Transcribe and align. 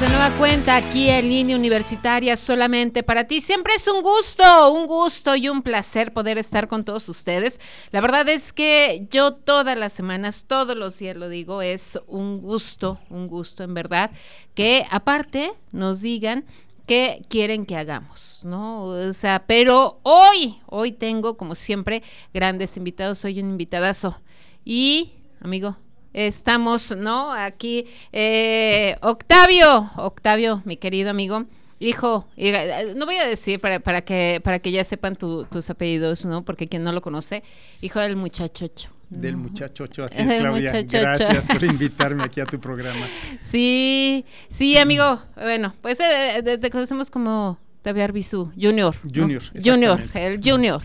De 0.00 0.08
nueva 0.08 0.30
cuenta 0.38 0.74
aquí 0.74 1.08
en 1.08 1.28
Línea 1.28 1.56
Universitaria 1.56 2.36
solamente 2.36 3.04
para 3.04 3.28
ti. 3.28 3.40
Siempre 3.40 3.74
es 3.74 3.86
un 3.86 4.02
gusto, 4.02 4.72
un 4.72 4.88
gusto 4.88 5.36
y 5.36 5.48
un 5.48 5.62
placer 5.62 6.12
poder 6.12 6.36
estar 6.36 6.66
con 6.66 6.84
todos 6.84 7.08
ustedes. 7.08 7.60
La 7.92 8.00
verdad 8.00 8.28
es 8.28 8.52
que 8.52 9.06
yo 9.12 9.34
todas 9.34 9.78
las 9.78 9.92
semanas, 9.92 10.46
todos 10.48 10.76
los 10.76 10.98
días 10.98 11.16
lo 11.16 11.28
digo, 11.28 11.62
es 11.62 11.96
un 12.08 12.40
gusto, 12.40 12.98
un 13.08 13.28
gusto 13.28 13.62
en 13.62 13.74
verdad, 13.74 14.10
que 14.54 14.84
aparte 14.90 15.52
nos 15.70 16.00
digan 16.00 16.44
qué 16.86 17.22
quieren 17.28 17.64
que 17.64 17.76
hagamos, 17.76 18.40
¿no? 18.42 18.86
O 18.86 19.12
sea, 19.12 19.44
pero 19.46 20.00
hoy, 20.02 20.56
hoy 20.66 20.90
tengo 20.90 21.36
como 21.36 21.54
siempre 21.54 22.02
grandes 22.32 22.76
invitados, 22.76 23.18
soy 23.18 23.38
un 23.38 23.50
invitadazo. 23.50 24.18
Y, 24.64 25.12
amigo, 25.40 25.76
estamos, 26.14 26.96
¿no? 26.96 27.32
Aquí, 27.32 27.86
eh, 28.12 28.96
Octavio, 29.02 29.90
Octavio, 29.96 30.62
mi 30.64 30.76
querido 30.76 31.10
amigo. 31.10 31.44
Hijo, 31.80 32.26
eh, 32.36 32.94
no 32.96 33.04
voy 33.04 33.16
a 33.16 33.26
decir 33.26 33.60
para, 33.60 33.80
para 33.80 34.02
que 34.02 34.40
para 34.42 34.60
que 34.60 34.70
ya 34.70 34.84
sepan 34.84 35.16
tus 35.16 35.68
apellidos, 35.70 36.24
¿no? 36.24 36.44
Porque 36.44 36.68
quien 36.68 36.84
no 36.84 36.92
lo 36.92 37.02
conoce, 37.02 37.42
hijo 37.82 37.98
del 38.00 38.16
muchachocho. 38.16 38.90
Del 39.10 39.36
muchachocho, 39.36 40.04
así 40.04 40.20
es, 40.22 40.40
Claudia. 40.40 40.82
Gracias 40.82 41.46
por 41.46 41.62
invitarme 41.64 42.24
aquí 42.24 42.40
a 42.40 42.46
tu 42.46 42.58
programa. 42.58 43.06
Sí, 43.40 44.24
sí, 44.48 44.78
amigo. 44.78 45.20
Bueno, 45.34 45.74
pues 45.82 45.98
eh, 46.00 46.58
te 46.58 46.70
conocemos 46.70 47.10
como 47.10 47.58
Taviar 47.82 48.12
Bisú, 48.12 48.50
Junior. 48.58 48.96
Junior, 49.02 49.42
Junior, 49.62 50.02
el 50.14 50.40
Junior. 50.42 50.82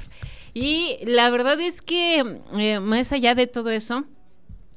Y 0.53 0.97
la 1.05 1.29
verdad 1.29 1.59
es 1.61 1.81
que 1.81 2.41
más 2.81 3.11
allá 3.11 3.35
de 3.35 3.47
todo 3.47 3.69
eso, 3.69 4.05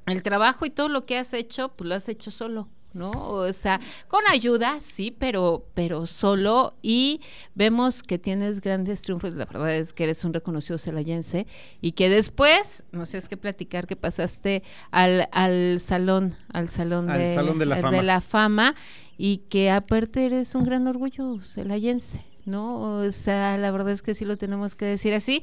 el 0.06 0.22
trabajo 0.22 0.66
y 0.66 0.70
todo 0.70 0.88
lo 0.88 1.06
que 1.06 1.18
has 1.18 1.32
hecho, 1.32 1.70
pues 1.70 1.88
lo 1.88 1.94
has 1.94 2.08
hecho 2.08 2.30
solo. 2.30 2.68
¿no? 2.94 3.10
O 3.10 3.52
sea, 3.52 3.80
con 4.08 4.20
ayuda, 4.30 4.80
sí, 4.80 5.10
pero, 5.10 5.66
pero 5.74 6.06
solo 6.06 6.74
y 6.82 7.20
vemos 7.54 8.02
que 8.02 8.18
tienes 8.18 8.60
grandes 8.60 9.02
triunfos, 9.02 9.34
la 9.34 9.46
verdad 9.46 9.74
es 9.74 9.92
que 9.92 10.04
eres 10.04 10.24
un 10.24 10.32
reconocido 10.32 10.78
celayense 10.78 11.46
y 11.80 11.92
que 11.92 12.08
después, 12.08 12.84
no 12.92 13.06
sé, 13.06 13.18
es 13.18 13.28
que 13.28 13.36
platicar 13.36 13.86
que 13.86 13.96
pasaste 13.96 14.62
al, 14.90 15.28
al 15.32 15.80
salón, 15.80 16.34
al 16.52 16.68
salón, 16.68 17.06
de, 17.06 17.18
de, 17.18 17.66
la 17.66 17.90
de, 17.90 18.02
la 18.02 18.20
fama. 18.20 18.74
y 19.16 19.38
que 19.48 19.70
aparte 19.70 20.26
eres 20.26 20.54
un 20.54 20.64
gran 20.64 20.86
orgullo 20.86 21.40
celayense, 21.42 22.24
¿no? 22.44 22.98
O 22.98 23.10
sea, 23.10 23.56
la 23.58 23.70
verdad 23.70 23.92
es 23.92 24.02
que 24.02 24.14
sí 24.14 24.24
lo 24.24 24.36
tenemos 24.36 24.74
que 24.74 24.84
decir 24.84 25.14
así. 25.14 25.42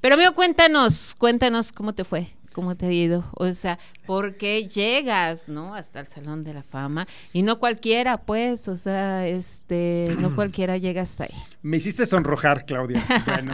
Pero 0.00 0.14
amigo, 0.14 0.32
cuéntanos, 0.32 1.16
cuéntanos 1.16 1.72
cómo 1.72 1.92
te 1.92 2.04
fue, 2.04 2.28
cómo 2.52 2.76
te 2.76 2.86
ha 2.86 2.92
ido, 2.92 3.24
o 3.32 3.52
sea, 3.52 3.78
porque 4.06 4.68
llegas, 4.68 5.48
¿no? 5.48 5.74
Hasta 5.74 6.00
el 6.00 6.08
Salón 6.08 6.44
de 6.44 6.54
la 6.54 6.62
Fama 6.62 7.06
y 7.32 7.42
no 7.42 7.58
cualquiera, 7.58 8.18
pues, 8.18 8.68
o 8.68 8.76
sea, 8.76 9.26
este, 9.26 10.14
no 10.18 10.34
cualquiera 10.36 10.76
llega 10.76 11.02
hasta 11.02 11.24
ahí. 11.24 11.34
Me 11.62 11.76
hiciste 11.76 12.06
sonrojar, 12.06 12.64
Claudia. 12.66 13.04
Bueno, 13.26 13.52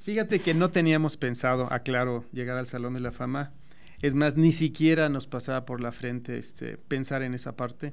fíjate 0.00 0.40
que 0.40 0.54
no 0.54 0.70
teníamos 0.70 1.16
pensado, 1.16 1.72
aclaro, 1.72 2.24
llegar 2.32 2.56
al 2.56 2.66
Salón 2.66 2.94
de 2.94 3.00
la 3.00 3.12
Fama. 3.12 3.52
Es 4.02 4.14
más, 4.14 4.36
ni 4.36 4.52
siquiera 4.52 5.08
nos 5.08 5.26
pasaba 5.26 5.64
por 5.64 5.80
la 5.80 5.92
frente 5.92 6.36
este, 6.36 6.76
pensar 6.76 7.22
en 7.22 7.34
esa 7.34 7.54
parte. 7.56 7.92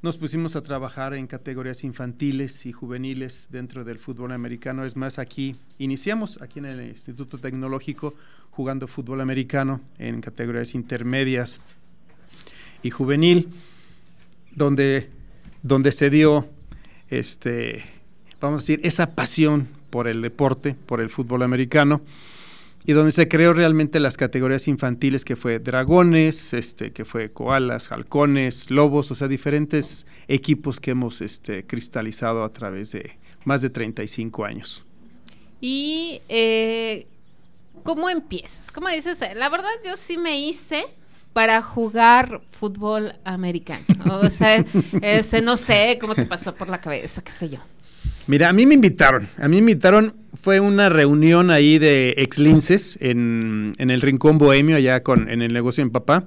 Nos 0.00 0.16
pusimos 0.16 0.54
a 0.54 0.62
trabajar 0.62 1.12
en 1.12 1.26
categorías 1.26 1.82
infantiles 1.82 2.66
y 2.66 2.72
juveniles 2.72 3.48
dentro 3.50 3.82
del 3.82 3.98
fútbol 3.98 4.30
americano. 4.30 4.84
Es 4.84 4.94
más, 4.94 5.18
aquí 5.18 5.56
iniciamos, 5.76 6.40
aquí 6.40 6.60
en 6.60 6.66
el 6.66 6.86
Instituto 6.86 7.38
Tecnológico, 7.38 8.14
jugando 8.52 8.86
fútbol 8.86 9.20
americano 9.20 9.80
en 9.98 10.20
categorías 10.20 10.76
intermedias 10.76 11.60
y 12.84 12.90
juvenil, 12.90 13.48
donde, 14.54 15.10
donde 15.64 15.90
se 15.90 16.10
dio, 16.10 16.48
este, 17.10 17.82
vamos 18.40 18.60
a 18.60 18.62
decir, 18.62 18.80
esa 18.84 19.16
pasión 19.16 19.66
por 19.90 20.06
el 20.06 20.22
deporte, 20.22 20.76
por 20.86 21.00
el 21.00 21.10
fútbol 21.10 21.42
americano, 21.42 22.02
y 22.84 22.92
donde 22.92 23.12
se 23.12 23.28
creó 23.28 23.52
realmente 23.52 24.00
las 24.00 24.16
categorías 24.16 24.68
infantiles, 24.68 25.24
que 25.24 25.36
fue 25.36 25.58
dragones, 25.58 26.54
este, 26.54 26.92
que 26.92 27.04
fue 27.04 27.30
koalas, 27.30 27.92
halcones, 27.92 28.70
lobos, 28.70 29.10
o 29.10 29.14
sea, 29.14 29.28
diferentes 29.28 30.06
equipos 30.26 30.80
que 30.80 30.92
hemos 30.92 31.20
este, 31.20 31.66
cristalizado 31.66 32.44
a 32.44 32.52
través 32.52 32.92
de 32.92 33.18
más 33.44 33.60
de 33.62 33.70
35 33.70 34.44
años. 34.44 34.86
Y 35.60 36.22
eh, 36.28 37.06
¿cómo 37.82 38.08
empiezas? 38.08 38.70
¿Cómo 38.70 38.88
dices? 38.88 39.18
La 39.34 39.48
verdad, 39.48 39.70
yo 39.84 39.96
sí 39.96 40.16
me 40.16 40.40
hice 40.40 40.84
para 41.32 41.62
jugar 41.62 42.40
fútbol 42.50 43.14
americano. 43.24 43.84
O 44.22 44.28
sea, 44.28 44.64
ese, 45.02 45.42
no 45.42 45.56
sé 45.56 45.98
cómo 46.00 46.14
te 46.14 46.26
pasó 46.26 46.54
por 46.54 46.68
la 46.68 46.78
cabeza, 46.78 47.22
qué 47.22 47.30
sé 47.30 47.48
yo. 47.48 47.58
Mira, 48.26 48.48
a 48.48 48.52
mí 48.52 48.66
me 48.66 48.74
invitaron. 48.74 49.28
A 49.38 49.48
mí 49.48 49.62
me 49.62 49.72
invitaron, 49.72 50.14
fue 50.48 50.60
una 50.60 50.88
reunión 50.88 51.50
ahí 51.50 51.78
de 51.78 52.14
ex 52.16 52.38
en, 53.00 53.74
en 53.76 53.90
el 53.90 54.00
Rincón 54.00 54.38
Bohemio, 54.38 54.76
allá 54.76 55.02
con, 55.02 55.28
en 55.28 55.42
el 55.42 55.52
negocio 55.52 55.84
mi 55.84 55.90
papá, 55.90 56.24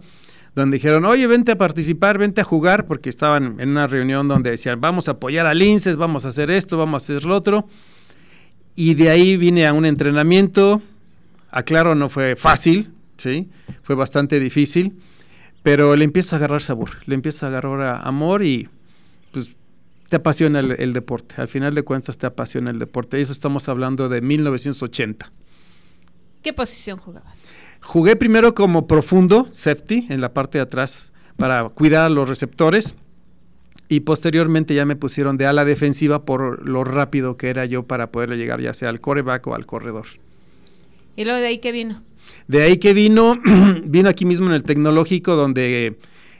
donde 0.54 0.78
dijeron, 0.78 1.06
oye, 1.06 1.26
vente 1.26 1.54
a 1.54 1.58
participar, 1.58 2.20
vente 2.20 2.40
a 2.40 2.44
jugar, 2.44 2.86
porque 2.86 3.10
estaban 3.10 3.60
en 3.60 3.70
una 3.70 3.88
reunión 3.88 4.28
donde 4.28 4.52
decían, 4.52 4.80
vamos 4.80 5.08
a 5.08 5.14
apoyar 5.14 5.48
a 5.48 5.56
Linces, 5.56 5.96
vamos 5.96 6.26
a 6.26 6.28
hacer 6.28 6.52
esto, 6.52 6.78
vamos 6.78 7.02
a 7.02 7.04
hacer 7.04 7.26
lo 7.26 7.36
otro. 7.36 7.68
Y 8.76 8.94
de 8.94 9.10
ahí 9.10 9.38
vine 9.38 9.66
a 9.66 9.74
un 9.74 9.88
entrenamiento, 9.88 10.84
Aclaro, 11.50 11.96
no 11.96 12.08
fue 12.08 12.36
fácil, 12.36 12.92
¿sí? 13.18 13.50
Fue 13.82 13.96
bastante 13.96 14.40
difícil, 14.40 15.00
pero 15.64 15.96
le 15.96 16.06
empieza 16.06 16.36
a 16.36 16.38
agarrar 16.38 16.62
sabor, 16.62 16.92
le 17.08 17.16
empieza 17.16 17.48
a 17.48 17.50
agarrar 17.50 18.06
amor 18.06 18.44
y 18.44 18.70
pues 19.32 19.56
te 20.12 20.18
apasiona 20.18 20.60
el, 20.60 20.92
deporte. 20.92 21.36
Al 21.38 21.48
final 21.48 21.74
de 21.74 21.84
cuentas 21.84 22.18
te 22.18 22.28
apasiona 22.28 22.70
el 22.70 22.80
deporte. 22.80 23.18
Y 23.18 23.22
eso 23.22 23.32
estamos 23.32 23.70
hablando 23.70 24.10
de 24.10 24.20
1980. 24.20 25.32
¿Qué 26.44 26.52
posición 26.52 26.98
jugabas? 26.98 27.40
Jugué 27.82 28.18
primero 28.18 28.54
como 28.54 28.88
profundo, 28.88 29.48
safety, 29.52 30.08
en 30.10 30.20
la 30.20 30.34
parte 30.34 30.58
de 30.58 30.64
atrás, 30.64 31.14
para 31.38 31.70
cuidar 31.70 32.08
a 32.08 32.10
los 32.10 32.28
receptores. 32.28 32.94
Y 33.88 34.02
posteriormente 34.02 34.76
ya 34.76 34.84
me 34.84 34.98
pusieron 34.98 35.38
de 35.38 35.46
ala 35.46 35.64
defensiva 35.64 36.26
por 36.26 36.68
lo 36.68 36.84
rápido 36.84 37.38
que 37.38 37.50
era 37.50 37.64
yo 37.64 37.84
para 37.84 38.12
poderle 38.12 38.36
llegar 38.36 38.60
ya 38.60 38.74
sea 38.74 38.90
al 38.90 39.00
coreback 39.00 39.48
o 39.48 39.56
al 39.56 39.66
corredor. 39.66 40.08
¿Y 41.16 41.24
luego 41.24 41.40
de 41.40 41.48
ahí 41.48 41.60
qué 41.60 41.72
vino? 41.72 42.04
De 42.50 42.64
ahí 42.64 42.80
que 42.80 42.94
vino, 42.94 43.40
vino 43.86 44.10
aquí 44.10 44.26
mismo 44.26 44.48
en 44.48 44.56
el 44.56 44.64
tecnológico 44.64 45.38
donde 45.38 45.98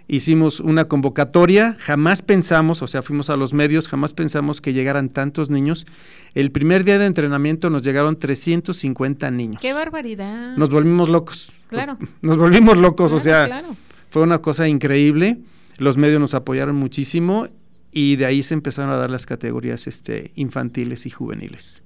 hicimos 0.08 0.60
una 0.60 0.86
convocatoria, 0.86 1.76
jamás 1.80 2.22
pensamos, 2.22 2.82
o 2.82 2.88
sea, 2.88 3.02
fuimos 3.02 3.30
a 3.30 3.36
los 3.36 3.54
medios, 3.54 3.88
jamás 3.88 4.14
pensamos 4.14 4.62
que 4.62 4.74
llegaran 4.74 5.10
tantos 5.10 5.50
niños. 5.50 5.86
El 6.34 6.52
primer 6.52 6.84
día 6.84 6.98
de 7.00 7.06
entrenamiento 7.06 7.70
nos 7.70 7.84
llegaron 7.84 8.18
350 8.18 9.32
niños. 9.32 9.62
¡Qué 9.62 9.74
barbaridad! 9.74 10.56
Nos 10.58 10.70
volvimos 10.70 11.10
locos. 11.10 11.52
Claro. 11.68 11.98
Nos 12.22 12.38
volvimos 12.38 12.78
locos, 12.78 13.14
o 13.14 13.20
sea, 13.20 13.64
fue 14.10 14.22
una 14.24 14.40
cosa 14.40 14.68
increíble. 14.68 15.40
Los 15.78 15.98
medios 15.98 16.20
nos 16.20 16.34
apoyaron 16.34 16.76
muchísimo 16.76 17.48
y 17.92 18.18
de 18.18 18.26
ahí 18.26 18.44
se 18.44 18.54
empezaron 18.54 18.92
a 18.92 18.98
dar 18.98 19.10
las 19.10 19.26
categorías 19.26 19.88
este, 19.88 20.32
infantiles 20.36 21.06
y 21.06 21.10
juveniles. 21.10 21.82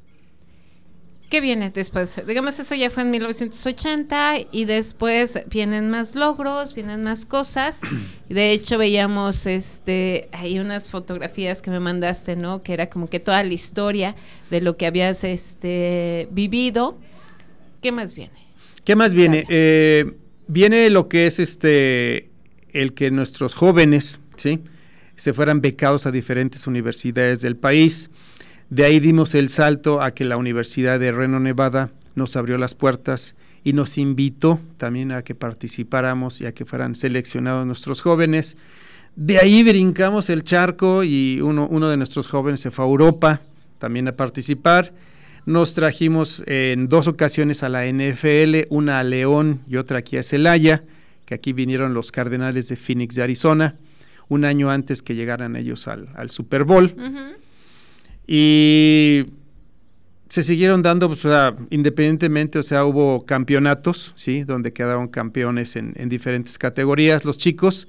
¿Qué 1.36 1.42
viene 1.42 1.70
después? 1.70 2.22
Digamos, 2.26 2.58
eso 2.60 2.76
ya 2.76 2.90
fue 2.90 3.04
en 3.04 3.12
1980 3.12 4.36
y 4.54 4.64
después 4.64 5.38
vienen 5.50 5.90
más 5.90 6.16
logros, 6.16 6.74
vienen 6.74 7.04
más 7.04 7.26
cosas. 7.26 7.82
De 8.30 8.54
hecho, 8.54 8.78
veíamos 8.78 9.46
este, 9.46 10.30
hay 10.32 10.60
unas 10.60 10.90
fotografías 10.90 11.62
que 11.62 11.72
me 11.72 11.82
mandaste, 11.82 12.38
¿no? 12.38 12.64
Que 12.64 12.72
era 12.72 12.90
como 12.90 13.10
que 13.10 13.20
toda 13.20 13.44
la 13.44 13.54
historia 13.54 14.16
de 14.50 14.62
lo 14.62 14.78
que 14.78 14.86
habías 14.86 15.26
este, 15.26 16.30
vivido. 16.32 16.98
¿Qué 17.82 17.92
más 17.92 18.16
viene? 18.16 18.48
¿Qué 18.86 18.96
más 18.96 19.14
viene? 19.14 19.46
Eh, 19.50 20.14
viene 20.48 20.90
lo 20.90 21.10
que 21.10 21.28
es 21.28 21.40
este, 21.40 22.30
el 22.72 22.94
que 22.94 23.12
nuestros 23.12 23.56
jóvenes, 23.56 24.22
¿sí? 24.38 24.62
Se 25.18 25.34
fueran 25.34 25.60
becados 25.60 26.06
a 26.06 26.12
diferentes 26.12 26.66
universidades 26.66 27.42
del 27.42 27.58
país. 27.58 28.10
De 28.70 28.84
ahí 28.84 29.00
dimos 29.00 29.36
el 29.36 29.50
salto 29.50 30.02
a 30.02 30.12
que 30.12 30.26
la 30.26 30.38
Universidad 30.38 31.00
de 31.00 31.12
Reno, 31.12 31.40
Nevada, 31.40 31.92
nos 32.16 32.36
abrió 32.36 32.58
las 32.58 32.74
puertas 32.74 33.36
y 33.64 33.74
nos 33.74 33.98
invitó 33.98 34.60
también 34.78 35.12
a 35.12 35.24
que 35.24 35.36
participáramos 35.36 36.42
y 36.42 36.46
a 36.46 36.54
que 36.54 36.66
fueran 36.66 36.96
seleccionados 36.96 37.66
nuestros 37.66 38.02
jóvenes. 38.02 38.58
De 39.16 39.40
ahí 39.40 39.64
brincamos 39.64 40.30
el 40.30 40.44
charco 40.44 41.04
y 41.04 41.42
uno, 41.42 41.90
de 41.90 41.98
nuestros 41.98 42.28
jóvenes 42.28 42.60
se 42.60 42.72
fue 42.72 42.86
a 42.86 42.88
Europa 42.88 43.42
también 43.80 44.08
a 44.08 44.16
participar. 44.16 44.94
Nos 45.46 45.74
trajimos 45.74 46.44
en 46.48 46.90
dos 46.90 47.08
ocasiones 47.08 47.62
a 47.64 47.70
la 47.70 47.86
NFL, 47.86 48.68
una 48.70 49.00
a 49.00 49.04
León 49.04 49.62
y 49.68 49.78
otra 49.78 50.00
aquí 50.00 50.18
a 50.18 50.24
Celaya, 50.24 50.84
que 51.26 51.36
aquí 51.36 51.54
vinieron 51.54 51.94
los 51.94 52.12
Cardenales 52.12 52.68
de 52.68 52.76
Phoenix 52.76 53.16
de 53.16 53.24
Arizona, 53.24 53.76
un 54.28 54.44
año 54.44 54.72
antes 54.72 55.02
que 55.02 55.14
llegaran 55.14 55.56
ellos 55.56 55.88
al, 55.88 56.30
Super 56.30 56.64
Bowl. 56.64 56.96
Y 58.28 59.26
se 60.30 60.44
siguieron 60.44 60.82
dando, 60.82 61.08
pues, 61.08 61.24
independientemente, 61.70 62.60
o 62.60 62.64
sea, 62.64 62.86
hubo 62.86 63.26
campeonatos, 63.26 64.14
¿sí? 64.16 64.44
Donde 64.44 64.74
quedaron 64.74 65.08
campeones 65.08 65.76
en, 65.76 65.94
diferentes 66.10 66.58
categorías 66.58 67.26
los 67.26 67.38
chicos, 67.38 67.88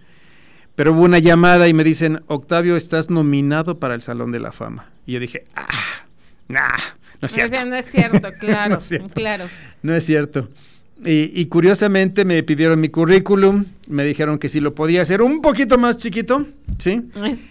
pero 0.75 0.93
hubo 0.93 1.03
una 1.03 1.19
llamada 1.19 1.69
y 1.69 1.75
me 1.75 1.85
dicen, 1.85 2.23
Octavio, 2.27 2.77
estás 2.77 3.09
nominado 3.09 3.81
para 3.81 3.95
el 3.95 4.03
Salón 4.03 4.31
de 4.33 4.41
la 4.41 4.53
Fama. 4.53 4.91
Y 5.07 5.13
yo 5.13 5.21
dije, 5.21 5.45
ah, 5.55 6.05
nah, 6.49 6.69
no 7.21 7.27
es 7.27 7.33
cierto. 7.33 7.65
No 7.65 7.77
es 7.77 7.87
cierto, 7.87 8.33
claro, 8.39 8.79
claro. 9.15 9.47
No 9.83 9.95
es 9.95 10.05
cierto. 10.05 10.51
Y, 11.05 11.45
curiosamente 11.47 12.25
me 12.25 12.43
pidieron 12.43 12.81
mi 12.81 12.89
currículum, 12.89 13.67
me 13.87 14.03
dijeron 14.03 14.39
que 14.39 14.49
si 14.49 14.61
lo 14.61 14.75
podía 14.75 15.03
hacer 15.03 15.21
un 15.21 15.43
poquito 15.43 15.77
más 15.77 15.99
chiquito, 15.99 16.47
¿sí? 16.79 17.03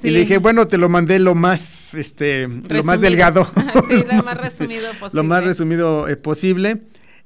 Y 0.01 0.09
le 0.09 0.21
dije, 0.21 0.39
bueno, 0.39 0.67
te 0.67 0.79
lo 0.79 0.89
mandé 0.89 1.19
lo 1.19 1.35
más, 1.35 1.93
este, 1.93 2.47
lo 2.47 2.83
más 2.83 3.01
delgado. 3.01 3.47
sí, 3.87 4.03
lo 4.11 4.23
más 4.23 4.37
resumido 4.41 4.89
posible. 4.99 5.09
lo 5.13 5.23
más 5.23 5.43
resumido 5.43 6.07
eh, 6.07 6.17
posible. 6.17 6.81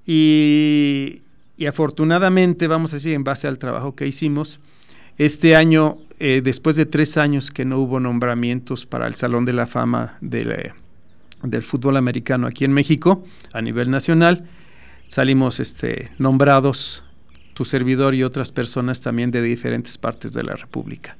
Y, 0.06 1.22
afortunadamente, 1.66 2.68
vamos 2.68 2.92
a 2.92 2.98
decir, 2.98 3.14
en 3.14 3.24
base 3.24 3.48
al 3.48 3.58
trabajo 3.58 3.96
que 3.96 4.06
hicimos, 4.06 4.60
este 5.18 5.56
año, 5.56 6.00
eh, 6.20 6.42
después 6.44 6.76
de 6.76 6.86
tres 6.86 7.18
años 7.18 7.50
que 7.50 7.64
no 7.64 7.80
hubo 7.80 8.02
nombramientos 8.02 8.86
para 8.86 9.08
el 9.08 9.16
Salón 9.16 9.46
de 9.46 9.54
la 9.54 9.68
Fama 9.68 10.18
del 10.20 11.64
fútbol 11.64 11.96
americano 11.96 12.46
aquí 12.46 12.66
en 12.66 12.74
México, 12.74 13.24
a 13.54 13.62
nivel 13.62 13.90
nacional, 13.90 14.50
salimos 15.10 15.60
este, 15.60 16.12
nombrados, 16.18 17.04
tu 17.54 17.66
servidor 17.66 18.16
y 18.16 18.24
otras 18.24 18.54
personas 18.54 19.02
también 19.02 19.32
de 19.32 19.42
diferentes 19.42 19.98
partes 19.98 20.32
de 20.32 20.44
la 20.44 20.56
República. 20.56 21.18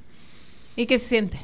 ¿Y 0.76 0.86
qué 0.86 0.98
se 0.98 1.08
siente? 1.08 1.38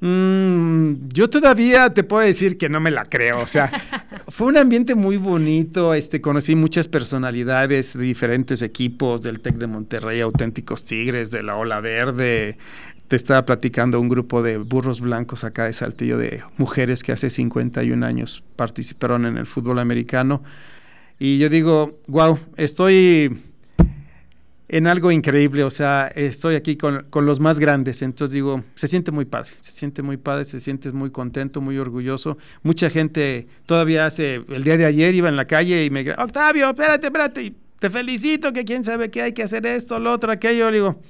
Mm, 0.00 1.08
yo 1.08 1.30
todavía 1.30 1.90
te 1.90 2.04
puedo 2.04 2.24
decir 2.24 2.58
que 2.58 2.68
no 2.68 2.78
me 2.78 2.90
la 2.90 3.04
creo, 3.04 3.40
o 3.40 3.46
sea, 3.46 3.70
fue 4.28 4.48
un 4.48 4.56
ambiente 4.56 4.94
muy 4.94 5.16
bonito, 5.16 5.94
este, 5.94 6.20
conocí 6.20 6.54
muchas 6.54 6.86
personalidades 6.86 7.94
de 7.94 8.04
diferentes 8.04 8.60
equipos, 8.62 9.22
del 9.22 9.40
TEC 9.40 9.54
de 9.54 9.66
Monterrey, 9.66 10.20
Auténticos 10.20 10.84
Tigres, 10.84 11.30
de 11.30 11.42
la 11.42 11.56
Ola 11.56 11.80
Verde, 11.80 12.58
te 13.08 13.16
estaba 13.16 13.44
platicando 13.46 13.98
un 13.98 14.08
grupo 14.08 14.42
de 14.42 14.58
burros 14.58 15.00
blancos 15.00 15.42
acá 15.42 15.64
de 15.64 15.72
Saltillo, 15.72 16.18
de 16.18 16.42
mujeres 16.58 17.02
que 17.02 17.12
hace 17.12 17.30
51 17.30 18.04
años 18.04 18.44
participaron 18.54 19.24
en 19.24 19.38
el 19.38 19.46
fútbol 19.46 19.78
americano, 19.78 20.42
y 21.18 21.38
yo 21.38 21.48
digo, 21.48 21.98
wow, 22.06 22.38
estoy 22.56 23.40
en 24.68 24.86
algo 24.86 25.10
increíble, 25.10 25.64
o 25.64 25.70
sea, 25.70 26.12
estoy 26.14 26.54
aquí 26.54 26.76
con, 26.76 27.06
los 27.10 27.40
más 27.40 27.58
grandes, 27.58 28.02
entonces 28.02 28.34
digo, 28.34 28.62
se 28.74 28.86
siente 28.86 29.10
muy 29.10 29.24
padre, 29.24 29.50
se 29.60 29.72
siente 29.72 30.02
muy 30.02 30.18
padre, 30.18 30.44
se 30.44 30.60
siente 30.60 30.92
muy 30.92 31.10
contento, 31.10 31.60
muy 31.60 31.78
orgulloso. 31.78 32.36
Mucha 32.62 32.90
gente 32.90 33.48
todavía 33.64 34.04
hace, 34.04 34.42
el 34.48 34.64
día 34.64 34.76
de 34.76 34.84
ayer 34.84 35.14
iba 35.14 35.28
en 35.28 35.36
la 35.36 35.46
calle 35.46 35.84
y 35.84 35.90
me 35.90 36.08
Octavio, 36.12 36.68
espérate, 36.68 37.06
espérate, 37.06 37.42
y 37.42 37.56
te 37.78 37.88
felicito 37.88 38.52
que 38.52 38.64
quién 38.64 38.84
sabe 38.84 39.10
que 39.10 39.22
hay 39.22 39.32
que 39.32 39.42
hacer 39.42 39.64
esto, 39.64 39.98
lo 39.98 40.12
otro, 40.12 40.30
aquello, 40.30 40.70
le 40.70 40.76
digo, 40.76 41.00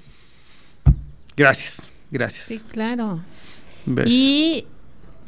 gracias, 1.36 1.90
gracias. 2.12 2.46
Sí, 2.46 2.60
claro. 2.60 3.20
¿Y 4.06 4.66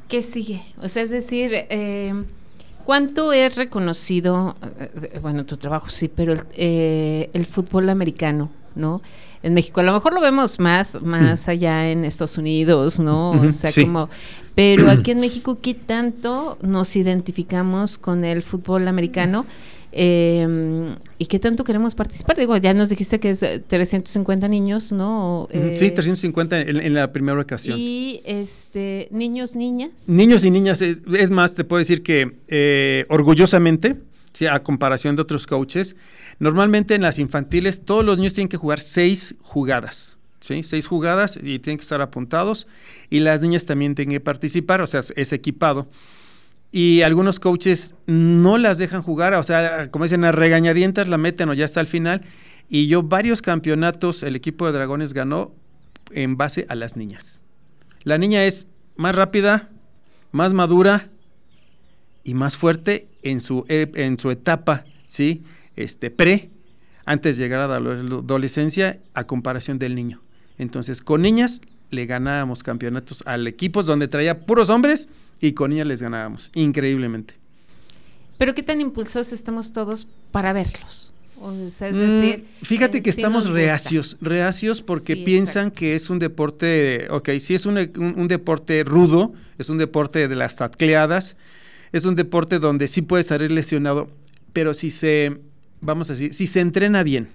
qué 0.08 0.22
sigue? 0.22 0.62
O 0.78 0.88
sea, 0.88 1.02
es 1.02 1.10
decir, 1.10 1.50
eh, 1.52 2.14
¿Cuánto 2.90 3.32
es 3.32 3.54
reconocido, 3.54 4.56
eh, 4.80 5.20
bueno, 5.22 5.46
tu 5.46 5.56
trabajo 5.56 5.88
sí, 5.90 6.08
pero 6.08 6.32
el, 6.32 6.40
eh, 6.56 7.30
el, 7.32 7.46
fútbol 7.46 7.88
americano, 7.88 8.50
¿no? 8.74 9.00
En 9.44 9.54
México, 9.54 9.78
a 9.78 9.84
lo 9.84 9.92
mejor 9.92 10.12
lo 10.12 10.20
vemos 10.20 10.58
más, 10.58 11.00
más 11.00 11.46
mm. 11.46 11.50
allá 11.50 11.88
en 11.88 12.04
Estados 12.04 12.36
Unidos, 12.36 12.98
¿no? 12.98 13.30
o 13.30 13.52
sea, 13.52 13.70
como, 13.84 14.08
pero 14.56 14.90
aquí 14.90 15.12
en 15.12 15.20
México, 15.20 15.60
¿qué 15.62 15.74
tanto 15.74 16.58
nos 16.62 16.96
identificamos 16.96 17.96
con 17.96 18.24
el 18.24 18.42
fútbol 18.42 18.88
americano? 18.88 19.46
Eh, 19.92 20.96
¿Y 21.18 21.26
qué 21.26 21.38
tanto 21.38 21.64
queremos 21.64 21.94
participar? 21.94 22.36
Digo, 22.36 22.56
ya 22.56 22.72
nos 22.74 22.88
dijiste 22.88 23.18
que 23.18 23.30
es 23.30 23.40
350 23.40 24.48
niños, 24.48 24.92
¿no? 24.92 25.48
Eh, 25.50 25.74
sí, 25.76 25.90
350 25.90 26.60
en, 26.60 26.94
la 26.94 27.12
primera 27.12 27.40
ocasión. 27.40 27.78
¿Y 27.78 28.22
este, 28.24 29.08
niños, 29.10 29.56
niñas? 29.56 29.90
Niños 30.06 30.44
y 30.44 30.50
niñas, 30.50 30.80
es, 30.82 31.30
más, 31.30 31.54
te 31.54 31.64
puedo 31.64 31.78
decir 31.78 32.02
que 32.02 32.36
eh, 32.48 33.04
orgullosamente, 33.08 33.96
¿sí? 34.32 34.46
a 34.46 34.62
comparación 34.62 35.16
de 35.16 35.22
otros 35.22 35.46
coaches, 35.46 35.96
normalmente 36.38 36.94
en 36.94 37.02
las 37.02 37.18
infantiles 37.18 37.84
todos 37.84 38.04
los 38.04 38.16
niños 38.16 38.34
tienen 38.34 38.48
que 38.48 38.56
jugar 38.56 38.80
seis 38.80 39.34
jugadas. 39.40 40.16
¿Sí? 40.40 40.62
Seis 40.62 40.86
jugadas 40.86 41.36
y 41.36 41.58
tienen 41.58 41.76
que 41.76 41.82
estar 41.82 42.00
apuntados 42.00 42.66
y 43.10 43.20
las 43.20 43.42
niñas 43.42 43.66
también 43.66 43.94
tienen 43.94 44.14
que 44.14 44.20
participar, 44.20 44.80
o 44.80 44.86
sea, 44.86 45.02
es 45.14 45.34
equipado 45.34 45.86
y 46.72 47.02
algunos 47.02 47.40
coaches 47.40 47.94
no 48.06 48.58
las 48.58 48.78
dejan 48.78 49.02
jugar, 49.02 49.34
o 49.34 49.42
sea, 49.42 49.90
como 49.90 50.04
dicen, 50.04 50.24
a 50.24 50.32
regañadientas 50.32 51.08
la 51.08 51.18
meten 51.18 51.48
o 51.48 51.54
ya 51.54 51.64
está 51.64 51.80
al 51.80 51.88
final. 51.88 52.22
Y 52.68 52.86
yo 52.86 53.02
varios 53.02 53.42
campeonatos, 53.42 54.22
el 54.22 54.36
equipo 54.36 54.66
de 54.66 54.72
Dragones 54.72 55.12
ganó 55.12 55.52
en 56.12 56.36
base 56.36 56.66
a 56.68 56.76
las 56.76 56.96
niñas. 56.96 57.40
La 58.04 58.18
niña 58.18 58.44
es 58.44 58.66
más 58.96 59.16
rápida, 59.16 59.70
más 60.30 60.54
madura 60.54 61.10
y 62.22 62.34
más 62.34 62.56
fuerte 62.56 63.08
en 63.22 63.40
su, 63.40 63.64
e, 63.68 63.90
en 63.94 64.18
su 64.18 64.30
etapa, 64.30 64.84
¿sí? 65.08 65.42
Este, 65.74 66.10
pre, 66.10 66.50
antes 67.04 67.36
de 67.36 67.42
llegar 67.42 67.60
a 67.60 67.80
la 67.80 67.90
adolescencia, 67.90 69.00
a 69.14 69.26
comparación 69.26 69.80
del 69.80 69.96
niño. 69.96 70.22
Entonces, 70.58 71.02
con 71.02 71.22
niñas 71.22 71.60
le 71.90 72.06
ganábamos 72.06 72.62
campeonatos 72.62 73.22
al 73.26 73.46
equipos 73.46 73.86
donde 73.86 74.08
traía 74.08 74.40
puros 74.40 74.70
hombres 74.70 75.08
y 75.40 75.52
con 75.52 75.72
ella 75.72 75.84
les 75.84 76.02
ganábamos, 76.02 76.50
increíblemente. 76.54 77.34
Pero 78.38 78.54
qué 78.54 78.62
tan 78.62 78.80
impulsados 78.80 79.32
estamos 79.32 79.72
todos 79.72 80.06
para 80.30 80.52
verlos. 80.52 81.12
O 81.42 81.54
sea, 81.70 81.88
es 81.88 81.94
mm, 81.94 82.42
fíjate 82.62 82.98
eh, 82.98 83.02
que 83.02 83.08
estamos 83.08 83.48
reacios, 83.48 84.18
reacios 84.20 84.82
porque 84.82 85.16
piensan 85.16 85.70
que 85.70 85.94
es 85.94 86.10
un 86.10 86.18
deporte, 86.18 87.06
ok, 87.10 87.30
sí 87.38 87.54
es 87.54 87.64
un, 87.64 87.76
deporte 88.28 88.84
rudo, 88.84 89.32
es 89.56 89.70
un 89.70 89.78
deporte 89.78 90.28
de 90.28 90.36
las 90.36 90.56
tacleadas, 90.56 91.38
es 91.92 92.04
un 92.04 92.14
deporte 92.14 92.58
donde 92.58 92.88
sí 92.88 93.00
puede 93.00 93.22
salir 93.22 93.52
lesionado, 93.52 94.10
pero 94.52 94.74
si 94.74 94.90
se, 94.90 95.38
vamos 95.80 96.10
a 96.10 96.12
decir, 96.12 96.34
si 96.34 96.46
se 96.46 96.60
entrena 96.60 97.02
bien, 97.02 97.28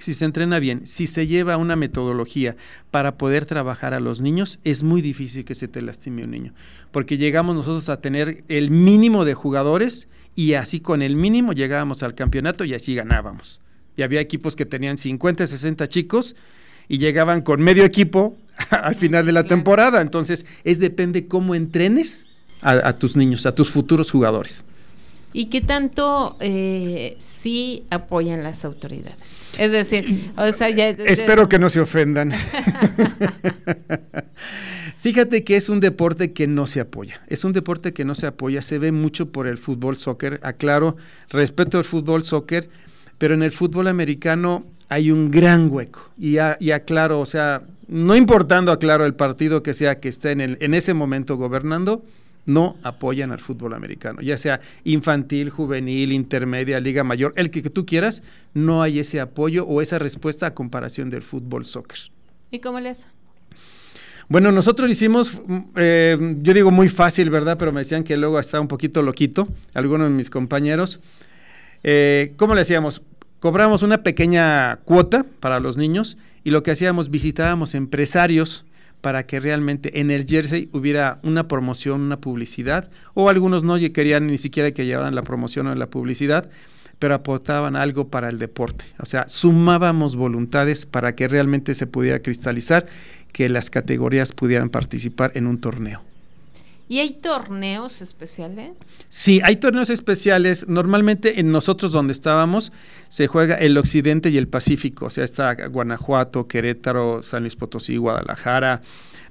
si 0.00 0.14
se 0.14 0.24
entrena 0.24 0.58
bien, 0.58 0.86
si 0.86 1.06
se 1.06 1.26
lleva 1.26 1.56
una 1.56 1.76
metodología 1.76 2.56
para 2.90 3.16
poder 3.16 3.44
trabajar 3.44 3.94
a 3.94 4.00
los 4.00 4.20
niños, 4.20 4.58
es 4.64 4.82
muy 4.82 5.02
difícil 5.02 5.44
que 5.44 5.54
se 5.54 5.68
te 5.68 5.82
lastime 5.82 6.24
un 6.24 6.30
niño, 6.30 6.54
porque 6.90 7.18
llegamos 7.18 7.54
nosotros 7.54 7.88
a 7.88 8.00
tener 8.00 8.44
el 8.48 8.70
mínimo 8.70 9.24
de 9.24 9.34
jugadores 9.34 10.08
y 10.34 10.54
así 10.54 10.80
con 10.80 11.02
el 11.02 11.16
mínimo 11.16 11.52
llegábamos 11.52 12.02
al 12.02 12.14
campeonato 12.14 12.64
y 12.64 12.74
así 12.74 12.94
ganábamos. 12.94 13.60
Y 13.96 14.02
había 14.02 14.20
equipos 14.20 14.56
que 14.56 14.66
tenían 14.66 14.98
50, 14.98 15.46
60 15.46 15.86
chicos 15.88 16.36
y 16.88 16.98
llegaban 16.98 17.42
con 17.42 17.60
medio 17.60 17.84
equipo 17.84 18.36
al 18.70 18.94
final 18.94 19.26
de 19.26 19.32
la 19.32 19.44
temporada. 19.44 20.00
Entonces, 20.00 20.46
es 20.64 20.78
depende 20.78 21.26
cómo 21.26 21.54
entrenes 21.54 22.26
a 22.62 22.92
tus 22.94 23.16
niños, 23.16 23.46
a 23.46 23.54
tus 23.54 23.70
futuros 23.70 24.10
jugadores. 24.10 24.64
¿Y 25.32 25.46
qué 25.46 25.60
tanto 25.60 26.36
eh, 26.40 27.16
sí 27.18 27.84
apoyan 27.90 28.42
las 28.42 28.64
autoridades? 28.64 29.40
Es 29.58 29.70
decir, 29.70 30.32
o 30.36 30.50
sea, 30.52 30.70
ya, 30.70 30.88
Espero 30.88 31.48
que 31.48 31.58
no 31.58 31.70
se 31.70 31.80
ofendan. 31.80 32.32
Fíjate 34.96 35.44
que 35.44 35.56
es 35.56 35.68
un 35.68 35.80
deporte 35.80 36.32
que 36.32 36.46
no 36.46 36.66
se 36.66 36.80
apoya. 36.80 37.22
Es 37.28 37.44
un 37.44 37.52
deporte 37.52 37.92
que 37.92 38.04
no 38.04 38.14
se 38.14 38.26
apoya. 38.26 38.60
Se 38.60 38.78
ve 38.78 38.92
mucho 38.92 39.32
por 39.32 39.46
el 39.46 39.56
fútbol, 39.56 39.96
soccer. 39.96 40.40
Aclaro, 40.42 40.96
respeto 41.30 41.78
al 41.78 41.84
fútbol, 41.84 42.22
soccer, 42.22 42.68
pero 43.16 43.34
en 43.34 43.42
el 43.42 43.52
fútbol 43.52 43.88
americano 43.88 44.66
hay 44.90 45.10
un 45.10 45.30
gran 45.30 45.70
hueco. 45.70 46.02
Y, 46.18 46.36
y 46.58 46.70
aclaro, 46.72 47.20
o 47.20 47.26
sea, 47.26 47.62
no 47.88 48.14
importando, 48.14 48.72
aclaro, 48.72 49.06
el 49.06 49.14
partido 49.14 49.62
que 49.62 49.72
sea 49.72 50.00
que 50.00 50.08
esté 50.08 50.32
en, 50.32 50.40
el, 50.40 50.58
en 50.60 50.74
ese 50.74 50.92
momento 50.92 51.36
gobernando, 51.36 52.04
no 52.46 52.76
apoyan 52.82 53.32
al 53.32 53.38
fútbol 53.38 53.74
americano, 53.74 54.20
ya 54.20 54.38
sea 54.38 54.60
infantil, 54.84 55.50
juvenil, 55.50 56.12
intermedia, 56.12 56.80
liga 56.80 57.04
mayor, 57.04 57.32
el 57.36 57.50
que, 57.50 57.62
tú 57.62 57.86
quieras, 57.86 58.22
no 58.54 58.82
hay 58.82 58.98
ese 58.98 59.20
apoyo 59.20 59.66
o 59.66 59.80
esa 59.82 59.98
respuesta 59.98 60.46
a 60.46 60.54
comparación 60.54 61.10
del 61.10 61.22
fútbol 61.22 61.64
soccer. 61.64 61.98
¿Y 62.50 62.60
cómo 62.60 62.80
le 62.80 62.90
hace? 62.90 63.06
Bueno, 64.28 64.52
nosotros 64.52 64.88
lo 64.88 64.92
hicimos, 64.92 65.40
mm, 65.44 65.58
eh, 65.76 66.36
yo 66.42 66.54
digo 66.54 66.70
muy 66.70 66.88
fácil, 66.88 67.30
¿verdad? 67.30 67.56
Pero 67.58 67.72
me 67.72 67.80
decían 67.80 68.04
que 68.04 68.16
luego 68.16 68.38
estaba 68.38 68.60
un 68.60 68.68
poquito 68.68 69.02
loquito, 69.02 69.48
algunos 69.74 70.08
de 70.08 70.14
mis 70.14 70.30
compañeros. 70.30 71.00
Eh, 71.82 72.32
¿Cómo 72.36 72.54
le 72.54 72.60
hacíamos? 72.60 73.02
Cobramos 73.40 73.82
una 73.82 74.02
pequeña 74.02 74.76
cuota 74.84 75.24
para 75.40 75.60
los 75.60 75.76
niños 75.76 76.16
y 76.44 76.50
lo 76.50 76.62
que 76.62 76.70
hacíamos, 76.70 77.10
visitábamos 77.10 77.74
empresarios 77.74 78.64
para 79.00 79.26
que 79.26 79.40
realmente 79.40 80.00
en 80.00 80.10
el 80.10 80.26
jersey 80.26 80.68
hubiera 80.72 81.18
una 81.22 81.48
promoción, 81.48 82.00
una 82.02 82.20
publicidad, 82.20 82.90
o 83.14 83.28
algunos 83.28 83.64
no 83.64 83.78
querían 83.92 84.26
ni 84.26 84.38
siquiera 84.38 84.72
que 84.72 84.86
llevaran 84.86 85.14
la 85.14 85.22
promoción 85.22 85.66
o 85.66 85.74
la 85.74 85.88
publicidad, 85.88 86.50
pero 86.98 87.14
aportaban 87.14 87.76
algo 87.76 88.08
para 88.08 88.28
el 88.28 88.38
deporte. 88.38 88.84
O 88.98 89.06
sea, 89.06 89.26
sumábamos 89.26 90.16
voluntades 90.16 90.84
para 90.84 91.14
que 91.14 91.28
realmente 91.28 91.74
se 91.74 91.86
pudiera 91.86 92.20
cristalizar 92.20 92.86
que 93.32 93.48
las 93.48 93.70
categorías 93.70 94.32
pudieran 94.32 94.68
participar 94.68 95.32
en 95.34 95.46
un 95.46 95.60
torneo. 95.60 96.09
¿Y 96.90 96.98
hay 96.98 97.10
torneos 97.12 98.02
especiales? 98.02 98.72
Sí, 99.08 99.40
hay 99.44 99.54
torneos 99.54 99.90
especiales. 99.90 100.66
Normalmente 100.66 101.38
en 101.38 101.52
nosotros 101.52 101.92
donde 101.92 102.12
estábamos 102.12 102.72
se 103.06 103.28
juega 103.28 103.54
el 103.54 103.78
occidente 103.78 104.30
y 104.30 104.38
el 104.38 104.48
Pacífico. 104.48 105.06
O 105.06 105.10
sea, 105.10 105.22
está 105.22 105.54
Guanajuato, 105.68 106.48
Querétaro, 106.48 107.22
San 107.22 107.44
Luis 107.44 107.54
Potosí, 107.54 107.96
Guadalajara, 107.96 108.82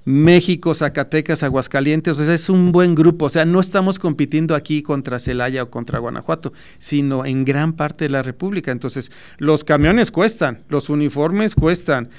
México, 0.05 0.73
Zacatecas, 0.73 1.43
Aguascalientes. 1.43 2.17
O 2.17 2.23
sea, 2.23 2.33
es 2.33 2.49
un 2.49 2.71
buen 2.71 2.95
grupo. 2.95 3.25
O 3.25 3.29
sea, 3.29 3.43
no 3.43 3.59
estamos 3.59 3.99
compitiendo 3.99 4.55
aquí 4.55 4.81
contra 4.81 5.19
Celaya 5.19 5.63
o 5.63 5.69
contra 5.69 5.99
Guanajuato, 5.99 6.53
sino 6.77 7.25
en 7.25 7.43
gran 7.43 7.73
parte 7.73 8.05
de 8.05 8.11
la 8.11 8.23
República. 8.23 8.71
Entonces, 8.71 9.11
los 9.37 9.65
camiones 9.65 10.11
cuestan, 10.11 10.63
los 10.69 10.87
uniformes 10.87 11.55
cuestan 11.55 12.09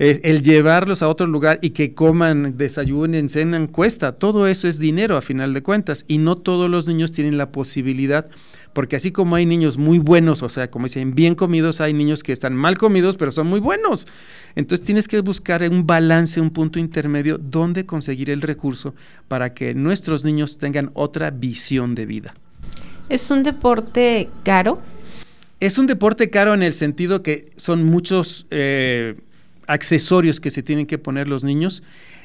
el 0.00 0.42
llevarlos 0.42 1.02
a 1.02 1.08
otro 1.08 1.26
lugar 1.26 1.58
y 1.60 1.70
que 1.70 1.92
coman, 1.92 2.56
desayunen, 2.56 3.28
cenan, 3.28 3.66
cuesta. 3.66 4.12
Todo 4.12 4.46
eso 4.46 4.66
es 4.66 4.78
dinero 4.78 5.16
a 5.16 5.22
final 5.22 5.52
de 5.52 5.62
cuentas 5.62 6.06
y 6.08 6.16
no 6.18 6.38
todos 6.38 6.70
los 6.70 6.88
niños 6.88 7.12
tienen 7.12 7.36
la 7.36 7.52
posibilidad 7.52 8.30
porque 8.72 8.96
así 8.96 9.10
como 9.10 9.36
hay 9.36 9.46
niños 9.46 9.78
muy 9.78 9.98
buenos, 9.98 10.42
o 10.42 10.48
sea, 10.48 10.70
como 10.70 10.86
dicen, 10.86 11.14
bien 11.14 11.34
comidos, 11.34 11.80
hay 11.80 11.92
niños 11.92 12.22
que 12.22 12.32
están 12.32 12.54
mal 12.54 12.78
comidos, 12.78 13.16
pero 13.16 13.32
son 13.32 13.48
muy 13.48 13.60
buenos. 13.60 14.06
Entonces 14.54 14.84
tienes 14.86 15.08
que 15.08 15.20
buscar 15.20 15.62
un 15.68 15.86
balance, 15.86 16.40
un 16.40 16.50
punto 16.50 16.78
intermedio, 16.78 17.38
donde 17.38 17.84
conseguir 17.84 18.30
el 18.30 18.42
recurso 18.42 18.94
para 19.28 19.54
que 19.54 19.74
nuestros 19.74 20.24
niños 20.24 20.58
tengan 20.58 20.90
otra 20.94 21.30
visión 21.30 21.94
de 21.94 22.06
vida. 22.06 22.34
¿Es 23.08 23.30
un 23.30 23.42
deporte 23.42 24.28
caro? 24.44 24.80
Es 25.58 25.76
un 25.76 25.86
deporte 25.86 26.30
caro 26.30 26.54
en 26.54 26.62
el 26.62 26.72
sentido 26.72 27.22
que 27.22 27.52
son 27.56 27.84
muchos... 27.84 28.46
Eh, 28.50 29.16
accesorios 29.70 30.40
que 30.40 30.50
se 30.50 30.62
tienen 30.62 30.86
que 30.86 30.98
poner 30.98 31.28
los 31.28 31.44
niños, 31.44 31.82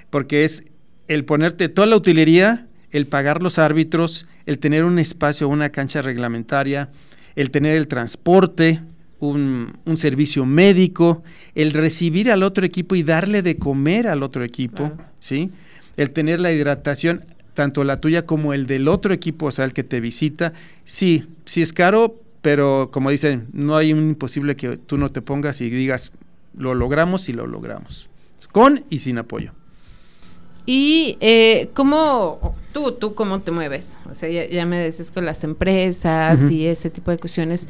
porque 0.10 0.44
es 0.46 0.66
el 1.08 1.25
ponerte 1.25 1.70
toda 1.70 1.86
la 1.86 1.96
utilería, 1.96 2.68
el 2.90 3.06
pagar 3.06 3.44
los 3.44 3.60
árbitros, 3.60 4.25
el 4.48 4.58
tener 4.58 4.84
un 4.84 4.98
espacio, 4.98 5.48
una 5.48 5.70
cancha 5.70 6.02
reglamentaria, 6.02 6.90
el 7.36 7.52
tener 7.52 7.78
el 7.78 7.88
transporte, 7.88 8.82
un, 9.20 9.78
servicio 9.96 10.46
médico, 10.46 11.24
el 11.54 11.72
recibir 11.74 12.32
al 12.32 12.44
otro 12.44 12.66
equipo 12.66 12.96
y 12.96 13.04
darle 13.04 13.42
de 13.42 13.58
comer 13.58 14.08
al 14.08 14.24
otro 14.24 14.44
equipo, 14.44 14.92
¿sí? 15.20 15.52
El 15.98 16.12
tener 16.12 16.40
la 16.40 16.52
hidratación, 16.52 17.25
tanto 17.54 17.84
la 17.84 18.02
tuya 18.02 18.25
como 18.25 18.54
el 18.54 18.66
del 18.66 18.88
otro 18.88 19.14
equipo, 19.14 19.48
o 19.48 19.52
sea, 19.52 19.66
el 19.66 19.74
que 19.74 19.84
te 19.84 20.00
visita. 20.00 20.54
Sí, 20.84 21.25
sí 21.46 21.62
es 21.62 21.74
caro, 21.74 22.20
pero 22.42 22.90
como 22.92 23.10
dicen, 23.12 23.48
no 23.54 23.78
hay 23.78 23.94
un 23.94 24.10
imposible 24.10 24.56
que 24.56 24.78
tú 24.78 24.98
no 24.98 25.12
te 25.12 25.22
pongas 25.22 25.62
y 25.62 25.70
digas, 25.70 26.12
lo 26.58 26.74
logramos 26.74 27.30
y 27.30 27.34
lo 27.34 27.48
logramos, 27.48 28.10
con 28.52 28.84
y 28.90 29.00
sin 29.00 29.18
apoyo. 29.18 29.52
¿Y 30.66 31.18
eh, 31.20 31.70
cómo, 31.74 32.56
tú, 32.74 32.94
tú 32.94 33.14
cómo 33.14 33.42
te 33.42 33.52
mueves? 33.52 33.96
O 34.10 34.16
sea, 34.16 34.30
ya, 34.30 34.66
me 34.66 34.78
decís 34.78 35.12
con 35.12 35.26
las 35.26 35.44
empresas 35.44 36.50
y 36.50 36.66
ese 36.66 36.90
tipo 36.90 37.12
de 37.12 37.20
cuestiones, 37.20 37.70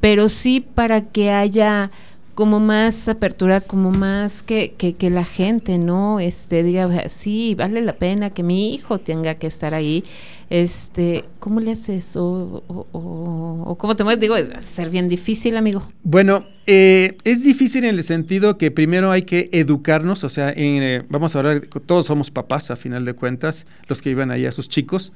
pero 0.00 0.28
sí 0.28 0.60
para 0.60 1.00
que 1.08 1.32
haya 1.32 1.90
como 2.34 2.60
más 2.60 3.08
apertura, 3.08 3.60
como 3.60 3.90
más 3.90 4.42
que, 4.42 4.72
que, 4.72 4.94
que, 4.94 5.10
la 5.10 5.24
gente, 5.24 5.78
¿no? 5.78 6.20
Este, 6.20 6.62
diga, 6.62 7.08
sí, 7.08 7.54
vale 7.54 7.80
la 7.80 7.94
pena 7.94 8.30
que 8.30 8.42
mi 8.42 8.74
hijo 8.74 8.98
tenga 8.98 9.36
que 9.36 9.46
estar 9.46 9.72
ahí. 9.72 10.04
Este, 10.50 11.24
¿cómo 11.38 11.60
le 11.60 11.72
haces? 11.72 12.16
O, 12.16 12.62
o, 12.68 13.76
cómo 13.78 13.96
te 13.96 14.04
mueves? 14.04 14.20
Digo, 14.20 14.36
ser 14.60 14.90
bien 14.90 15.08
difícil, 15.08 15.56
amigo. 15.56 15.88
Bueno, 16.02 16.46
eh, 16.66 17.16
es 17.24 17.44
difícil 17.44 17.84
en 17.84 17.96
el 17.96 18.02
sentido 18.02 18.58
que 18.58 18.70
primero 18.70 19.10
hay 19.10 19.22
que 19.22 19.48
educarnos, 19.52 20.24
o 20.24 20.28
sea, 20.28 20.52
eh, 20.56 21.02
vamos 21.08 21.34
a 21.34 21.38
hablar, 21.38 21.60
todos 21.86 22.06
somos 22.06 22.30
papás 22.30 22.70
a 22.70 22.76
final 22.76 23.04
de 23.04 23.14
cuentas, 23.14 23.66
los 23.88 24.02
que 24.02 24.10
iban 24.10 24.30
ahí 24.30 24.46
a 24.46 24.52
sus 24.52 24.68
chicos. 24.68 25.12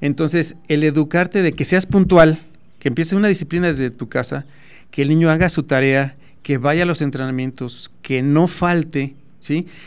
Entonces, 0.00 0.56
el 0.68 0.84
educarte 0.84 1.42
de 1.42 1.52
que 1.52 1.64
seas 1.64 1.86
puntual, 1.86 2.40
que 2.78 2.88
empiece 2.88 3.16
una 3.16 3.28
disciplina 3.28 3.68
desde 3.68 3.90
tu 3.90 4.08
casa, 4.08 4.44
que 4.90 5.02
el 5.02 5.08
niño 5.08 5.30
haga 5.30 5.48
su 5.48 5.62
tarea, 5.62 6.16
que 6.42 6.58
vaya 6.58 6.84
a 6.84 6.86
los 6.86 7.02
entrenamientos, 7.02 7.90
que 8.02 8.22
no 8.22 8.46
falte, 8.46 9.14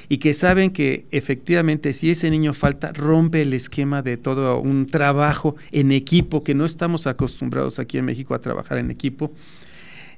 Y 0.07 0.17
que 0.17 0.33
saben 0.33 0.71
que 0.71 1.05
efectivamente 1.11 1.93
si 1.93 2.11
ese 2.11 2.29
niño 2.31 2.53
falta, 2.53 2.91
rompe 2.91 3.41
el 3.41 3.53
esquema 3.53 4.01
de 4.01 4.17
todo 4.17 4.59
un 4.59 4.85
trabajo 4.85 5.55
en 5.71 5.91
equipo, 5.91 6.43
que 6.43 6.55
no 6.55 6.65
estamos 6.65 7.07
acostumbrados 7.07 7.79
aquí 7.79 7.97
en 7.97 8.05
México 8.05 8.33
a 8.33 8.39
trabajar 8.39 8.77
en 8.77 8.91
equipo, 8.91 9.31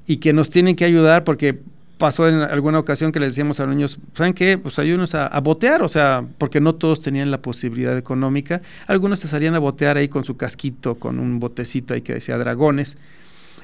y 0.07 0.17
que 0.17 0.33
nos 0.33 0.49
tienen 0.49 0.75
que 0.75 0.85
ayudar 0.85 1.23
porque 1.23 1.59
pasó 1.97 2.27
en 2.27 2.41
alguna 2.41 2.79
ocasión 2.79 3.11
que 3.11 3.19
les 3.19 3.33
decíamos 3.33 3.59
a 3.59 3.65
los 3.65 3.75
niños, 3.75 3.99
¿saben 4.15 4.33
qué? 4.33 4.57
Pues 4.57 4.79
ayúdenos 4.79 5.13
a, 5.13 5.27
a, 5.27 5.39
botear, 5.39 5.83
o 5.83 5.87
sea, 5.87 6.25
porque 6.39 6.59
no 6.59 6.73
todos 6.73 6.99
tenían 6.99 7.29
la 7.29 7.43
posibilidad 7.43 7.95
económica. 7.95 8.63
Algunos 8.87 9.19
se 9.19 9.27
salían 9.27 9.53
a 9.53 9.59
botear 9.59 9.97
ahí 9.97 10.07
con 10.07 10.23
su 10.23 10.35
casquito, 10.35 10.95
con 10.95 11.19
un 11.19 11.39
botecito 11.39 11.93
ahí 11.93 12.01
que 12.01 12.15
decía 12.15 12.39
dragones, 12.39 12.97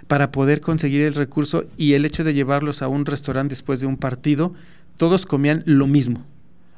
para 0.08 0.32
poder 0.32 0.62
conseguir 0.62 1.02
el 1.02 1.16
recurso 1.16 1.66
y 1.78 1.94
el 1.94 2.06
hecho 2.06 2.24
de 2.24 2.36
llevarlos 2.36 2.84
a 2.84 2.88
un 2.88 3.08
restaurante 3.08 3.54
después 3.54 3.80
de 3.80 3.88
un 3.88 3.98
partido, 3.98 4.54
todos 4.98 5.26
comían 5.26 5.64
lo 5.66 5.88
mismo. 5.88 6.26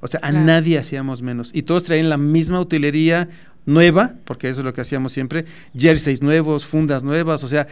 O 0.02 0.08
sea, 0.08 0.22
a 0.24 0.32
nadie 0.32 0.78
hacíamos 0.78 1.22
menos. 1.22 1.52
Y 1.54 1.64
todos 1.64 1.84
traían 1.84 2.10
la 2.10 2.18
misma 2.18 2.60
utilería 2.62 3.28
nueva, 3.66 4.16
porque 4.26 4.50
eso 4.50 4.62
es 4.62 4.66
lo 4.66 4.74
que 4.74 4.82
hacíamos 4.82 5.14
siempre, 5.14 5.46
jerseys 5.78 6.24
nuevos, 6.24 6.66
fundas 6.66 7.04
nuevas, 7.04 7.44
o 7.44 7.48
sea, 7.48 7.68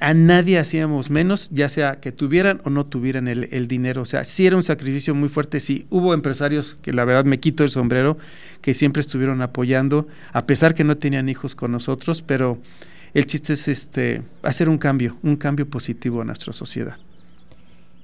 a 0.00 0.12
nadie 0.12 0.58
hacíamos 0.58 1.08
menos, 1.08 1.48
ya 1.50 1.68
sea 1.70 2.00
que 2.00 2.12
tuvieran 2.12 2.60
o 2.64 2.70
no 2.70 2.84
tuvieran 2.84 3.28
el, 3.28 3.48
el, 3.52 3.66
dinero. 3.66 4.02
O 4.02 4.04
sea, 4.04 4.24
sí 4.24 4.46
era 4.46 4.56
un 4.56 4.62
sacrificio 4.62 5.14
muy 5.14 5.30
fuerte, 5.30 5.60
sí 5.60 5.86
hubo 5.88 6.12
empresarios 6.12 6.76
que 6.82 6.92
la 6.92 7.04
verdad 7.06 7.24
me 7.24 7.40
quito 7.40 7.64
el 7.64 7.70
sombrero, 7.70 8.18
que 8.60 8.74
siempre 8.74 9.00
estuvieron 9.00 9.40
apoyando, 9.40 10.06
a 10.32 10.44
pesar 10.44 10.74
que 10.74 10.84
no 10.84 10.98
tenían 10.98 11.28
hijos 11.28 11.54
con 11.54 11.72
nosotros, 11.72 12.20
pero 12.20 12.58
el 13.14 13.24
chiste 13.24 13.54
es 13.54 13.68
este 13.68 14.22
hacer 14.42 14.68
un 14.68 14.76
cambio, 14.76 15.16
un 15.22 15.36
cambio 15.36 15.66
positivo 15.66 16.20
a 16.20 16.24
nuestra 16.24 16.52
sociedad. 16.52 16.98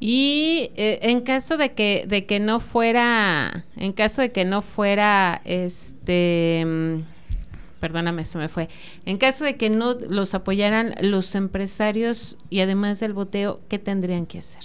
Y 0.00 0.70
eh, 0.76 0.98
en 1.02 1.20
caso 1.20 1.56
de 1.56 1.72
que 1.72 2.04
de 2.06 2.26
que 2.26 2.40
no 2.40 2.60
fuera, 2.60 3.64
en 3.76 3.92
caso 3.92 4.22
de 4.22 4.32
que 4.32 4.44
no 4.44 4.60
fuera, 4.60 5.40
este, 5.44 6.64
mm, 6.66 7.02
perdóname, 7.80 8.24
se 8.24 8.38
me 8.38 8.48
fue. 8.48 8.68
En 9.06 9.18
caso 9.18 9.44
de 9.44 9.56
que 9.56 9.70
no 9.70 9.94
los 9.94 10.34
apoyaran 10.34 10.94
los 11.00 11.34
empresarios 11.34 12.38
y 12.50 12.60
además 12.60 13.00
del 13.00 13.12
boteo, 13.12 13.60
¿qué 13.68 13.78
tendrían 13.78 14.26
que 14.26 14.38
hacer? 14.38 14.64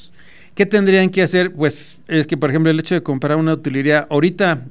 ¿Qué 0.56 0.66
tendrían 0.66 1.10
que 1.10 1.22
hacer? 1.22 1.54
Pues 1.54 2.00
es 2.08 2.28
que, 2.28 2.36
por 2.36 2.50
ejemplo, 2.50 2.70
el 2.72 2.80
hecho 2.80 2.96
de 2.96 3.04
comprar 3.04 3.38
una 3.38 3.54
utilería, 3.54 4.08
ahorita 4.10 4.66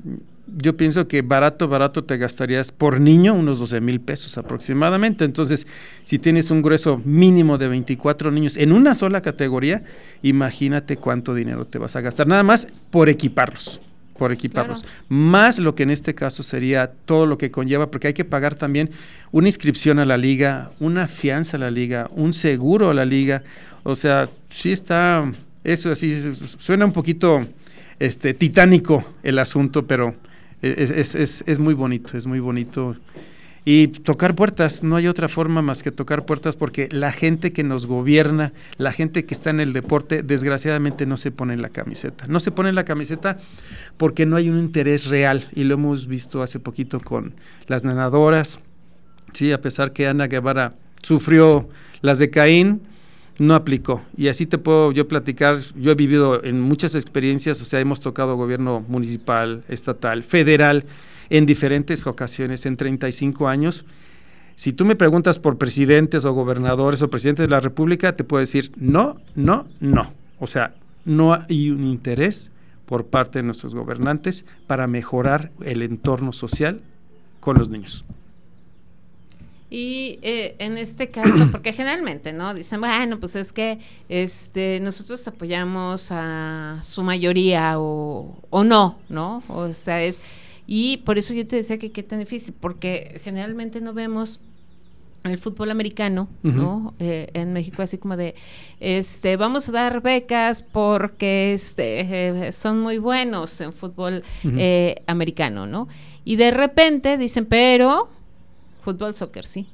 yo 0.57 0.77
pienso 0.77 1.09
que 1.09 1.23
barato, 1.23 1.69
barato 1.69 2.05
te 2.05 2.17
gastarías 2.17 2.73
por 2.73 3.01
niño 3.01 3.35
unos 3.35 3.59
12 3.59 3.81
mil 3.81 4.01
pesos 4.01 4.39
aproximadamente. 4.39 5.25
Entonces, 5.25 5.67
si 6.05 6.19
tienes 6.19 6.51
un 6.51 6.63
grueso 6.63 7.01
mínimo 7.05 7.59
de 7.59 7.69
24 7.69 8.31
niños 8.31 8.57
en 8.57 8.73
una 8.73 8.95
sola 8.95 9.21
categoría, 9.21 9.85
imagínate 10.23 10.97
cuánto 10.97 11.35
dinero 11.35 11.65
te 11.65 11.79
vas 11.79 11.97
a 11.97 12.01
gastar. 12.01 12.27
Nada 12.27 12.43
más 12.43 12.69
por 12.91 13.09
equiparlos 13.09 13.81
por 14.19 14.33
equiparlos. 14.33 14.85
Más 15.09 15.61
lo 15.61 15.77
que 15.77 15.85
en 15.85 15.91
este 15.91 16.13
caso 16.15 16.43
sería 16.43 16.91
todo 17.05 17.25
lo 17.25 17.39
que 17.39 17.53
conlleva, 17.53 17.89
porque 17.91 18.09
hay 18.09 18.15
que 18.15 18.25
pagar 18.25 18.57
también 18.57 18.91
una 19.31 19.47
inscripción 19.47 20.01
a 20.01 20.05
la 20.05 20.17
liga, 20.17 20.73
una 20.81 21.07
fianza 21.07 21.57
a 21.57 21.61
la 21.61 21.71
liga, 21.71 22.11
un 22.15 22.33
seguro 22.33 22.91
a 22.91 22.95
la 22.95 23.05
liga. 23.05 23.45
O 23.85 23.95
sea, 23.95 24.29
sí 24.49 24.73
está, 24.73 25.31
eso 25.63 25.93
así, 25.93 26.35
suena 26.59 26.85
un 26.85 26.93
poquito 26.93 27.47
este, 28.01 28.35
titánico 28.35 29.05
el 29.23 29.39
asunto, 29.39 29.87
pero 29.87 30.17
es, 30.63 31.15
es, 31.15 31.45
es, 31.47 31.59
muy 31.59 31.75
bonito, 31.75 32.17
es 32.17 32.27
muy 32.27 32.41
bonito. 32.41 32.97
Y 33.65 33.89
tocar 33.89 34.35
puertas, 34.35 34.83
no 34.83 34.97
hay 34.97 35.09
otra 35.09 35.29
forma 35.29 35.61
más 35.61 35.83
que 35.83 35.91
tocar 35.91 36.25
puertas 36.25 36.57
porque 36.57 36.89
la 36.91 37.13
gente 37.13 37.53
que 37.53 37.63
nos 37.63 37.87
gobierna, 37.87 38.53
la 38.79 38.93
gente 38.93 39.27
que 39.27 39.35
está 39.35 39.51
en 39.51 39.61
el 39.61 39.73
deporte, 39.73 40.23
desgraciadamente 40.23 41.05
no 41.05 41.17
se 41.19 41.31
pone 41.31 41.53
en 41.55 41.61
la 41.61 41.69
camiseta. 41.69 42.27
No 42.29 42.41
se 42.41 42.51
pone 42.51 42.71
en 42.71 42.75
la 42.75 42.85
camiseta 42.85 43.39
porque 43.99 44.25
no 44.25 44.37
hay 44.37 44.49
un 44.49 44.59
interés 44.59 45.09
real 45.09 45.49
y 45.55 45.65
lo 45.65 45.75
hemos 45.75 46.07
visto 46.07 46.43
hace 46.43 46.61
poquito 46.61 47.01
con 47.01 47.35
las 47.67 47.85
nadadoras. 47.85 48.61
Sí, 49.33 49.53
a 49.53 49.61
pesar 49.61 49.93
que 49.93 50.07
Ana 50.07 50.29
Guevara 50.29 50.75
sufrió 51.03 51.69
las 52.01 52.19
de 52.19 52.31
Caín, 52.31 52.81
no 53.39 53.55
aplicó. 53.55 54.03
Y 54.17 54.29
así 54.29 54.47
te 54.47 54.59
puedo 54.59 54.93
yo 54.93 55.09
platicar, 55.09 55.59
yo 55.77 55.93
he 55.93 55.95
vivido 55.95 56.43
en 56.45 56.61
muchas 56.61 56.95
experiencias, 56.95 57.61
o 57.63 57.65
sea, 57.65 57.81
hemos 57.81 58.01
tocado 58.01 58.37
gobierno 58.37 58.85
municipal, 58.87 59.63
estatal, 59.69 60.25
federal, 60.25 60.85
en 61.31 61.47
diferentes 61.47 62.07
ocasiones, 62.07 62.67
en 62.67 62.77
35 62.77 63.49
años. 63.49 63.85
Si 64.57 64.73
tú 64.73 64.85
me 64.85 64.97
preguntas 64.97 65.39
por 65.39 65.57
presidentes 65.57 66.25
o 66.25 66.33
gobernadores 66.33 67.01
o 67.03 67.11
presidentes 67.11 67.47
de 67.47 67.51
la 67.51 67.61
República, 67.61 68.17
te 68.17 68.25
puedo 68.25 68.41
decir 68.41 68.73
no, 68.77 69.21
no, 69.37 69.67
no. 69.79 70.13
O 70.41 70.47
sea, 70.47 70.75
no 71.05 71.35
hay 71.35 71.71
un 71.71 71.85
interés 71.85 72.51
por 72.87 73.07
parte 73.07 73.39
de 73.39 73.45
nuestros 73.45 73.75
gobernantes 73.75 74.47
para 74.67 74.87
mejorar 74.87 75.53
el 75.61 75.83
entorno 75.83 76.33
social 76.33 76.81
con 77.41 77.57
los 77.57 77.69
niños. 77.69 78.05
Y 79.71 80.19
eh, 80.23 80.57
en 80.59 80.79
este 80.79 81.11
caso, 81.11 81.49
porque 81.53 81.73
generalmente, 81.73 82.33
¿no? 82.33 82.55
Dicen, 82.55 82.81
bueno, 82.81 83.21
pues 83.21 83.37
es 83.37 83.53
que 83.53 83.79
este, 84.09 84.81
nosotros 84.81 85.27
apoyamos 85.29 86.09
a 86.11 86.81
su 86.83 87.03
mayoría 87.03 87.79
o, 87.79 88.39
o 88.51 88.65
no, 88.65 88.99
¿no? 89.09 89.43
O 89.49 89.73
sea, 89.75 90.03
es... 90.03 90.21
Y 90.67 90.99
por 90.99 91.17
eso 91.17 91.33
yo 91.33 91.47
te 91.47 91.57
decía 91.57 91.79
que 91.79 91.93
qué 91.93 92.03
tan 92.03 92.19
difícil, 92.19 92.55
porque 92.59 93.21
generalmente 93.25 93.81
no 93.81 93.95
vemos 93.95 94.41
el 95.25 95.39
fútbol 95.39 95.71
americano, 95.71 96.29
¿no? 96.43 96.95
Eh, 96.99 97.29
en 97.35 97.53
México 97.53 97.83
así 97.83 97.99
como 97.99 98.17
de, 98.17 98.35
este, 98.81 99.37
vamos 99.37 99.69
a 99.69 99.73
dar 99.73 100.01
becas 100.01 100.63
porque 100.63 101.55
este, 101.55 102.47
eh, 102.47 102.53
son 102.53 102.81
muy 102.81 102.99
buenos 102.99 103.61
en 103.61 103.73
fútbol 103.73 104.23
eh, 104.45 105.03
americano, 105.07 105.67
¿no? 105.67 105.89
Y 106.25 106.37
de 106.37 106.51
repente 106.51 107.19
dicen, 107.19 107.47
pero 107.47 108.11
fútbol, 108.89 109.15
soccer, 109.15 109.45
sí. 109.45 109.67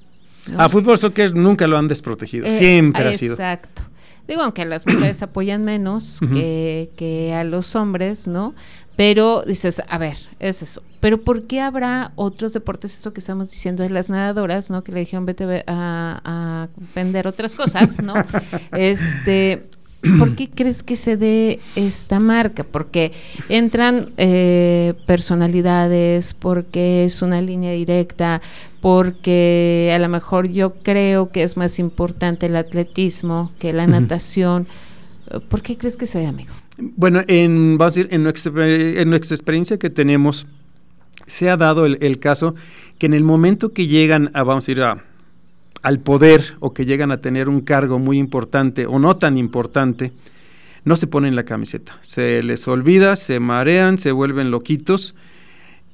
A 0.58 0.68
fútbol, 0.68 0.98
soccer 0.98 1.34
nunca 1.34 1.68
lo 1.68 1.78
han 1.78 1.86
desprotegido, 1.86 2.50
siempre 2.50 3.06
ha 3.06 3.14
sido. 3.14 3.34
Exacto. 3.34 3.82
Digo, 4.26 4.42
aunque 4.42 4.64
las 4.64 4.86
mujeres 4.88 5.22
apoyan 5.22 5.64
menos 5.64 6.18
que, 6.32 6.90
que 6.96 7.32
a 7.32 7.44
los 7.44 7.76
hombres, 7.76 8.26
¿no? 8.26 8.54
Pero 8.96 9.44
dices, 9.44 9.82
a 9.88 9.98
ver, 9.98 10.16
es 10.40 10.62
eso. 10.62 10.82
Pero 10.98 11.20
¿por 11.20 11.44
qué 11.44 11.60
habrá 11.60 12.12
otros 12.16 12.52
deportes, 12.52 12.96
eso 12.98 13.12
que 13.12 13.20
estamos 13.20 13.50
diciendo 13.50 13.82
de 13.82 13.90
las 13.90 14.08
nadadoras, 14.08 14.70
¿no? 14.70 14.82
Que 14.82 14.92
le 14.92 15.00
dijeron 15.00 15.26
vete 15.26 15.64
a, 15.66 16.20
a 16.24 16.68
vender 16.94 17.28
otras 17.28 17.54
cosas, 17.54 18.02
¿no? 18.02 18.14
este, 18.72 19.64
¿por 20.18 20.36
qué 20.36 20.48
crees 20.50 20.82
que 20.82 20.96
se 20.96 21.16
dé 21.16 21.60
esta 21.76 22.20
marca? 22.20 22.64
Porque 22.64 23.12
entran 23.48 24.10
eh, 24.16 24.94
personalidades, 25.06 26.34
porque 26.34 27.04
es 27.04 27.22
una 27.22 27.40
línea 27.40 27.72
directa, 27.72 28.40
porque 28.84 29.90
a 29.96 29.98
lo 29.98 30.10
mejor 30.10 30.50
yo 30.50 30.74
creo 30.82 31.32
que 31.32 31.42
es 31.42 31.56
más 31.56 31.78
importante 31.78 32.44
el 32.44 32.56
atletismo 32.56 33.50
que 33.58 33.72
la 33.72 33.86
natación. 33.86 34.66
¿Por 35.48 35.62
qué 35.62 35.78
crees 35.78 35.96
que 35.96 36.04
se 36.06 36.18
dé, 36.18 36.26
amigo? 36.26 36.52
Bueno, 36.76 37.22
en, 37.26 37.78
vamos 37.78 37.96
a 37.96 38.00
decir, 38.00 38.12
en 38.12 38.22
nuestra, 38.24 38.52
en 38.68 39.08
nuestra 39.08 39.34
experiencia 39.34 39.78
que 39.78 39.88
tenemos, 39.88 40.46
se 41.24 41.48
ha 41.48 41.56
dado 41.56 41.86
el, 41.86 42.18
caso 42.18 42.56
que 42.98 43.06
en 43.06 43.14
el 43.14 43.24
momento 43.24 43.72
que 43.72 43.86
llegan 43.86 44.30
a, 44.34 44.42
vamos 44.42 44.68
a 44.68 44.72
ir 44.72 44.82
al 44.82 46.00
poder 46.00 46.56
o 46.60 46.74
que 46.74 46.84
llegan 46.84 47.10
a 47.10 47.22
tener 47.22 47.48
un 47.48 47.62
cargo 47.62 47.98
muy 47.98 48.18
importante 48.18 48.84
o 48.84 48.98
no 48.98 49.16
tan 49.16 49.38
importante, 49.38 50.12
no 50.84 50.96
se 50.96 51.06
ponen 51.06 51.36
la 51.36 51.44
camiseta. 51.44 51.98
Se 52.02 52.42
les 52.42 52.68
olvida, 52.68 53.16
se 53.16 53.40
marean, 53.40 53.96
se 53.96 54.12
vuelven 54.12 54.50
loquitos 54.50 55.14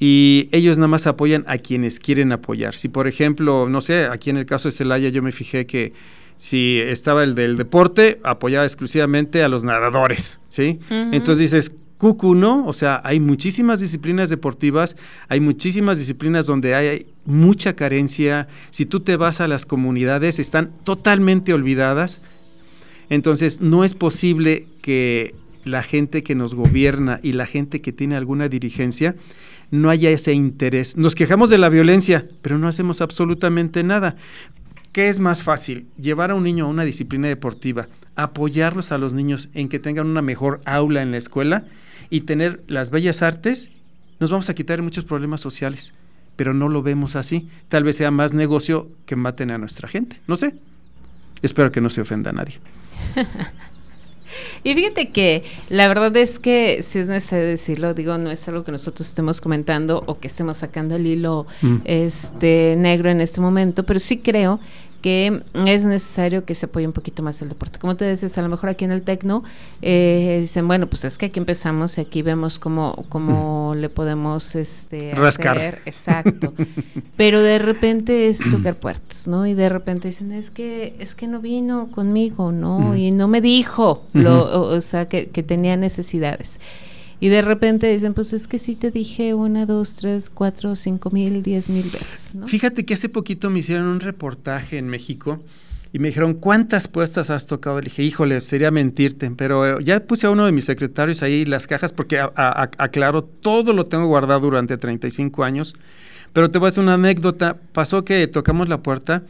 y 0.02 0.48
ellos 0.50 0.78
nada 0.78 0.88
más 0.88 1.06
apoyan 1.06 1.44
a 1.46 1.58
quienes 1.58 2.00
quieren 2.00 2.32
apoyar. 2.32 2.74
Si 2.74 2.88
por 2.88 3.06
ejemplo, 3.06 3.68
no 3.68 3.82
sé, 3.82 4.06
aquí 4.06 4.30
en 4.30 4.38
el 4.38 4.46
caso 4.46 4.68
de 4.68 4.72
Celaya 4.72 5.10
yo 5.10 5.22
me 5.22 5.30
fijé 5.30 5.66
que 5.66 5.92
si 6.36 6.78
estaba 6.78 7.22
el 7.22 7.34
del 7.34 7.58
deporte, 7.58 8.18
apoyaba 8.24 8.64
exclusivamente 8.64 9.42
a 9.42 9.48
los 9.48 9.62
nadadores, 9.62 10.40
¿sí? 10.48 10.80
Entonces 10.88 11.50
dices, 11.50 11.72
cucu, 11.98 12.34
¿no? 12.34 12.66
O 12.66 12.72
sea, 12.72 13.02
hay 13.04 13.20
muchísimas 13.20 13.80
disciplinas 13.80 14.30
deportivas, 14.30 14.96
hay 15.28 15.40
muchísimas 15.40 15.98
disciplinas 15.98 16.46
donde 16.46 16.74
hay 16.74 17.06
mucha 17.26 17.76
carencia. 17.76 18.48
Si 18.70 18.86
tú 18.86 19.00
te 19.00 19.16
vas 19.16 19.42
a 19.42 19.48
las 19.48 19.66
comunidades, 19.66 20.38
están 20.38 20.72
totalmente 20.82 21.52
olvidadas. 21.52 22.22
Entonces, 23.10 23.60
no 23.60 23.84
es 23.84 23.92
posible 23.92 24.66
que 24.80 25.34
la 25.64 25.82
gente 25.82 26.22
que 26.22 26.34
nos 26.34 26.54
gobierna 26.54 27.20
y 27.22 27.32
la 27.32 27.44
gente 27.44 27.82
que 27.82 27.92
tiene 27.92 28.16
alguna 28.16 28.48
dirigencia 28.48 29.14
no 29.70 29.90
haya 29.90 30.10
ese 30.10 30.32
interés. 30.32 30.96
Nos 30.96 31.14
quejamos 31.14 31.50
de 31.50 31.58
la 31.58 31.68
violencia, 31.68 32.26
pero 32.42 32.58
no 32.58 32.68
hacemos 32.68 33.00
absolutamente 33.00 33.82
nada. 33.82 34.16
¿Qué 34.92 35.08
es 35.08 35.20
más 35.20 35.42
fácil? 35.42 35.86
Llevar 36.00 36.30
a 36.30 36.34
un 36.34 36.42
niño 36.42 36.64
a 36.64 36.68
una 36.68 36.84
disciplina 36.84 37.28
deportiva, 37.28 37.88
apoyarlos 38.16 38.90
a 38.90 38.98
los 38.98 39.12
niños 39.12 39.48
en 39.54 39.68
que 39.68 39.78
tengan 39.78 40.06
una 40.06 40.22
mejor 40.22 40.60
aula 40.64 41.02
en 41.02 41.12
la 41.12 41.18
escuela 41.18 41.64
y 42.10 42.22
tener 42.22 42.60
las 42.66 42.90
bellas 42.90 43.22
artes, 43.22 43.70
nos 44.18 44.30
vamos 44.30 44.50
a 44.50 44.54
quitar 44.54 44.82
muchos 44.82 45.04
problemas 45.04 45.40
sociales, 45.40 45.94
pero 46.34 46.54
no 46.54 46.68
lo 46.68 46.82
vemos 46.82 47.14
así. 47.14 47.48
Tal 47.68 47.84
vez 47.84 47.96
sea 47.96 48.10
más 48.10 48.32
negocio 48.32 48.88
que 49.06 49.14
maten 49.14 49.52
a 49.52 49.58
nuestra 49.58 49.88
gente, 49.88 50.20
no 50.26 50.36
sé. 50.36 50.56
Espero 51.40 51.70
que 51.70 51.80
no 51.80 51.88
se 51.88 52.00
ofenda 52.00 52.30
a 52.30 52.34
nadie. 52.34 52.58
Y 54.64 54.74
fíjate 54.74 55.10
que 55.10 55.42
la 55.68 55.88
verdad 55.88 56.16
es 56.16 56.38
que 56.38 56.82
si 56.82 56.98
es 56.98 57.08
necesario 57.08 57.46
decirlo, 57.46 57.94
digo, 57.94 58.16
no 58.18 58.30
es 58.30 58.46
algo 58.48 58.64
que 58.64 58.72
nosotros 58.72 59.08
estemos 59.08 59.40
comentando 59.40 60.02
o 60.06 60.18
que 60.18 60.28
estemos 60.28 60.58
sacando 60.58 60.96
el 60.96 61.06
hilo 61.06 61.46
mm. 61.62 61.76
este 61.84 62.74
negro 62.78 63.10
en 63.10 63.20
este 63.20 63.40
momento, 63.40 63.84
pero 63.84 63.98
sí 63.98 64.18
creo 64.18 64.60
que 65.00 65.42
es 65.66 65.84
necesario 65.84 66.44
que 66.44 66.54
se 66.54 66.66
apoye 66.66 66.86
un 66.86 66.92
poquito 66.92 67.22
más 67.22 67.40
el 67.42 67.48
deporte. 67.48 67.78
Como 67.78 67.96
te 67.96 68.08
dices, 68.08 68.36
a 68.38 68.42
lo 68.42 68.48
mejor 68.48 68.70
aquí 68.70 68.84
en 68.84 68.92
el 68.92 69.02
Tecno 69.02 69.42
eh, 69.82 70.38
dicen, 70.40 70.66
bueno, 70.68 70.86
pues 70.86 71.04
es 71.04 71.18
que 71.18 71.26
aquí 71.26 71.38
empezamos 71.38 71.98
y 71.98 72.00
aquí 72.00 72.22
vemos 72.22 72.58
cómo, 72.58 73.04
cómo 73.08 73.74
mm. 73.74 73.78
le 73.78 73.88
podemos 73.88 74.54
este, 74.54 75.14
rascar. 75.14 75.80
Exacto. 75.84 76.54
Pero 77.16 77.42
de 77.42 77.58
repente 77.58 78.28
es 78.28 78.40
tocar 78.50 78.76
puertas, 78.76 79.28
¿no? 79.28 79.46
Y 79.46 79.54
de 79.54 79.68
repente 79.68 80.08
dicen, 80.08 80.32
es 80.32 80.50
que, 80.50 80.94
es 80.98 81.14
que 81.14 81.26
no 81.26 81.40
vino 81.40 81.88
conmigo, 81.90 82.52
¿no? 82.52 82.78
Mm. 82.78 82.96
Y 82.96 83.10
no 83.10 83.28
me 83.28 83.40
dijo, 83.40 84.04
lo, 84.12 84.60
o, 84.62 84.80
sea, 84.80 85.08
que, 85.08 85.28
que 85.28 85.42
tenía 85.42 85.76
necesidades. 85.76 86.60
Y 87.20 87.28
de 87.28 87.42
repente 87.42 87.92
dicen, 87.92 88.14
pues 88.14 88.32
es 88.32 88.48
que 88.48 88.58
sí 88.58 88.74
te 88.74 88.90
dije 88.90 89.34
una, 89.34 89.66
dos, 89.66 89.96
tres, 89.96 90.30
cuatro, 90.30 90.74
cinco 90.74 91.10
mil, 91.10 91.42
diez 91.42 91.68
mil 91.68 91.90
veces. 91.90 92.32
Fíjate 92.46 92.86
que 92.86 92.94
hace 92.94 93.10
poquito 93.10 93.50
me 93.50 93.58
hicieron 93.58 93.86
un 93.86 94.00
reportaje 94.00 94.78
en 94.78 94.88
México 94.88 95.38
y 95.92 95.98
me 95.98 96.08
dijeron, 96.08 96.34
¿cuántas 96.34 96.88
puestas 96.88 97.28
has 97.28 97.46
tocado? 97.46 97.78
Le 97.80 97.84
dije, 97.84 98.02
híjole, 98.02 98.40
sería 98.40 98.70
mentirte, 98.70 99.30
pero 99.32 99.78
eh, 99.80 99.84
ya 99.84 100.00
puse 100.00 100.26
a 100.26 100.30
uno 100.30 100.46
de 100.46 100.52
mis 100.52 100.64
secretarios 100.64 101.22
ahí 101.22 101.44
las 101.44 101.66
cajas 101.66 101.92
porque 101.92 102.18
aclaro, 102.18 103.22
todo 103.22 103.74
lo 103.74 103.86
tengo 103.86 104.06
guardado 104.06 104.40
durante 104.40 104.78
35 104.78 105.44
años. 105.44 105.74
Pero 106.32 106.50
te 106.50 106.58
voy 106.58 106.66
a 106.66 106.68
hacer 106.68 106.84
una 106.84 106.94
anécdota. 106.94 107.58
Pasó 107.72 108.04
que 108.04 108.26
tocamos 108.28 108.68
la 108.68 108.82
puerta 108.82 109.24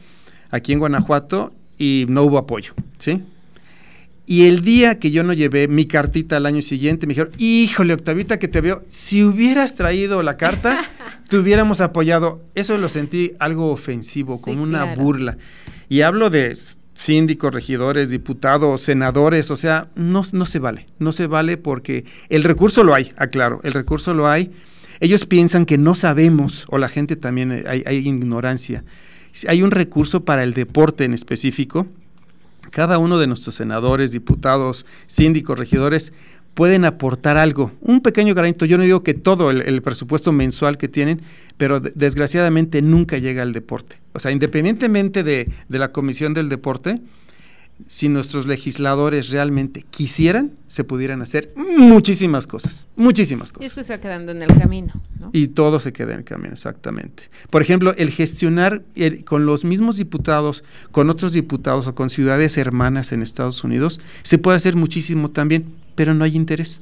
aquí 0.51 0.71
en 0.71 0.79
Guanajuato 0.79 1.51
y 1.77 2.05
no 2.07 2.23
hubo 2.23 2.37
apoyo, 2.37 2.73
¿sí? 2.99 3.23
Y 4.31 4.45
el 4.45 4.61
día 4.61 4.97
que 4.97 5.11
yo 5.11 5.25
no 5.25 5.33
llevé 5.33 5.67
mi 5.67 5.87
cartita 5.87 6.37
al 6.37 6.45
año 6.45 6.61
siguiente, 6.61 7.05
me 7.05 7.11
dijeron, 7.11 7.33
híjole, 7.37 7.93
Octavita, 7.93 8.39
que 8.39 8.47
te 8.47 8.61
veo, 8.61 8.81
si 8.87 9.25
hubieras 9.25 9.75
traído 9.75 10.23
la 10.23 10.37
carta, 10.37 10.79
te 11.29 11.37
hubiéramos 11.37 11.81
apoyado. 11.81 12.41
Eso 12.55 12.77
lo 12.77 12.87
sentí 12.87 13.33
algo 13.39 13.73
ofensivo, 13.73 14.39
como 14.41 14.63
una 14.63 14.95
burla. 14.95 15.37
Y 15.89 15.99
hablo 15.99 16.29
de 16.29 16.57
síndicos, 16.93 17.53
regidores, 17.53 18.09
diputados, 18.09 18.79
senadores, 18.79 19.51
o 19.51 19.57
sea, 19.57 19.89
no, 19.95 20.21
no 20.31 20.45
se 20.45 20.59
vale, 20.59 20.85
no 20.97 21.11
se 21.11 21.27
vale 21.27 21.57
porque 21.57 22.05
el 22.29 22.45
recurso 22.45 22.85
lo 22.85 22.95
hay, 22.95 23.11
aclaro, 23.17 23.59
el 23.65 23.73
recurso 23.73 24.13
lo 24.13 24.29
hay. 24.29 24.49
Ellos 25.01 25.25
piensan 25.25 25.65
que 25.65 25.77
no 25.77 25.93
sabemos, 25.93 26.67
o 26.69 26.77
la 26.77 26.87
gente 26.87 27.17
también, 27.17 27.51
eh, 27.51 27.63
hay, 27.67 27.83
hay 27.85 27.97
ignorancia. 27.97 28.85
Hay 29.49 29.61
un 29.61 29.71
recurso 29.71 30.23
para 30.23 30.43
el 30.43 30.53
deporte 30.53 31.03
en 31.03 31.13
específico, 31.13 31.87
cada 32.71 32.97
uno 32.97 33.19
de 33.19 33.27
nuestros 33.27 33.55
senadores, 33.55 34.11
diputados, 34.11 34.85
síndicos, 35.05 35.59
regidores, 35.59 36.13
pueden 36.53 36.85
aportar 36.85 37.37
algo, 37.37 37.71
un 37.81 38.01
pequeño 38.01 38.33
granito. 38.33 38.65
Yo 38.65 38.77
no 38.77 38.83
digo 38.83 39.03
que 39.03 39.13
todo 39.13 39.51
el, 39.51 39.81
presupuesto 39.81 40.31
mensual 40.31 40.77
que 40.77 40.87
tienen, 40.87 41.21
pero 41.57 41.79
desgraciadamente 41.79 42.81
nunca 42.81 43.17
llega 43.17 43.41
al 43.41 43.53
deporte. 43.53 43.97
O 44.13 44.19
sea, 44.19 44.31
independientemente 44.31 45.23
de, 45.23 45.49
de 45.69 45.79
la 45.79 45.91
Comisión 45.91 46.33
del 46.33 46.49
Deporte, 46.49 47.01
si 47.87 48.09
nuestros 48.09 48.45
legisladores 48.45 49.29
realmente 49.29 49.85
quisieran, 49.89 50.53
se 50.67 50.83
pudieran 50.83 51.21
hacer 51.21 51.53
muchísimas 51.55 52.47
cosas, 52.47 52.87
muchísimas 52.95 53.51
cosas. 53.51 53.63
Y 53.63 53.67
esto 53.67 53.83
se 53.83 53.93
va 53.93 53.99
quedando 53.99 54.31
en 54.31 54.41
el 54.41 54.47
camino. 54.57 54.93
Y 55.33 55.47
todo 55.49 55.79
se 55.79 55.93
queda 55.93 56.13
en 56.13 56.19
el 56.19 56.23
camino, 56.25 56.53
exactamente. 56.53 57.29
Por 57.49 57.61
ejemplo, 57.61 57.93
el 57.97 58.09
gestionar 58.09 58.83
con 59.25 59.45
los 59.45 59.63
mismos 59.63 59.97
diputados, 59.97 60.63
con 60.91 61.09
otros 61.09 61.33
diputados 61.33 61.87
o 61.87 61.95
con 61.95 62.09
ciudades 62.09 62.57
hermanas 62.57 63.11
en 63.11 63.21
Estados 63.21 63.63
Unidos, 63.63 63.99
se 64.23 64.37
puede 64.37 64.57
hacer 64.57 64.75
muchísimo 64.75 65.29
también, 65.29 65.73
pero 65.95 66.13
no 66.13 66.23
hay 66.23 66.35
interés. 66.35 66.81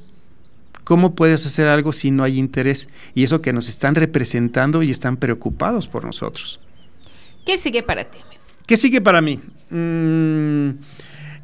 ¿Cómo 0.84 1.14
puedes 1.14 1.46
hacer 1.46 1.68
algo 1.68 1.92
si 1.92 2.10
no 2.10 2.24
hay 2.24 2.38
interés? 2.38 2.88
Y 3.14 3.22
eso 3.22 3.42
que 3.42 3.52
nos 3.52 3.68
están 3.68 3.94
representando 3.94 4.82
y 4.82 4.90
están 4.90 5.16
preocupados 5.16 5.86
por 5.86 6.04
nosotros. 6.04 6.60
¿Qué 7.46 7.58
sigue 7.58 7.82
para 7.82 8.04
ti? 8.04 8.18
¿Qué 8.66 8.76
sigue 8.76 9.00
para 9.00 9.20
mí? 9.20 9.40
Mm, 9.70 10.70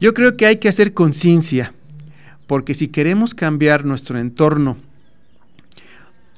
yo 0.00 0.14
creo 0.14 0.36
que 0.36 0.46
hay 0.46 0.56
que 0.56 0.68
hacer 0.68 0.94
conciencia, 0.94 1.72
porque 2.46 2.74
si 2.74 2.88
queremos 2.88 3.34
cambiar 3.34 3.84
nuestro 3.84 4.18
entorno 4.18 4.76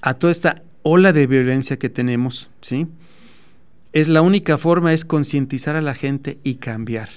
a 0.01 0.15
toda 0.15 0.31
esta 0.31 0.63
ola 0.83 1.13
de 1.13 1.27
violencia 1.27 1.79
que 1.79 1.89
tenemos, 1.89 2.51
¿sí? 2.61 2.87
Es 3.93 4.09
la 4.09 4.23
única 4.23 4.59
forma 4.59 4.93
es 4.93 5.05
concientizar 5.05 5.77
a 5.77 5.83
la 5.83 5.95
gente 5.95 6.39
y 6.45 6.57
cambiar. 6.57 7.09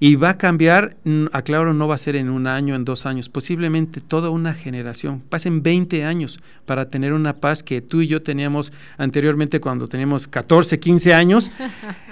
Y 0.00 0.14
va 0.14 0.30
a 0.30 0.38
cambiar, 0.38 0.96
aclaro, 1.32 1.74
no 1.74 1.88
va 1.88 1.96
a 1.96 1.98
ser 1.98 2.14
en 2.14 2.30
un 2.30 2.46
año, 2.46 2.76
en 2.76 2.84
dos 2.84 3.04
años, 3.04 3.28
posiblemente 3.28 4.00
toda 4.00 4.30
una 4.30 4.54
generación. 4.54 5.20
Pasen 5.28 5.64
20 5.64 6.04
años 6.04 6.38
para 6.66 6.88
tener 6.88 7.12
una 7.12 7.34
paz 7.34 7.64
que 7.64 7.80
tú 7.80 8.00
y 8.00 8.06
yo 8.06 8.22
teníamos 8.22 8.72
anteriormente 8.96 9.60
cuando 9.60 9.88
teníamos 9.88 10.28
14, 10.28 10.78
15 10.78 11.14
años 11.14 11.50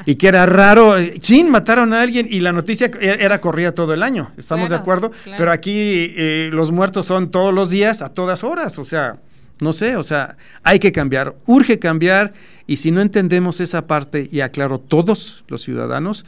y 0.05 0.17
que 0.17 0.27
era 0.27 0.47
raro. 0.47 0.97
Chin, 1.19 1.49
mataron 1.49 1.95
a 1.95 2.03
alguien 2.03 2.27
y 2.29 2.41
la 2.41 2.53
noticia 2.53 2.91
e-, 3.01 3.19
era 3.21 3.41
corrida 3.41 3.73
todo 3.73 3.95
el 3.95 4.03
año. 4.03 4.33
¿Estamos 4.37 4.71
de 4.71 4.75
acuerdo? 4.75 5.13
Pero 5.25 5.53
aquí 5.53 6.13
eh, 6.17 6.51
los 6.53 6.73
muertos 6.73 7.07
son 7.07 7.31
todos 7.31 7.55
los 7.55 7.71
días, 7.71 8.03
a 8.03 8.09
todas 8.09 8.43
horas. 8.43 8.81
O 8.81 8.85
sea, 8.85 9.21
no 9.61 9.73
sé, 9.73 9.97
o 9.97 10.03
sea, 10.03 10.37
hay 10.65 10.79
que 10.81 10.91
cambiar, 10.91 11.37
urge 11.47 11.79
cambiar. 11.79 12.33
Y 12.67 12.79
si 12.79 12.91
no 12.91 13.01
entendemos 13.01 13.61
esa 13.61 13.87
parte, 13.87 14.29
y 14.31 14.41
aclaro, 14.41 14.81
todos 14.81 15.45
los 15.47 15.63
ciudadanos, 15.63 16.27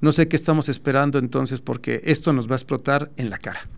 no 0.00 0.12
sé 0.12 0.28
qué 0.28 0.36
estamos 0.36 0.68
esperando 0.68 1.18
entonces 1.18 1.60
porque 1.60 2.02
esto 2.04 2.32
nos 2.32 2.48
va 2.48 2.54
a 2.54 2.56
explotar 2.56 3.10
en 3.16 3.30
la 3.30 3.38
cara. 3.38 3.68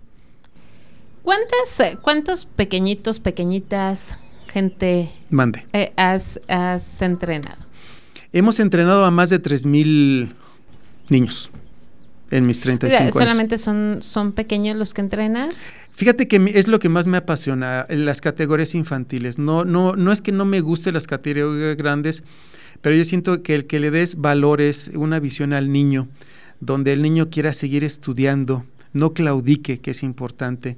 ¿Cuántas, 1.23 1.81
eh, 1.81 1.99
¿Cuántos 2.01 2.47
pequeñitos, 2.47 3.21
pequeñitas, 3.21 4.19
gente 4.49 5.11
Mande. 5.29 5.67
Eh, 5.73 5.93
has, 5.97 6.41
has, 6.49 7.03
entrenado? 7.03 7.59
Hemos 8.33 8.59
entrenado 8.61 9.05
a 9.05 9.11
más 9.11 9.31
de 9.31 9.41
3.000 9.41 10.33
niños 11.09 11.51
en 12.31 12.47
mis 12.47 12.61
35 12.61 13.03
años. 13.03 13.15
¿Solamente 13.15 13.59
son, 13.59 13.99
son 14.01 14.33
pequeños 14.33 14.77
los 14.77 14.95
que 14.95 15.01
entrenas? 15.01 15.79
Fíjate 15.93 16.29
que 16.29 16.53
es 16.55 16.69
lo 16.69 16.79
que 16.79 16.89
más 16.89 17.07
me 17.07 17.19
apasiona, 17.19 17.87
las 17.91 18.21
categorías 18.21 18.75
infantiles. 18.75 19.39
No, 19.39 19.65
no, 19.65 19.97
no 19.97 20.13
es 20.13 20.23
que 20.23 20.33
no 20.33 20.45
me 20.45 20.61
gusten 20.61 20.95
las 20.95 21.07
categorías 21.07 21.77
grandes, 21.77 22.23
pero 22.81 22.97
yo 22.97 23.05
siento 23.05 23.43
que 23.43 23.55
el 23.55 23.67
que 23.67 23.81
le 23.81 23.91
des 23.91 24.17
valores, 24.17 24.91
una 24.95 25.21
visión 25.21 25.53
al 25.53 25.73
niño, 25.73 26.09
donde 26.61 26.93
el 26.93 27.03
niño 27.03 27.31
quiera 27.31 27.53
seguir 27.53 27.85
estudiando, 27.85 28.65
no 28.93 29.13
claudique, 29.13 29.79
que 29.79 29.93
es 29.93 30.03
importante, 30.03 30.77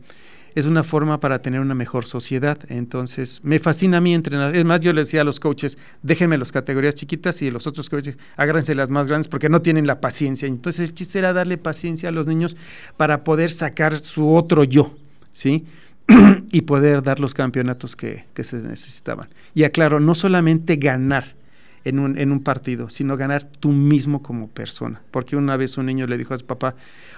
es 0.55 0.67
una 0.67 0.85
forma 0.85 1.21
para 1.21 1.41
tener 1.41 1.61
una 1.61 1.75
mejor 1.75 2.05
sociedad. 2.05 2.59
Entonces, 2.69 3.41
me 3.43 3.59
fascina 3.59 3.99
a 3.99 4.01
mí 4.01 4.15
entrenar. 4.15 4.55
Es 4.55 4.65
más, 4.65 4.81
yo 4.81 4.93
le 4.93 5.03
decía 5.03 5.23
a 5.23 5.25
los 5.25 5.41
coaches, 5.41 5.79
déjenme 6.03 6.37
las 6.37 6.53
categorías 6.53 6.95
chiquitas 6.95 7.41
y 7.43 7.51
los 7.51 7.67
otros 7.67 7.89
coaches, 7.89 8.19
agárrense 8.37 8.75
las 8.75 8.91
más 8.91 9.09
grandes 9.09 9.29
porque 9.29 9.49
no 9.49 9.63
tienen 9.63 9.87
la 9.87 10.01
paciencia. 10.01 10.47
Entonces, 10.47 10.89
el 10.89 10.95
chiste 10.95 11.19
era 11.19 11.33
darle 11.33 11.59
paciencia 11.59 12.11
a 12.11 12.13
los 12.13 12.27
niños 12.27 12.57
para 12.97 13.25
poder 13.25 13.51
sacar 13.51 13.99
su 13.99 14.35
otro 14.35 14.65
yo, 14.65 14.95
¿sí? 15.33 15.65
y 16.53 16.63
poder 16.63 17.03
dar 17.03 17.21
los 17.21 17.33
campeonatos 17.33 17.97
que, 17.97 18.27
que 18.35 18.45
se 18.45 18.57
necesitaban. 18.57 19.29
Y 19.55 19.65
aclaro, 19.65 20.01
no 20.01 20.15
solamente 20.15 20.77
ganar, 20.77 21.35
en 21.85 21.99
un, 21.99 22.19
en 22.19 22.33
un 22.33 22.41
partido, 22.41 22.91
sino 22.91 23.17
ganar 23.17 23.45
tú 23.45 23.71
mismo 23.71 24.23
como 24.23 24.49
persona. 24.49 25.03
Porque 25.11 25.37
una 25.37 25.57
vez 25.57 25.77
un 25.79 25.87
niño 25.87 26.07
le 26.07 26.19
dijo 26.19 26.35
a 26.35 26.39
su 26.39 26.47
papá, 26.47 26.75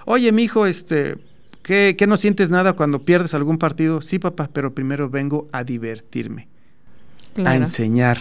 oye, 0.07 0.33
mi 0.33 0.44
hijo, 0.44 0.66
este, 0.66 1.16
¿qué, 1.62 1.94
¿qué 1.98 2.07
no 2.07 2.16
sientes 2.16 2.50
nada 2.50 2.74
cuando 2.74 3.03
pierdes 3.03 3.35
algún 3.35 3.59
partido? 3.59 4.00
Sí, 4.00 4.18
papá, 4.18 4.50
pero 4.53 4.74
primero 4.74 5.11
vengo 5.11 5.48
a 5.53 5.64
divertirme, 5.64 6.48
a 7.44 7.57
enseñar, 7.57 8.18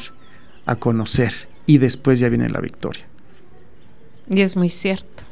a 0.65 0.75
conocer, 0.75 1.33
y 1.65 1.77
después 1.77 2.19
ya 2.19 2.29
viene 2.29 2.49
la 2.49 2.59
victoria. 2.59 3.05
Y 4.29 4.41
es 4.41 4.55
muy 4.55 4.69
cierto. 4.69 5.23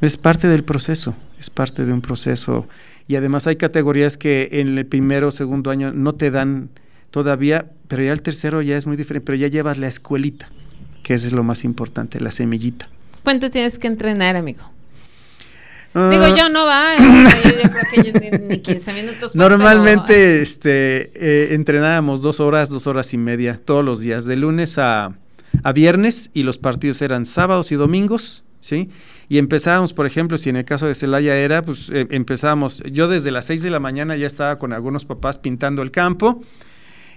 Es 0.00 0.16
parte 0.16 0.48
del 0.48 0.64
proceso, 0.64 1.14
es 1.38 1.50
parte 1.50 1.84
de 1.84 1.92
un 1.92 2.00
proceso. 2.00 2.68
Y 3.08 3.16
además 3.16 3.46
hay 3.46 3.56
categorías 3.56 4.16
que 4.16 4.48
en 4.52 4.78
el 4.78 4.86
primero 4.86 5.28
o 5.28 5.32
segundo 5.32 5.70
año 5.70 5.92
no 5.92 6.14
te 6.14 6.30
dan 6.30 6.70
todavía, 7.10 7.70
pero 7.88 8.02
ya 8.02 8.12
el 8.12 8.22
tercero 8.22 8.62
ya 8.62 8.76
es 8.76 8.86
muy 8.86 8.96
diferente, 8.96 9.24
pero 9.26 9.36
ya 9.36 9.48
llevas 9.48 9.78
la 9.78 9.88
escuelita, 9.88 10.50
que 11.02 11.14
eso 11.14 11.26
es 11.26 11.32
lo 11.32 11.42
más 11.42 11.64
importante, 11.64 12.20
la 12.20 12.30
semillita. 12.30 12.88
¿Cuánto 13.22 13.50
tienes 13.50 13.78
que 13.78 13.86
entrenar, 13.86 14.36
amigo? 14.36 14.62
Ah. 15.94 16.10
Digo, 16.10 16.36
yo 16.36 16.48
no 16.50 16.66
va, 16.66 16.94
yo, 16.98 17.70
creo 17.70 18.12
que 18.20 18.38
ni, 18.38 18.58
15 18.60 18.92
minutos. 19.02 19.34
Normalmente 19.34 20.42
este, 20.42 21.10
eh, 21.14 21.54
entrenábamos 21.54 22.20
dos 22.20 22.38
horas, 22.38 22.68
dos 22.68 22.86
horas 22.86 23.14
y 23.14 23.18
media 23.18 23.58
todos 23.64 23.84
los 23.84 24.00
días, 24.00 24.26
de 24.26 24.36
lunes 24.36 24.76
a, 24.76 25.14
a 25.62 25.72
viernes 25.72 26.30
y 26.34 26.42
los 26.42 26.58
partidos 26.58 27.00
eran 27.00 27.24
sábados 27.24 27.72
y 27.72 27.76
domingos, 27.76 28.44
¿sí? 28.60 28.90
Y 29.28 29.38
empezábamos, 29.38 29.92
por 29.92 30.06
ejemplo, 30.06 30.38
si 30.38 30.50
en 30.50 30.56
el 30.56 30.64
caso 30.64 30.86
de 30.86 30.94
Celaya 30.94 31.36
era, 31.36 31.62
pues 31.62 31.90
eh, 31.90 32.06
empezábamos, 32.10 32.82
yo 32.92 33.08
desde 33.08 33.30
las 33.30 33.46
6 33.46 33.62
de 33.62 33.70
la 33.70 33.80
mañana 33.80 34.16
ya 34.16 34.26
estaba 34.26 34.58
con 34.58 34.72
algunos 34.72 35.04
papás 35.04 35.38
pintando 35.38 35.82
el 35.82 35.90
campo, 35.90 36.42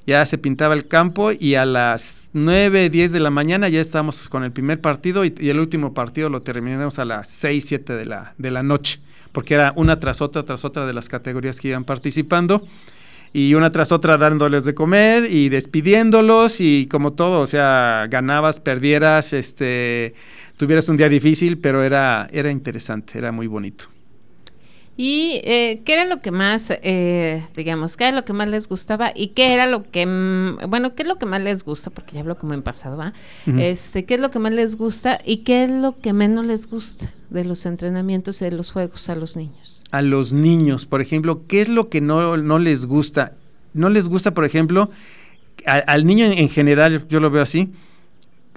ya 0.09 0.25
se 0.25 0.39
pintaba 0.39 0.73
el 0.73 0.87
campo 0.87 1.31
y 1.31 1.53
a 1.53 1.65
las 1.65 2.29
9, 2.33 2.89
10 2.89 3.11
de 3.11 3.19
la 3.19 3.29
mañana 3.29 3.69
ya 3.69 3.79
estábamos 3.79 4.27
con 4.27 4.43
el 4.43 4.51
primer 4.51 4.81
partido 4.81 5.23
y, 5.23 5.31
el 5.37 5.59
último 5.59 5.93
partido 5.93 6.29
lo 6.29 6.41
terminamos 6.41 6.97
a 6.97 7.05
las 7.05 7.29
6, 7.29 7.63
7 7.63 7.93
de 7.93 8.05
la, 8.05 8.33
de 8.39 8.49
la 8.49 8.63
noche, 8.63 8.99
porque 9.31 9.53
era 9.53 9.71
una 9.75 9.99
tras 9.99 10.21
otra, 10.21 10.43
tras 10.43 10.65
otra 10.65 10.87
de 10.87 10.93
las 10.93 11.09
categorías 11.09 11.59
que 11.59 11.67
iban 11.67 11.83
participando 11.83 12.65
y 13.33 13.53
una 13.53 13.71
tras 13.71 13.91
otra 13.91 14.17
dándoles 14.17 14.65
de 14.65 14.73
comer 14.73 15.31
y 15.31 15.49
despidiéndolos 15.49 16.59
y 16.59 16.87
como 16.87 17.13
todo, 17.13 17.41
o 17.41 17.47
sea, 17.47 18.07
ganabas, 18.09 18.59
perdieras, 18.59 19.31
este, 19.31 20.15
tuvieras 20.57 20.89
un 20.89 20.97
día 20.97 21.07
difícil, 21.07 21.59
pero 21.59 21.83
era, 21.83 22.27
era 22.31 22.49
interesante, 22.49 23.19
era 23.19 23.31
muy 23.31 23.45
bonito. 23.45 23.85
¿Y 25.01 25.39
eh, 25.45 25.81
qué 25.85 25.93
era 25.93 26.03
lo 26.03 26.21
que 26.21 26.29
más, 26.29 26.71
eh, 26.71 27.41
digamos, 27.55 27.95
qué 27.95 28.09
era 28.09 28.17
lo 28.17 28.25
que 28.25 28.33
más 28.33 28.49
les 28.49 28.67
gustaba 28.67 29.13
y 29.15 29.29
qué 29.29 29.53
era 29.53 29.65
lo 29.65 29.89
que, 29.89 30.05
mm, 30.05 30.69
bueno, 30.69 30.93
qué 30.93 31.03
es 31.03 31.07
lo 31.07 31.17
que 31.17 31.25
más 31.25 31.39
les 31.41 31.63
gusta, 31.63 31.89
porque 31.89 32.15
ya 32.15 32.19
hablo 32.19 32.38
como 32.38 32.53
en 32.53 32.63
pasado, 32.63 33.01
este, 33.57 34.03
¿Qué 34.03 34.15
es 34.15 34.19
lo 34.19 34.29
que 34.29 34.39
más 34.39 34.51
les 34.51 34.75
gusta 34.75 35.17
y 35.23 35.38
qué 35.38 35.63
es 35.63 35.71
lo 35.71 35.97
que 35.99 36.12
menos 36.12 36.45
les 36.45 36.69
gusta 36.69 37.13
de 37.29 37.45
los 37.45 37.65
entrenamientos 37.65 38.41
y 38.41 38.45
de 38.45 38.51
los 38.51 38.73
juegos 38.73 39.07
a 39.07 39.15
los 39.15 39.38
niños? 39.38 39.85
A 39.91 40.01
los 40.01 40.33
niños, 40.33 40.85
por 40.85 40.99
ejemplo, 40.99 41.47
¿qué 41.47 41.62
es 41.62 41.69
lo 41.69 41.88
que 41.88 42.01
no, 42.01 42.35
no 42.35 42.59
les 42.59 42.85
gusta? 42.85 43.38
No 43.73 43.89
les 43.89 44.09
gusta, 44.09 44.33
por 44.33 44.43
ejemplo, 44.43 44.89
al 45.65 46.05
niño 46.05 46.25
en 46.25 46.49
general, 46.49 47.07
yo 47.07 47.21
lo 47.21 47.31
veo 47.31 47.43
así, 47.43 47.69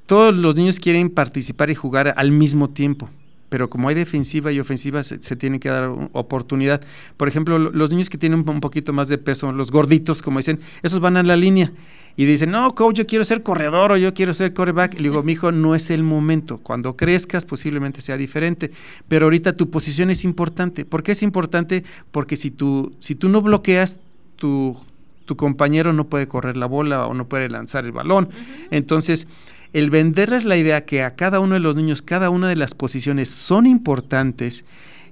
todos 0.07 0.35
los 0.35 0.57
niños 0.57 0.81
quieren 0.81 1.09
participar 1.09 1.71
y 1.71 1.77
jugar 1.77 2.15
al 2.17 2.33
mismo 2.33 2.69
tiempo 2.69 3.11
pero 3.53 3.69
como 3.69 3.91
hay 3.91 3.95
defensiva 3.95 4.51
y 4.51 4.59
ofensiva, 4.61 5.05
se, 5.05 5.19
tiene 5.37 5.61
que 5.61 5.69
dar 5.69 5.91
oportunidad. 6.13 6.81
Por 7.19 7.29
ejemplo, 7.29 7.59
los 7.59 7.91
niños 7.91 8.09
que 8.09 8.17
tienen 8.17 8.49
un, 8.49 8.61
poquito 8.61 8.95
más 8.95 9.09
de 9.09 9.19
peso, 9.19 9.53
los 9.53 9.71
gorditos, 9.71 10.23
como 10.23 10.39
dicen, 10.39 10.59
esos 10.83 11.01
van 11.01 11.19
a 11.19 11.23
la 11.23 11.37
línea 11.37 11.71
y 12.17 12.25
dicen, 12.25 12.51
no, 12.51 12.75
coach, 12.75 12.97
yo 12.97 13.07
quiero 13.07 13.27
ser 13.27 13.43
corredor 13.43 13.93
o 13.93 13.99
yo 13.99 14.15
quiero 14.15 14.33
ser 14.33 14.55
coreback. 14.55 14.95
Y 14.95 15.03
le 15.03 15.11
digo, 15.11 15.23
mi 15.23 15.33
hijo, 15.33 15.53
no 15.53 15.75
es 15.75 15.91
el 15.91 16.03
momento. 16.03 16.61
Cuando 16.63 16.97
crezcas, 16.97 17.45
posiblemente 17.45 18.01
sea 18.01 18.17
diferente. 18.17 18.71
Pero 19.07 19.27
ahorita 19.27 19.53
tu 19.55 19.69
posición 19.69 20.09
es 20.09 20.25
importante. 20.25 20.87
¿Por 20.87 21.03
qué 21.03 21.13
es 21.13 21.23
importante? 21.23 21.85
Porque 22.11 22.39
si 22.39 22.51
tú, 22.51 22.97
si 23.01 23.15
tú 23.15 23.29
no 23.29 23.43
bloqueas, 23.43 24.01
tu, 24.37 24.79
tu 25.27 25.37
compañero 25.37 25.93
no 25.93 26.07
puede 26.07 26.27
correr 26.27 26.57
la 26.57 26.65
bola 26.65 27.07
o 27.07 27.13
no 27.13 27.29
puede 27.29 27.51
lanzar 27.51 27.85
el 27.85 27.93
balón. 27.93 28.31
Entonces, 28.71 29.27
el 29.73 29.91
venderles 29.91 30.45
la 30.45 30.57
idea 30.57 30.85
que 30.85 31.03
a 31.03 31.15
cada 31.15 31.41
uno 31.41 31.55
de 31.55 31.61
los 31.61 31.77
niños, 31.77 32.03
cada 32.03 32.31
una 32.31 32.49
de 32.49 32.57
las 32.57 32.75
posiciones 32.75 33.31
son 33.31 33.67
importantes 33.67 34.65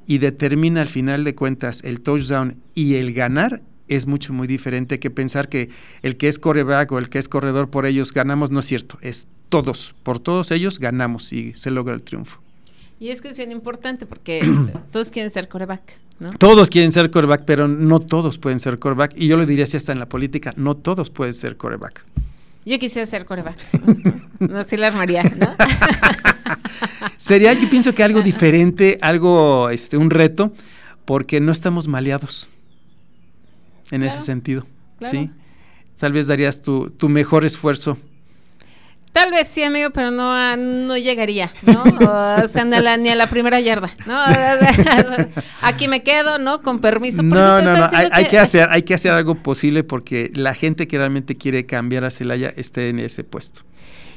y 0.07 0.18
determina 0.18 0.81
al 0.81 0.88
final 0.88 1.25
de 1.25 1.35
cuentas 1.35 1.83
el 1.85 2.01
touchdown 2.01 2.57
y 2.75 2.96
el 2.96 3.14
ganar 3.14 3.62
es 3.88 4.07
mucho, 4.07 4.33
muy 4.33 4.46
diferente 4.46 5.01
que 5.01 5.11
pensar 5.11 5.49
que 5.49 5.68
el 6.03 6.16
que 6.16 6.29
es 6.29 6.38
coreback 6.38 6.92
o 6.92 6.99
el 6.99 7.09
que 7.09 7.18
es 7.18 7.29
corredor 7.29 7.70
por 7.70 7.87
ellos 7.87 8.12
ganamos, 8.12 8.51
no 8.51 8.61
es 8.61 8.66
cierto, 8.66 8.99
es 9.03 9.27
todos, 9.49 9.94
por 10.05 10.20
todos 10.20 10.53
ellos 10.53 10.79
ganamos 10.79 11.33
y 11.33 11.55
se 11.55 11.70
logra 11.70 11.94
el 11.94 12.03
triunfo. 12.03 12.40
Y 13.01 13.09
es 13.09 13.20
que 13.20 13.31
es 13.31 13.37
bien 13.38 13.51
importante 13.51 14.07
porque 14.07 14.42
todos 14.92 15.11
quieren 15.11 15.31
ser 15.31 15.49
coreback, 15.49 15.99
¿no? 16.20 16.33
Todos 16.33 16.70
quieren 16.70 16.92
ser 16.92 17.11
coreback, 17.11 17.44
pero 17.46 17.66
no 17.66 17.99
todos 17.99 18.38
pueden 18.38 18.61
ser 18.61 18.79
coreback. 18.79 19.14
Y 19.16 19.27
yo 19.27 19.37
lo 19.37 19.46
diría 19.46 19.64
así 19.64 19.77
hasta 19.77 19.92
en 19.92 19.99
la 19.99 20.09
política, 20.09 20.53
no 20.57 20.77
todos 20.77 21.09
pueden 21.11 21.35
ser 21.35 21.57
coreback. 21.57 22.05
Yo 22.64 22.79
quisiera 22.79 23.07
ser 23.07 23.25
coreback. 23.25 23.59
no 24.38 24.62
sé 24.64 24.77
la 24.77 24.88
armaría, 24.88 25.23
¿no? 25.23 25.49
Sería, 27.16 27.53
yo 27.53 27.68
pienso 27.68 27.94
que 27.94 28.03
algo 28.03 28.23
diferente, 28.23 28.99
algo, 29.03 29.70
este, 29.70 29.96
un 29.96 30.11
reto, 30.11 30.53
porque 31.05 31.40
no 31.40 31.53
estamos 31.53 31.88
maleados 31.88 32.49
en 33.90 34.03
ese 34.03 34.23
sentido. 34.23 34.66
¿sí? 35.11 35.31
Tal 35.99 36.12
vez 36.12 36.27
darías 36.27 36.62
tu, 36.62 36.90
tu 36.90 37.09
mejor 37.09 37.44
esfuerzo 37.44 37.99
Tal 39.12 39.33
vez 39.33 39.49
sí, 39.49 39.64
amigo, 39.64 39.90
pero 39.90 40.12
no, 40.12 40.57
no 40.57 40.96
llegaría, 40.96 41.53
¿no? 41.66 41.83
O 42.44 42.49
sea, 42.49 42.64
ni 42.64 42.77
a, 42.77 42.81
la, 42.81 42.96
ni 42.96 43.09
a 43.09 43.16
la 43.16 43.27
primera 43.27 43.59
yarda, 43.61 43.90
¿no? 44.07 44.16
Aquí 45.62 45.88
me 45.88 46.05
quedo, 46.05 46.38
¿no? 46.38 46.62
Con 46.62 46.81
permiso. 46.81 47.23
no, 47.23 47.61
no, 47.61 47.77
no, 47.77 47.88
hay, 47.92 48.25
que... 48.27 48.38
hacer, 48.38 48.68
hay 48.70 48.83
que 48.83 48.94
hacer 48.94 49.12
algo 49.12 49.35
posible 49.35 49.83
porque 49.83 50.31
la 50.35 50.55
gente 50.55 50.87
que 50.87 50.96
realmente 50.96 51.37
quiere 51.37 51.66
cambiar 51.66 52.05
a 52.05 52.11
Celaya 52.11 52.53
esté 52.57 52.88
en 52.88 53.01
ese 53.01 53.25
puesto. 53.25 53.62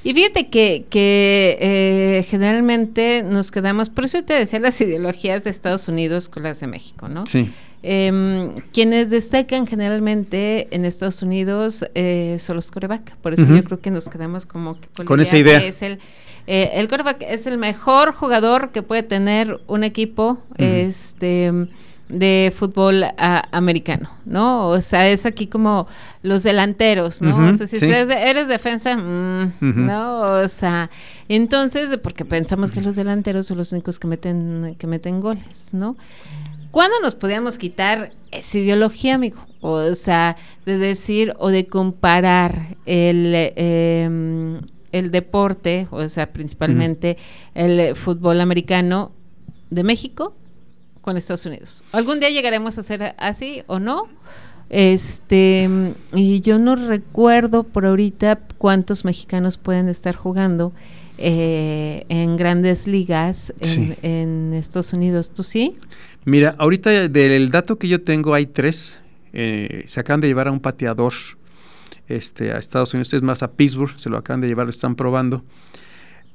Y 0.03 0.13
fíjate 0.13 0.49
que, 0.49 0.85
que 0.89 1.57
eh, 1.61 2.25
generalmente 2.29 3.23
nos 3.23 3.51
quedamos, 3.51 3.89
por 3.89 4.05
eso 4.05 4.21
te 4.23 4.33
decía 4.33 4.59
las 4.59 4.79
ideologías 4.81 5.43
de 5.43 5.49
Estados 5.49 5.87
Unidos 5.87 6.27
con 6.27 6.43
las 6.43 6.59
de 6.59 6.67
México, 6.67 7.07
¿no? 7.07 7.25
Sí. 7.25 7.49
Eh, 7.85 8.53
quienes 8.71 9.09
destacan 9.09 9.67
generalmente 9.67 10.69
en 10.71 10.85
Estados 10.85 11.21
Unidos 11.21 11.85
eh, 11.95 12.37
son 12.39 12.55
los 12.55 12.71
coreback. 12.71 13.17
Por 13.17 13.33
eso 13.33 13.45
yo 13.45 13.61
creo 13.61 13.81
que 13.81 13.91
nos 13.91 14.07
quedamos 14.07 14.45
como 14.45 14.77
con 15.05 15.19
esa 15.19 15.37
idea. 15.37 15.61
es 15.61 15.81
el, 15.81 15.99
eh, 16.47 16.71
el 16.75 16.87
quarterback 16.87 17.21
es 17.27 17.45
el 17.45 17.57
mejor 17.57 18.13
jugador 18.13 18.71
que 18.71 18.83
puede 18.83 19.03
tener 19.03 19.59
un 19.67 19.83
equipo 19.83 20.37
este 20.57 21.51
de 22.13 22.53
fútbol 22.55 23.03
americano, 23.17 24.09
¿no? 24.25 24.69
O 24.69 24.81
sea, 24.81 25.09
es 25.09 25.25
aquí 25.25 25.47
como 25.47 25.87
los 26.21 26.43
delanteros, 26.43 27.21
¿no? 27.21 27.49
o 27.49 27.53
sea, 27.53 27.65
si 27.65 27.83
eres, 27.83 28.47
defensa, 28.47 28.95
mm, 28.95 29.47
¿no? 29.59 30.21
O 30.21 30.47
sea, 30.47 30.89
entonces, 31.27 31.97
porque 31.97 32.23
pensamos 32.23 32.71
que 32.71 32.81
los 32.81 32.95
delanteros 32.95 33.47
son 33.47 33.57
los 33.57 33.71
únicos 33.71 33.99
que 33.99 34.07
meten, 34.07 34.75
que 34.77 34.85
meten 34.85 35.21
goles, 35.21 35.73
¿no? 35.73 35.97
¿Cuándo 36.71 36.99
nos 37.01 37.15
podíamos 37.15 37.57
quitar 37.57 38.13
esa 38.31 38.57
ideología, 38.57 39.15
amigo? 39.15 39.45
O 39.61 39.93
sea, 39.95 40.37
de 40.65 40.77
decir 40.77 41.33
o 41.39 41.49
de 41.49 41.67
comparar 41.67 42.77
el, 42.85 43.33
em, 43.55 44.61
el 44.91 45.11
deporte, 45.11 45.87
o 45.91 46.07
sea, 46.09 46.31
principalmente 46.31 47.17
el 47.55 47.95
fútbol 47.95 48.41
americano 48.41 49.11
de 49.69 49.83
México 49.83 50.35
con 51.03 51.17
Estados 51.17 51.45
Unidos. 51.45 51.83
¿Algún 51.91 52.19
día 52.19 52.31
llegaremos 52.31 52.79
a 52.79 52.83
ser 52.83 53.13
así 53.19 53.61
o 53.67 53.77
no? 53.77 54.07
Este, 54.69 55.69
y 56.13 56.41
yo 56.41 56.57
no 56.57 56.75
recuerdo 56.75 57.63
por 57.63 57.85
ahorita 57.85 58.39
cuántos 58.57 59.05
mexicanos 59.05 59.57
pueden 59.57 59.89
estar 59.89 60.15
jugando 60.15 60.73
eh, 61.19 62.05
en 62.09 62.37
grandes 62.37 62.87
ligas 62.87 63.53
en, 64.01 64.53
Estados 64.53 64.93
Unidos. 64.93 65.31
¿Tú 65.31 65.43
sí? 65.43 65.75
Mira, 66.25 66.55
ahorita 66.57 67.09
del 67.09 67.51
dato 67.51 67.77
que 67.77 67.87
yo 67.87 68.01
tengo 68.01 68.33
hay 68.33 68.47
tres. 68.47 68.99
Eh, 69.33 69.83
se 69.87 69.99
acaban 69.99 70.21
de 70.21 70.27
llevar 70.27 70.47
a 70.47 70.51
un 70.51 70.59
pateador 70.59 71.13
este, 72.07 72.53
a 72.53 72.57
Estados 72.57 72.93
Unidos, 72.93 73.13
es 73.13 73.21
más 73.21 73.43
a 73.43 73.51
Pittsburgh, 73.51 73.97
se 73.97 74.09
lo 74.09 74.17
acaban 74.17 74.41
de 74.41 74.47
llevar, 74.47 74.65
lo 74.65 74.69
están 74.69 74.95
probando. 74.95 75.43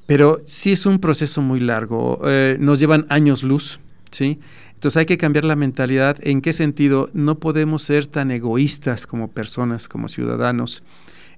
Pero 0.05 0.41
sí 0.45 0.71
es 0.71 0.85
un 0.85 0.99
proceso 0.99 1.41
muy 1.41 1.59
largo, 1.59 2.21
eh, 2.25 2.57
nos 2.59 2.79
llevan 2.79 3.05
años 3.09 3.43
luz, 3.43 3.79
¿sí? 4.11 4.39
Entonces 4.73 4.97
hay 4.97 5.05
que 5.05 5.17
cambiar 5.17 5.45
la 5.45 5.55
mentalidad. 5.55 6.17
¿En 6.21 6.41
qué 6.41 6.53
sentido? 6.53 7.09
No 7.13 7.39
podemos 7.39 7.83
ser 7.83 8.05
tan 8.05 8.31
egoístas 8.31 9.07
como 9.07 9.29
personas, 9.29 9.87
como 9.87 10.07
ciudadanos. 10.07 10.83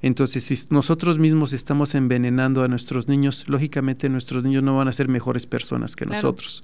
Entonces, 0.01 0.43
si 0.43 0.55
nosotros 0.71 1.19
mismos 1.19 1.53
estamos 1.53 1.93
envenenando 1.93 2.63
a 2.63 2.67
nuestros 2.67 3.07
niños, 3.07 3.45
lógicamente 3.47 4.09
nuestros 4.09 4.43
niños 4.43 4.63
no 4.63 4.75
van 4.75 4.87
a 4.87 4.93
ser 4.93 5.07
mejores 5.07 5.45
personas 5.45 5.95
que 5.95 6.05
nosotros. 6.05 6.63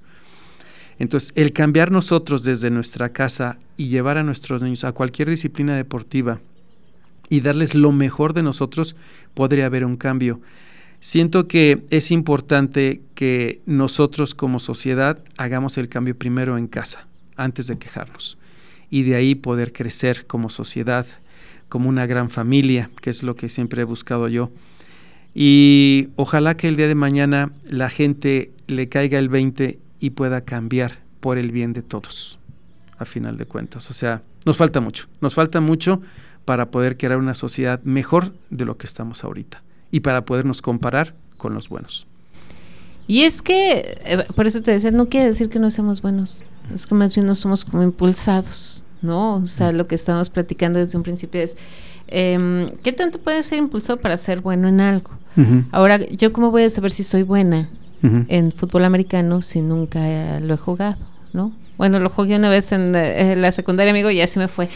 Entonces, 0.98 1.32
el 1.36 1.52
cambiar 1.52 1.92
nosotros 1.92 2.42
desde 2.42 2.70
nuestra 2.70 3.10
casa 3.10 3.58
y 3.76 3.88
llevar 3.88 4.18
a 4.18 4.24
nuestros 4.24 4.62
niños 4.62 4.82
a 4.82 4.92
cualquier 4.92 5.30
disciplina 5.30 5.76
deportiva 5.76 6.40
y 7.28 7.40
darles 7.40 7.76
lo 7.76 7.92
mejor 7.92 8.34
de 8.34 8.42
nosotros, 8.42 8.96
podría 9.34 9.66
haber 9.66 9.84
un 9.84 9.96
cambio. 9.96 10.40
Siento 11.00 11.46
que 11.46 11.84
es 11.90 12.10
importante 12.10 13.02
que 13.14 13.60
nosotros 13.66 14.34
como 14.34 14.58
sociedad 14.58 15.22
hagamos 15.36 15.78
el 15.78 15.88
cambio 15.88 16.18
primero 16.18 16.58
en 16.58 16.66
casa, 16.66 17.06
antes 17.36 17.68
de 17.68 17.78
quejarnos, 17.78 18.36
y 18.90 19.04
de 19.04 19.14
ahí 19.14 19.36
poder 19.36 19.72
crecer 19.72 20.26
como 20.26 20.48
sociedad, 20.48 21.06
como 21.68 21.88
una 21.88 22.06
gran 22.06 22.30
familia, 22.30 22.90
que 23.00 23.10
es 23.10 23.22
lo 23.22 23.36
que 23.36 23.48
siempre 23.48 23.82
he 23.82 23.84
buscado 23.84 24.26
yo. 24.26 24.50
Y 25.34 26.08
ojalá 26.16 26.56
que 26.56 26.66
el 26.66 26.76
día 26.76 26.88
de 26.88 26.96
mañana 26.96 27.52
la 27.68 27.90
gente 27.90 28.50
le 28.66 28.88
caiga 28.88 29.20
el 29.20 29.28
20 29.28 29.78
y 30.00 30.10
pueda 30.10 30.40
cambiar 30.40 30.98
por 31.20 31.38
el 31.38 31.52
bien 31.52 31.74
de 31.74 31.82
todos, 31.82 32.40
a 32.98 33.04
final 33.04 33.36
de 33.36 33.46
cuentas. 33.46 33.88
O 33.88 33.94
sea, 33.94 34.22
nos 34.44 34.56
falta 34.56 34.80
mucho, 34.80 35.06
nos 35.20 35.34
falta 35.34 35.60
mucho 35.60 36.02
para 36.44 36.72
poder 36.72 36.96
crear 36.96 37.18
una 37.18 37.34
sociedad 37.34 37.80
mejor 37.84 38.34
de 38.50 38.64
lo 38.64 38.78
que 38.78 38.86
estamos 38.86 39.22
ahorita 39.22 39.62
y 39.90 40.00
para 40.00 40.24
podernos 40.24 40.62
comparar 40.62 41.14
con 41.36 41.54
los 41.54 41.68
buenos. 41.68 42.06
Y 43.06 43.22
es 43.22 43.40
que, 43.40 43.98
eh, 44.04 44.24
por 44.34 44.46
eso 44.46 44.60
te 44.60 44.70
decía, 44.70 44.90
no 44.90 45.08
quiere 45.08 45.28
decir 45.28 45.48
que 45.48 45.58
no 45.58 45.70
seamos 45.70 46.02
buenos, 46.02 46.42
es 46.74 46.86
que 46.86 46.94
más 46.94 47.14
bien 47.14 47.26
no 47.26 47.34
somos 47.34 47.64
como 47.64 47.82
impulsados, 47.82 48.84
¿no? 49.00 49.36
O 49.36 49.46
sea, 49.46 49.72
lo 49.72 49.86
que 49.86 49.94
estamos 49.94 50.28
platicando 50.28 50.78
desde 50.78 50.98
un 50.98 51.04
principio 51.04 51.40
es, 51.40 51.56
eh, 52.08 52.72
¿qué 52.82 52.92
tanto 52.92 53.18
puede 53.18 53.42
ser 53.42 53.58
impulsado 53.58 53.98
para 53.98 54.16
ser 54.16 54.40
bueno 54.40 54.68
en 54.68 54.80
algo? 54.80 55.10
Ahora, 55.70 56.04
¿yo 56.04 56.32
cómo 56.32 56.50
voy 56.50 56.64
a 56.64 56.70
saber 56.70 56.90
si 56.90 57.04
soy 57.04 57.22
buena 57.22 57.70
en 58.02 58.50
fútbol 58.50 58.84
americano 58.84 59.40
si 59.40 59.60
nunca 59.62 60.40
lo 60.40 60.54
he 60.54 60.56
jugado, 60.56 60.98
¿no? 61.32 61.52
Bueno, 61.78 62.00
lo 62.00 62.10
jugué 62.10 62.36
una 62.36 62.48
vez 62.48 62.72
en, 62.72 62.92
eh, 62.96 63.36
la 63.36 63.52
secundaria, 63.52 63.92
amigo, 63.92 64.10
y 64.10 64.20
así 64.20 64.40
me 64.40 64.48
fue. 64.48 64.68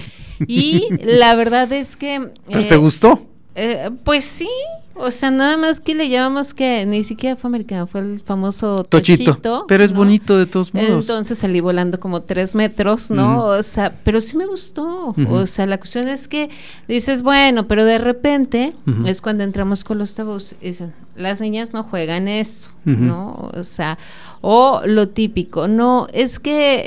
Y 0.47 0.87
la 1.03 1.35
verdad 1.35 1.71
es 1.73 1.97
que... 1.97 2.31
¿Pero 2.49 2.67
te 2.67 2.77
gustó? 2.77 3.27
Eh, 3.57 3.91
pues 4.05 4.25
sí, 4.25 4.49
o 4.95 5.11
sea, 5.11 5.31
nada 5.31 5.57
más 5.57 5.81
que 5.81 5.95
le 5.95 6.09
llamamos 6.09 6.55
que 6.55 6.85
ni 6.87 7.05
siquiera 7.05 7.37
fue 7.37 7.49
americano, 7.49 7.87
fue 7.87 8.01
el 8.01 8.21
famoso 8.21 8.85
Tochito. 8.85 9.65
pero 9.67 9.85
es 9.85 9.93
bonito 9.93 10.39
de 10.39 10.47
todos 10.47 10.75
modos. 10.75 11.09
Entonces 11.09 11.39
salí 11.39 11.61
volando 11.61 11.99
como 12.01 12.23
tres 12.23 12.55
metros, 12.55 13.11
¿no? 13.11 13.47
O 13.47 13.63
sea, 13.63 13.95
pero 14.05 14.21
sí 14.21 14.37
me 14.37 14.47
gustó. 14.47 15.15
O 15.29 15.47
sea, 15.47 15.67
la 15.67 15.79
cuestión 15.79 16.09
es 16.09 16.29
que 16.29 16.51
dices, 16.89 17.23
bueno, 17.23 17.67
pero 17.67 17.85
de 17.85 17.99
repente 17.99 18.73
es 19.05 19.21
cuando 19.21 19.45
entramos 19.45 19.85
con 19.85 19.99
los 19.99 20.15
tabús 20.15 20.57
y 20.61 20.67
dicen, 20.69 20.93
las 21.15 21.41
niñas 21.41 21.73
no 21.73 21.85
juegan 21.85 22.29
eso, 22.29 22.71
¿no? 22.85 23.51
O 23.55 23.63
sea, 23.65 23.99
o 24.41 24.83
lo 24.85 25.09
típico, 25.09 25.69
no, 25.69 26.07
es 26.13 26.39
que 26.39 26.83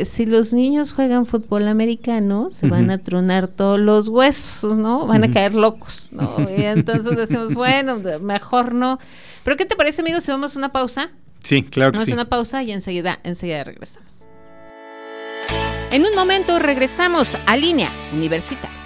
eh, 0.00 0.04
si 0.04 0.26
los 0.26 0.52
niños 0.52 0.92
juegan 0.92 1.26
fútbol 1.26 1.68
americano, 1.68 2.50
se 2.50 2.68
van 2.68 2.90
a 2.90 2.98
tronar 2.98 3.48
todos 3.48 3.78
los 3.78 4.08
huesos, 4.08 4.76
¿no? 4.76 5.06
Van 5.06 5.24
a 5.24 5.30
caer 5.30 5.54
locos, 5.54 6.08
¿no? 6.12 6.46
Y 6.56 6.64
entonces 6.64 7.16
decimos, 7.16 7.54
bueno, 7.54 8.00
mejor 8.20 8.74
no. 8.74 8.98
Pero 9.44 9.56
¿qué 9.56 9.64
te 9.64 9.76
parece, 9.76 10.02
amigos, 10.02 10.24
si 10.24 10.30
vamos 10.30 10.54
a 10.56 10.58
una 10.58 10.72
pausa? 10.72 11.10
Sí, 11.42 11.62
claro 11.62 11.92
que 11.92 11.98
vamos 11.98 12.06
sí. 12.06 12.12
una 12.12 12.28
pausa 12.28 12.62
y 12.62 12.72
enseguida, 12.72 13.20
enseguida 13.22 13.64
regresamos. 13.64 14.24
En 15.90 16.04
un 16.04 16.14
momento 16.14 16.58
regresamos 16.58 17.38
a 17.46 17.56
línea 17.56 17.90
universitaria. 18.12 18.77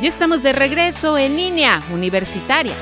Ya 0.00 0.08
estamos 0.08 0.44
de 0.44 0.52
regreso 0.52 1.18
en 1.18 1.36
línea 1.36 1.82
universitaria. 1.92 2.76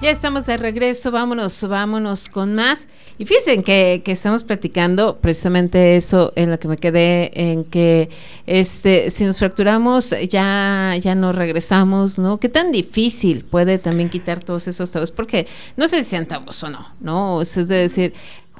Ya 0.00 0.10
estamos 0.10 0.46
de 0.46 0.56
regreso, 0.56 1.10
vámonos, 1.10 1.62
vámonos 1.68 2.30
con 2.30 2.54
más. 2.54 2.88
Y 3.18 3.26
fíjense 3.26 3.62
que, 3.62 4.00
que, 4.02 4.12
estamos 4.12 4.42
platicando 4.42 5.18
precisamente 5.18 5.96
eso 5.96 6.32
en 6.34 6.50
lo 6.50 6.58
que 6.58 6.68
me 6.68 6.78
quedé, 6.78 7.30
en 7.34 7.64
que 7.64 8.08
este, 8.46 9.10
si 9.10 9.24
nos 9.24 9.38
fracturamos 9.38 10.14
ya, 10.30 10.94
ya 10.98 11.14
no 11.14 11.32
regresamos, 11.34 12.18
¿no? 12.18 12.40
¿Qué 12.40 12.48
tan 12.48 12.72
difícil 12.72 13.44
puede 13.44 13.78
también 13.78 14.08
quitar 14.08 14.42
todos 14.42 14.66
esos 14.66 14.90
tabús? 14.90 15.10
Porque 15.10 15.46
no 15.76 15.88
sé 15.88 16.02
si 16.04 16.10
sean 16.10 16.26
o 16.30 16.70
no, 16.70 16.94
¿no? 17.00 17.42
Es 17.42 17.54
de 17.54 17.76
decir, 17.76 18.14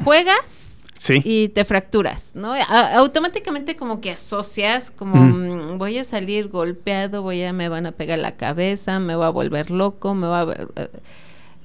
juegas 0.05 0.66
y 1.25 1.49
te 1.51 1.65
fracturas, 1.65 2.33
¿no? 2.35 2.55
automáticamente 2.55 3.77
como 3.77 4.01
que 4.01 4.13
asocias, 4.13 4.91
como 4.91 5.17
mm, 5.17 5.79
voy 5.79 5.99
a 5.99 6.05
salir 6.05 6.49
golpeado, 6.49 7.23
voy 7.23 7.43
a, 7.43 7.53
me 7.53 7.69
van 7.69 7.87
a 7.87 7.93
pegar 7.93 8.19
la 8.19 8.37
cabeza, 8.37 8.99
me 8.99 9.15
voy 9.15 9.27
a 9.27 9.31
volver 9.31 9.71
loco, 9.71 10.15
me 10.15 10.27
va 10.27 10.43
a... 10.43 10.53
Eh, 10.77 10.89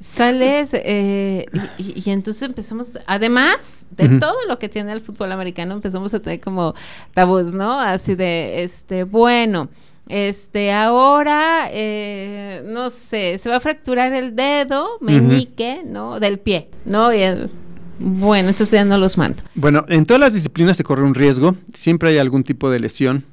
sales 0.02 0.72
eh, 0.74 1.46
y, 1.78 2.10
entonces 2.10 2.42
empezamos, 2.42 2.98
además 3.06 3.86
de 3.92 4.20
todo 4.20 4.36
lo 4.48 4.58
que 4.58 4.68
tiene 4.68 4.92
el 4.92 5.02
fútbol 5.02 5.32
americano, 5.32 5.74
empezamos 5.74 6.12
a 6.14 6.20
tener 6.20 6.40
como 6.40 6.74
tabús, 7.14 7.54
¿no? 7.54 7.80
Así 7.80 8.16
de, 8.16 8.64
este, 8.64 9.04
bueno, 9.04 9.70
este, 10.10 10.74
ahora, 10.74 11.68
eh, 11.72 12.64
no 12.66 12.90
sé, 12.90 13.38
se 13.38 13.48
va 13.48 13.58
a 13.58 13.60
fracturar 13.60 14.12
el 14.14 14.36
dedo, 14.36 14.98
meñique, 15.02 15.84
¿no? 15.86 16.20
Del 16.20 16.40
pie, 16.40 16.70
¿no? 16.84 17.14
Y, 17.14 17.20
bueno, 18.02 18.50
entonces 18.50 18.72
ya 18.72 18.86
no 18.86 18.98
los 18.98 19.18
mando. 19.18 19.44
Bueno, 19.56 19.86
en 19.88 20.06
todas 20.06 20.20
las 20.20 20.34
disciplinas 20.34 20.78
se 20.78 20.84
corre 20.84 21.04
un 21.04 21.16
riesgo, 21.16 21.56
siempre 21.74 22.10
hay 22.10 22.18
algún 22.18 22.44
tipo 22.44 22.70
de 22.70 22.80
lesión. 22.80 23.26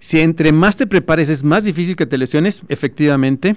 Si 0.00 0.20
entre 0.20 0.52
más 0.52 0.76
te 0.76 0.86
prepares 0.86 1.30
es 1.30 1.44
más 1.44 1.64
difícil 1.64 1.96
que 1.96 2.06
te 2.06 2.18
lesiones, 2.18 2.62
efectivamente. 2.68 3.56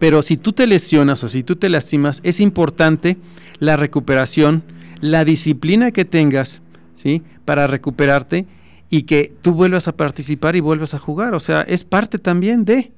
Pero 0.00 0.22
si 0.22 0.36
tú 0.36 0.52
te 0.52 0.66
lesionas 0.66 1.22
o 1.22 1.28
si 1.28 1.42
tú 1.42 1.56
te 1.56 1.68
lastimas, 1.68 2.20
es 2.24 2.40
importante 2.40 3.16
la 3.60 3.76
recuperación, 3.76 4.64
la 5.00 5.24
disciplina 5.24 5.92
que 5.92 6.04
tengas, 6.04 6.60
¿sí? 6.96 7.22
Para 7.44 7.68
recuperarte 7.68 8.46
y 8.90 9.02
que 9.02 9.32
tú 9.42 9.52
vuelvas 9.52 9.86
a 9.86 9.96
participar 9.96 10.56
y 10.56 10.60
vuelvas 10.60 10.94
a 10.94 10.98
jugar. 10.98 11.34
O 11.34 11.40
sea, 11.40 11.62
es 11.62 11.84
parte 11.84 12.18
también 12.18 12.64
de 12.64 12.92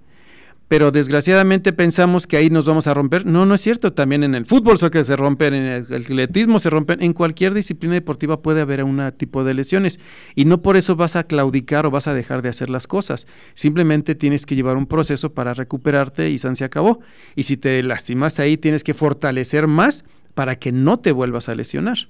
pero 0.69 0.91
desgraciadamente 0.91 1.73
pensamos 1.73 2.27
que 2.27 2.37
ahí 2.37 2.51
nos 2.51 2.67
vamos 2.67 2.87
a 2.87 2.95
romper. 2.95 3.25
No, 3.25 3.47
no 3.47 3.55
es 3.55 3.61
cierto. 3.63 3.95
También 3.95 4.23
en 4.23 4.35
el 4.35 4.45
fútbol 4.45 4.79
que 4.91 5.03
se 5.03 5.17
rompen, 5.17 5.55
en 5.55 5.65
el 5.65 5.95
atletismo 5.95 6.61
se 6.61 6.69
rompen, 6.69 7.03
en 7.03 7.15
cualquier 7.15 7.55
disciplina 7.55 7.95
deportiva 7.95 8.43
puede 8.43 8.61
haber 8.61 8.85
un 8.85 9.13
tipo 9.17 9.45
de 9.45 9.55
lesiones 9.55 9.99
y 10.35 10.45
no 10.45 10.61
por 10.61 10.77
eso 10.77 10.95
vas 10.95 11.17
a 11.17 11.25
claudicar 11.25 11.87
o 11.87 11.91
vas 11.91 12.07
a 12.07 12.13
dejar 12.13 12.43
de 12.43 12.51
hacer 12.51 12.69
las 12.69 12.87
cosas. 12.87 13.27
Simplemente 13.55 14.15
tienes 14.15 14.45
que 14.45 14.57
llevar 14.57 14.77
un 14.77 14.87
proceso 14.87 15.33
para 15.33 15.55
recuperarte 15.55 16.29
y 16.29 16.39
San 16.39 16.55
se 16.55 16.65
acabó. 16.65 17.01
Y 17.35 17.45
si 17.45 17.57
te 17.57 17.83
lastimas 17.83 18.39
ahí, 18.39 18.59
tienes 18.59 18.85
que 18.85 18.93
fortalecer 18.93 19.67
más 19.69 20.05
para 20.35 20.57
que 20.57 20.71
no 20.71 20.99
te 20.99 21.13
vuelvas 21.13 21.49
a 21.49 21.55
lesionar. 21.55 22.09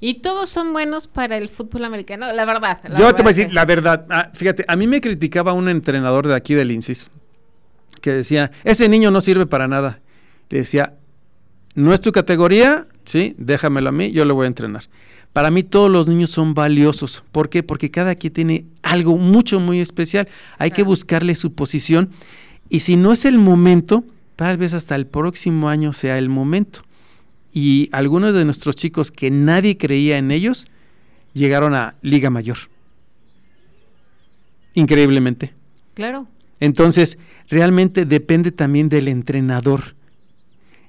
Y 0.00 0.14
todos 0.14 0.50
son 0.50 0.72
buenos 0.72 1.06
para 1.06 1.36
el 1.36 1.48
fútbol 1.48 1.84
americano, 1.84 2.32
la 2.32 2.44
verdad. 2.44 2.80
Yo 2.96 3.12
te 3.14 3.22
voy 3.22 3.30
a 3.30 3.34
decir 3.34 3.52
la 3.52 3.64
verdad. 3.64 4.04
Ah, 4.10 4.30
fíjate, 4.34 4.64
a 4.66 4.74
mí 4.74 4.88
me 4.88 5.00
criticaba 5.00 5.52
un 5.52 5.68
entrenador 5.68 6.26
de 6.26 6.34
aquí 6.34 6.54
del 6.54 6.72
INSIS 6.72 7.10
que 8.00 8.12
decía, 8.12 8.50
ese 8.64 8.88
niño 8.88 9.10
no 9.10 9.20
sirve 9.20 9.46
para 9.46 9.68
nada. 9.68 10.00
Le 10.50 10.58
decía, 10.58 10.94
no 11.74 11.92
es 11.92 12.00
tu 12.00 12.12
categoría, 12.12 12.88
sí, 13.04 13.34
déjamelo 13.38 13.90
a 13.90 13.92
mí, 13.92 14.10
yo 14.10 14.24
lo 14.24 14.34
voy 14.34 14.44
a 14.44 14.48
entrenar. 14.48 14.84
Para 15.32 15.50
mí 15.50 15.62
todos 15.62 15.90
los 15.90 16.08
niños 16.08 16.30
son 16.30 16.54
valiosos. 16.54 17.22
¿Por 17.32 17.48
qué? 17.48 17.62
Porque 17.62 17.90
cada 17.90 18.14
quien 18.14 18.32
tiene 18.32 18.64
algo 18.82 19.18
mucho, 19.18 19.60
muy 19.60 19.80
especial. 19.80 20.28
Hay 20.58 20.70
que 20.70 20.82
buscarle 20.82 21.34
su 21.34 21.52
posición. 21.54 22.10
Y 22.68 22.80
si 22.80 22.96
no 22.96 23.12
es 23.12 23.24
el 23.24 23.38
momento, 23.38 24.04
tal 24.36 24.56
vez 24.56 24.74
hasta 24.74 24.96
el 24.96 25.06
próximo 25.06 25.68
año 25.68 25.92
sea 25.92 26.18
el 26.18 26.28
momento. 26.28 26.80
Y 27.52 27.88
algunos 27.92 28.34
de 28.34 28.44
nuestros 28.44 28.74
chicos 28.74 29.10
que 29.10 29.30
nadie 29.30 29.76
creía 29.76 30.18
en 30.18 30.30
ellos, 30.30 30.66
llegaron 31.34 31.74
a 31.74 31.94
Liga 32.02 32.30
Mayor. 32.30 32.58
Increíblemente. 34.74 35.54
Claro. 35.94 36.26
Entonces, 36.60 37.18
realmente 37.48 38.04
depende 38.04 38.52
también 38.52 38.88
del 38.88 39.08
entrenador. 39.08 39.94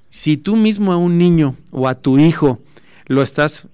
Si 0.09 0.37
tú 0.37 0.55
mismo 0.55 0.91
a 0.91 0.97
un 0.97 1.17
niño 1.17 1.55
o 1.71 1.87
a 1.87 1.95
tu 1.95 2.17
hijo 2.17 2.59
lo 3.05 3.21
estás 3.21 3.67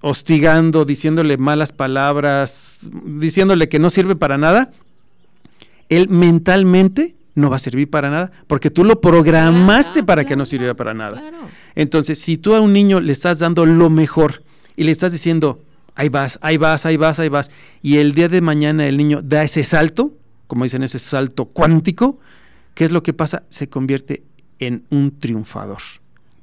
hostigando, 0.00 0.84
diciéndole 0.84 1.36
malas 1.36 1.72
palabras, 1.72 2.78
diciéndole 3.04 3.68
que 3.68 3.78
no 3.78 3.90
sirve 3.90 4.16
para 4.16 4.38
nada, 4.38 4.72
él 5.88 6.08
mentalmente 6.08 7.14
no 7.34 7.50
va 7.50 7.56
a 7.56 7.60
servir 7.60 7.88
para 7.88 8.10
nada, 8.10 8.32
porque 8.46 8.70
tú 8.70 8.84
lo 8.84 9.00
programaste 9.00 10.02
para 10.02 10.24
que 10.24 10.36
no 10.36 10.44
sirviera 10.44 10.74
para 10.74 10.92
nada. 10.92 11.22
Entonces, 11.74 12.18
si 12.18 12.36
tú 12.36 12.54
a 12.54 12.60
un 12.60 12.72
niño 12.72 13.00
le 13.00 13.12
estás 13.12 13.38
dando 13.38 13.64
lo 13.64 13.90
mejor 13.90 14.42
y 14.76 14.84
le 14.84 14.90
estás 14.90 15.12
diciendo, 15.12 15.62
ahí 15.94 16.08
vas, 16.08 16.38
ahí 16.42 16.56
vas, 16.56 16.84
ahí 16.84 16.96
vas, 16.96 17.18
ahí 17.20 17.28
vas, 17.28 17.50
y 17.80 17.98
el 17.98 18.12
día 18.12 18.28
de 18.28 18.40
mañana 18.40 18.86
el 18.86 18.96
niño 18.96 19.20
da 19.22 19.44
ese 19.44 19.62
salto, 19.62 20.12
como 20.48 20.64
dicen, 20.64 20.82
ese 20.82 20.98
salto 20.98 21.44
cuántico, 21.44 22.18
¿qué 22.74 22.84
es 22.84 22.90
lo 22.90 23.04
que 23.04 23.12
pasa? 23.12 23.44
Se 23.48 23.68
convierte 23.68 24.24
en 24.58 24.84
un 24.90 25.16
triunfador. 25.20 25.78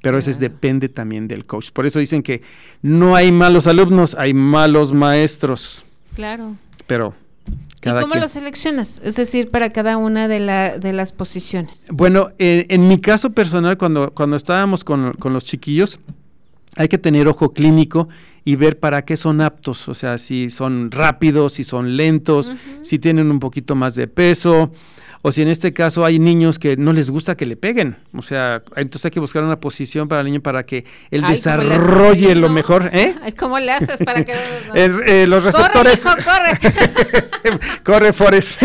Pero 0.01 0.17
eso 0.17 0.31
depende 0.33 0.87
también 0.87 1.27
del 1.27 1.45
coach. 1.45 1.71
Por 1.71 1.85
eso 1.85 1.99
dicen 1.99 2.23
que 2.23 2.43
no 2.81 3.15
hay 3.15 3.31
malos 3.31 3.67
alumnos, 3.67 4.15
hay 4.15 4.33
malos 4.33 4.93
maestros. 4.93 5.83
Claro. 6.13 6.55
Pero 6.85 7.15
¿Y 7.85 8.01
cómo 8.01 8.15
lo 8.15 8.27
seleccionas? 8.27 8.99
Es 9.03 9.15
decir, 9.15 9.49
para 9.49 9.71
cada 9.71 9.97
una 9.97 10.27
de, 10.27 10.39
la, 10.39 10.77
de 10.77 10.93
las 10.93 11.11
posiciones. 11.11 11.87
Bueno, 11.91 12.31
en 12.39 12.87
mi 12.87 12.99
caso 12.99 13.31
personal, 13.31 13.77
cuando, 13.77 14.11
cuando 14.11 14.35
estábamos 14.35 14.83
con, 14.83 15.13
con, 15.13 15.33
los 15.33 15.43
chiquillos, 15.43 15.99
hay 16.75 16.87
que 16.87 16.97
tener 16.97 17.27
ojo 17.27 17.53
clínico 17.53 18.09
y 18.45 18.55
ver 18.55 18.79
para 18.79 19.03
qué 19.03 19.17
son 19.17 19.41
aptos, 19.41 19.89
o 19.89 19.95
sea, 19.95 20.19
si 20.19 20.51
son 20.51 20.91
rápidos, 20.91 21.53
si 21.53 21.63
son 21.63 21.97
lentos, 21.97 22.53
si 22.83 22.99
tienen 22.99 23.31
un 23.31 23.39
poquito 23.39 23.73
más 23.73 23.95
de 23.95 24.07
peso, 24.07 24.71
o 25.23 25.31
si 25.31 25.41
en 25.41 25.47
este 25.47 25.73
caso 25.73 26.05
hay 26.05 26.19
niños 26.19 26.59
que 26.59 26.77
no 26.77 26.93
les 26.93 27.09
gusta 27.09 27.35
que 27.35 27.47
le 27.47 27.57
peguen. 27.57 27.97
O 28.15 28.21
sea, 28.21 28.61
entonces 28.75 29.05
hay 29.05 29.11
que 29.11 29.19
buscar 29.19 29.43
una 29.43 29.59
posición 29.59 30.07
para 30.07 30.21
el 30.21 30.27
niño 30.27 30.41
para 30.41 30.67
que 30.67 30.85
él 31.09 31.23
desarrolle 31.23 32.35
lo 32.35 32.49
mejor. 32.49 32.91
¿eh? 32.93 33.15
¿Cómo 33.35 33.57
le 33.57 33.71
haces 33.71 34.03
para 34.03 34.23
que... 34.23 34.35
Eh, 34.75 35.25
los 35.27 35.43
receptores... 35.43 36.03
Corre, 36.03 36.23
corre. 36.23 37.59
corre, 37.83 38.13
Forrest. 38.13 38.61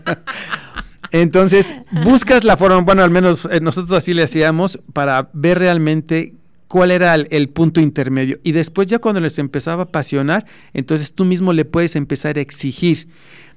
entonces, 1.10 1.74
buscas 2.04 2.44
la 2.44 2.56
forma, 2.56 2.80
bueno, 2.80 3.02
al 3.02 3.10
menos 3.10 3.46
eh, 3.50 3.60
nosotros 3.60 3.98
así 3.98 4.14
le 4.14 4.22
hacíamos, 4.22 4.78
para 4.94 5.28
ver 5.34 5.58
realmente 5.58 6.32
cuál 6.74 6.90
era 6.90 7.14
el, 7.14 7.48
punto 7.50 7.80
intermedio. 7.80 8.40
Y 8.42 8.50
después 8.50 8.88
ya 8.88 8.98
cuando 8.98 9.20
les 9.20 9.38
empezaba 9.38 9.82
a 9.82 9.84
apasionar, 9.84 10.44
entonces 10.72 11.14
tú 11.14 11.24
mismo 11.24 11.52
le 11.52 11.64
puedes 11.64 11.94
empezar 11.94 12.36
a 12.36 12.40
exigir. 12.40 13.06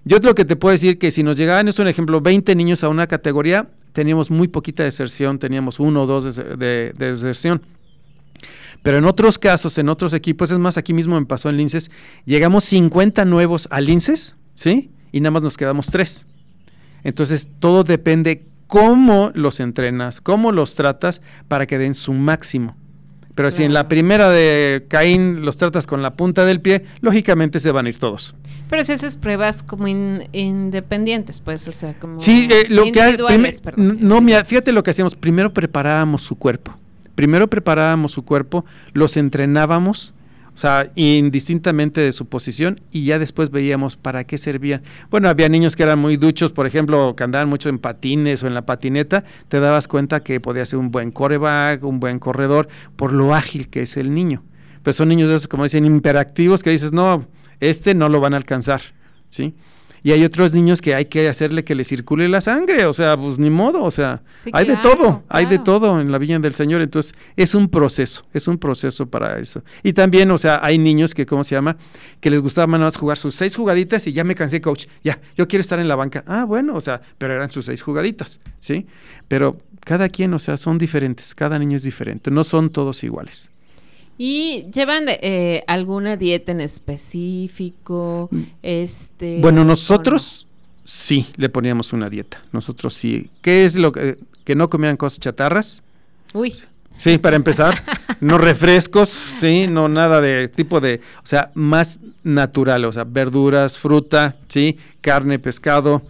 Yo 0.06 0.20
lo 0.20 0.36
que 0.36 0.46
te 0.46 0.56
puedo 0.56 0.72
decir 0.72 1.00
que 1.00 1.10
si 1.10 1.24
nos 1.24 1.36
llegaban, 1.36 1.68
es 1.68 1.80
un 1.80 1.88
ejemplo, 1.88 2.22
20 2.22 2.54
niños 2.54 2.84
a 2.84 2.90
una 2.90 3.08
categoría, 3.08 3.72
teníamos 3.92 4.30
muy 4.30 4.50
poquita 4.50 4.84
deserción, 4.84 5.40
teníamos 5.40 5.80
uno 5.80 6.04
o 6.04 6.06
dos 6.06 6.36
de, 6.36 6.94
deserción. 6.96 7.64
Pero 8.84 8.98
en 8.98 9.06
otros 9.06 9.40
casos, 9.40 9.80
en 9.80 9.90
otros 9.90 10.14
equipos, 10.14 10.52
es 10.52 10.60
más, 10.60 10.78
aquí 10.78 10.94
mismo 10.94 11.20
me 11.20 11.26
pasó 11.26 11.50
en 11.50 11.58
Linces, 11.58 11.90
llegamos 12.24 12.66
50 12.66 13.26
nuevos 13.26 13.68
a 13.72 13.82
Linces, 13.82 14.36
¿sí? 14.54 14.92
Y 15.12 15.22
nada 15.22 15.32
más 15.32 15.42
nos 15.42 15.58
quedamos 15.58 15.88
tres. 15.88 16.28
Entonces, 17.04 17.50
todo 17.60 17.84
depende 17.84 18.46
cómo 18.68 19.32
los 19.34 19.60
entrenas, 19.60 20.22
cómo 20.22 20.52
los 20.52 20.76
tratas 20.76 21.24
para 21.48 21.66
que 21.66 21.80
den 21.80 21.96
su 21.96 22.14
máximo. 22.14 22.76
Pero 23.38 23.52
si 23.52 23.64
en 23.64 23.72
la 23.72 23.88
primera 23.88 24.32
de 24.32 24.88
Caín 24.90 25.46
los 25.46 25.58
tratas 25.58 25.86
con 25.86 26.02
la 26.02 26.16
punta 26.16 26.44
del 26.44 26.60
pie, 26.60 26.86
lógicamente 27.02 27.60
se 27.60 27.70
van 27.70 27.86
a 27.86 27.90
ir 27.90 28.00
todos. 28.00 28.36
Pero 28.68 28.84
si 28.84 28.94
haces 28.94 29.16
pruebas 29.16 29.62
como 29.62 29.88
independientes, 29.88 31.40
pues, 31.42 31.68
o 31.68 31.72
sea, 31.72 31.94
como 32.00 32.20
sí, 32.20 32.50
eh, 32.52 32.66
lo 32.68 32.86
que 32.86 33.16
no, 33.76 34.22
mira, 34.22 34.44
fíjate 34.44 34.72
lo 34.72 34.82
que 34.82 34.90
hacíamos. 34.90 35.14
Primero 35.14 35.54
preparábamos 35.54 36.24
su 36.24 36.36
cuerpo. 36.36 36.76
Primero 37.14 37.48
preparábamos 37.48 38.12
su 38.12 38.26
cuerpo, 38.26 38.66
los 38.94 39.18
entrenábamos 39.18 40.16
o 40.58 40.60
sea, 40.60 40.92
indistintamente 40.96 42.02
de 42.02 42.12
su 42.12 42.26
posición, 42.26 42.82
y 42.92 43.06
ya 43.06 43.20
después 43.20 43.52
veíamos 43.52 43.96
para 43.96 44.24
qué 44.24 44.40
servían. 44.40 44.82
Bueno, 45.12 45.30
había 45.30 45.48
niños 45.50 45.76
que 45.76 45.84
eran 45.84 46.00
muy 46.00 46.18
duchos, 46.18 46.52
por 46.52 46.66
ejemplo, 46.66 47.16
que 47.16 47.24
andaban 47.24 47.48
mucho 47.48 47.70
en 47.70 47.78
patines 47.78 48.42
o 48.42 48.48
en 48.48 48.56
la 48.56 48.66
patineta, 48.66 49.24
te 49.50 49.60
dabas 49.60 49.88
cuenta 49.88 50.24
que 50.24 50.40
podía 50.40 50.66
ser 50.66 50.80
un 50.80 50.90
buen 50.90 51.12
coreback, 51.12 51.84
un 51.84 52.00
buen 52.00 52.18
corredor, 52.18 52.70
por 52.96 53.14
lo 53.14 53.36
ágil 53.36 53.68
que 53.68 53.84
es 53.84 53.98
el 53.98 54.16
niño. 54.16 54.42
Pero 54.82 54.94
son 54.94 55.10
niños 55.10 55.30
de 55.30 55.36
esos, 55.36 55.48
como 55.48 55.62
dicen, 55.62 55.86
imperactivos, 55.86 56.64
que 56.64 56.72
dices, 56.72 56.92
no, 56.92 57.28
este 57.60 57.94
no 57.94 58.10
lo 58.10 58.20
van 58.20 58.34
a 58.34 58.38
alcanzar, 58.38 58.82
¿sí? 59.30 59.54
Y 60.04 60.12
hay 60.12 60.24
otros 60.24 60.54
niños 60.54 60.82
que 60.82 60.96
hay 60.96 61.06
que 61.06 61.28
hacerle 61.28 61.64
que 61.64 61.76
le 61.76 61.84
circule 61.84 62.28
la 62.28 62.42
sangre, 62.42 62.86
o 62.86 62.94
sea, 62.94 63.18
pues 63.18 63.38
ni 63.38 63.50
modo, 63.50 63.84
o 63.84 63.92
sea, 63.92 64.22
hay 64.54 64.68
de 64.68 64.78
todo, 64.78 65.24
hay 65.30 65.46
de 65.46 65.60
todo 65.60 66.00
en 66.00 66.12
la 66.12 66.18
Villa 66.18 66.40
del 66.40 66.54
Señor, 66.54 66.82
entonces 66.82 67.14
es 67.36 67.56
un 67.56 67.70
proceso, 67.70 68.26
es 68.34 68.48
un 68.48 68.58
proceso 68.58 69.10
para 69.10 69.40
eso. 69.40 69.64
Y 69.84 69.94
también, 69.94 70.30
o 70.32 70.38
sea, 70.38 70.60
hay 70.64 70.78
niños 70.78 71.14
que, 71.14 71.26
¿cómo 71.26 71.44
se 71.44 71.56
llama? 71.56 71.78
Que 72.20 72.30
les 72.30 72.42
gustaba 72.42 72.68
más 72.68 72.98
jugar 72.98 73.18
sus 73.18 73.36
seis 73.36 73.56
jugaditas 73.56 74.06
y 74.08 74.14
ya 74.14 74.24
me 74.24 74.36
cansé, 74.36 74.62
coach, 74.62 74.86
ya, 75.04 75.20
yo 75.36 75.48
quiero 75.48 75.62
estar 75.62 75.80
en 75.80 75.88
la 75.88 75.96
banca. 75.96 76.24
Ah, 76.28 76.46
bueno, 76.46 76.76
o 76.76 76.82
sea, 76.82 77.02
pero 77.18 77.34
eran 77.34 77.52
sus 77.52 77.66
seis 77.66 77.82
jugaditas, 77.82 78.40
¿sí? 78.60 78.86
Pero 79.28 79.58
cada 79.84 80.10
quien, 80.10 80.34
o 80.34 80.40
sea, 80.40 80.58
son 80.58 80.78
diferentes, 80.78 81.34
cada 81.34 81.58
niño 81.60 81.78
es 81.78 81.84
diferente, 81.84 82.32
no 82.32 82.44
son 82.44 82.70
todos 82.70 83.04
iguales. 83.04 83.52
¿Y 84.18 84.66
llevan 84.74 85.06
eh, 85.08 85.64
alguna 85.68 86.18
dieta 86.18 86.52
en 86.52 86.62
específico? 86.62 88.30
Mm. 88.32 88.42
Este, 88.64 89.40
bueno, 89.42 89.64
nosotros 89.64 90.48
sí 90.84 91.28
le 91.36 91.50
poníamos 91.50 91.94
una 91.94 92.10
dieta. 92.10 92.42
Nosotros 92.52 92.94
sí. 92.94 93.30
¿Qué 93.42 93.66
es 93.66 93.76
lo 93.76 93.92
que, 93.92 94.18
que 94.44 94.56
no 94.56 94.70
comieran 94.70 94.98
cosas 94.98 95.20
chatarras? 95.20 95.84
Uy. 96.34 96.54
Sí, 96.98 97.20
para 97.20 97.36
empezar, 97.36 97.84
no 98.22 98.40
refrescos, 98.40 99.10
sí, 99.40 99.68
no 99.70 99.88
nada 99.88 100.20
de 100.20 100.48
tipo 100.48 100.82
de, 100.82 101.00
o 101.24 101.28
sea, 101.28 101.52
más 101.54 102.00
natural, 102.24 102.86
o 102.86 102.92
sea, 102.92 103.04
verduras, 103.04 103.78
fruta, 103.78 104.36
sí, 104.48 104.78
carne, 105.02 105.38
pescado, 105.38 106.02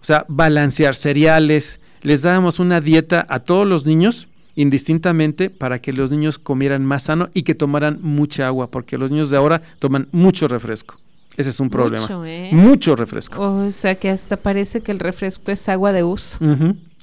o 0.00 0.04
sea, 0.04 0.24
balancear 0.28 0.94
cereales. 0.94 1.80
Les 2.02 2.22
dábamos 2.22 2.60
una 2.60 2.80
dieta 2.80 3.26
a 3.28 3.40
todos 3.40 3.66
los 3.66 3.86
niños 3.86 4.28
indistintamente 4.54 5.50
para 5.50 5.80
que 5.80 5.92
los 5.92 6.10
niños 6.10 6.38
comieran 6.38 6.84
más 6.84 7.04
sano 7.04 7.30
y 7.34 7.42
que 7.42 7.54
tomaran 7.54 7.98
mucha 8.02 8.46
agua, 8.46 8.70
porque 8.70 8.98
los 8.98 9.10
niños 9.10 9.30
de 9.30 9.36
ahora 9.36 9.62
toman 9.78 10.08
mucho 10.12 10.48
refresco. 10.48 10.96
Ese 11.36 11.50
es 11.50 11.60
un 11.60 11.70
problema. 11.70 12.02
Mucho, 12.02 12.24
¿eh? 12.24 12.50
mucho 12.52 12.96
refresco. 12.96 13.40
O 13.40 13.70
sea 13.70 13.94
que 13.94 14.10
hasta 14.10 14.36
parece 14.36 14.80
que 14.80 14.92
el 14.92 14.98
refresco 14.98 15.50
es 15.50 15.68
agua 15.68 15.92
de 15.92 16.02
uso. 16.02 16.38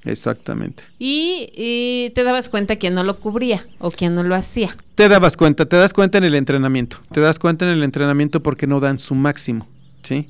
Exactamente. 0.03 0.83
Y, 0.99 2.11
te 2.15 2.23
dabas 2.23 2.49
cuenta 2.49 2.77
quién 2.77 2.93
no 2.93 3.03
lo 3.03 3.19
cubría 3.19 3.65
o 3.79 3.91
quién 3.91 4.15
no 4.15 4.23
lo 4.23 4.35
hacía. 4.35 4.75
Te 4.95 5.09
dabas 5.09 5.37
cuenta, 5.37 5.65
te 5.65 5.75
das 5.75 5.93
cuenta 5.93 6.17
en 6.17 6.23
el 6.23 6.35
entrenamiento. 6.35 6.97
Te 7.11 7.19
das 7.19 7.39
cuenta 7.39 7.65
en 7.65 7.71
el 7.71 7.83
entrenamiento 7.83 8.41
porque 8.41 8.67
no 8.67 8.79
dan 8.79 8.99
su 8.99 9.15
máximo, 9.15 9.67
¿sí? 10.03 10.29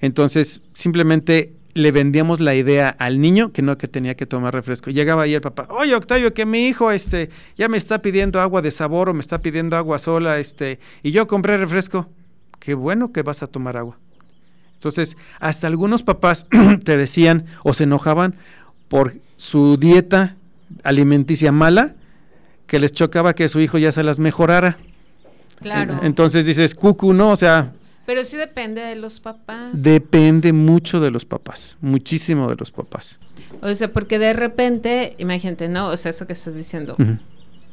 Entonces, 0.00 0.62
simplemente 0.74 1.52
le 1.78 1.92
vendíamos 1.92 2.40
la 2.40 2.54
idea 2.54 2.88
al 2.88 3.20
niño 3.20 3.52
que 3.52 3.62
no 3.62 3.78
que 3.78 3.86
tenía 3.86 4.16
que 4.16 4.26
tomar 4.26 4.52
refresco. 4.52 4.90
Llegaba 4.90 5.22
ahí 5.22 5.34
el 5.34 5.40
papá, 5.40 5.68
oye 5.70 5.94
Octavio, 5.94 6.34
que 6.34 6.44
mi 6.44 6.66
hijo 6.66 6.90
este 6.90 7.30
ya 7.56 7.68
me 7.68 7.76
está 7.76 8.02
pidiendo 8.02 8.40
agua 8.40 8.62
de 8.62 8.72
sabor 8.72 9.08
o 9.08 9.14
me 9.14 9.20
está 9.20 9.40
pidiendo 9.40 9.76
agua 9.76 9.98
sola, 9.98 10.38
este, 10.38 10.80
y 11.02 11.12
yo 11.12 11.26
compré 11.26 11.56
refresco. 11.56 12.08
Qué 12.58 12.74
bueno 12.74 13.12
que 13.12 13.22
vas 13.22 13.42
a 13.42 13.46
tomar 13.46 13.76
agua. 13.76 13.96
Entonces, 14.74 15.16
hasta 15.38 15.68
algunos 15.68 16.02
papás 16.02 16.46
te 16.84 16.96
decían 16.96 17.46
o 17.62 17.74
se 17.74 17.84
enojaban 17.84 18.34
por 18.88 19.14
su 19.36 19.76
dieta 19.76 20.36
alimenticia 20.82 21.52
mala, 21.52 21.94
que 22.66 22.80
les 22.80 22.92
chocaba 22.92 23.34
que 23.34 23.48
su 23.48 23.60
hijo 23.60 23.78
ya 23.78 23.92
se 23.92 24.02
las 24.02 24.18
mejorara. 24.18 24.78
Claro. 25.60 26.00
Entonces 26.02 26.44
dices, 26.44 26.74
cucu, 26.74 27.14
no, 27.14 27.30
o 27.30 27.36
sea, 27.36 27.72
pero 28.08 28.24
sí 28.24 28.38
depende 28.38 28.80
de 28.80 28.96
los 28.96 29.20
papás. 29.20 29.70
Depende 29.74 30.54
mucho 30.54 30.98
de 30.98 31.10
los 31.10 31.26
papás, 31.26 31.76
muchísimo 31.82 32.48
de 32.48 32.56
los 32.56 32.70
papás. 32.70 33.20
O 33.60 33.74
sea, 33.74 33.92
porque 33.92 34.18
de 34.18 34.32
repente, 34.32 35.14
imagínate, 35.18 35.68
¿no? 35.68 35.88
O 35.88 35.96
sea, 35.98 36.08
eso 36.08 36.26
que 36.26 36.32
estás 36.32 36.54
diciendo. 36.54 36.96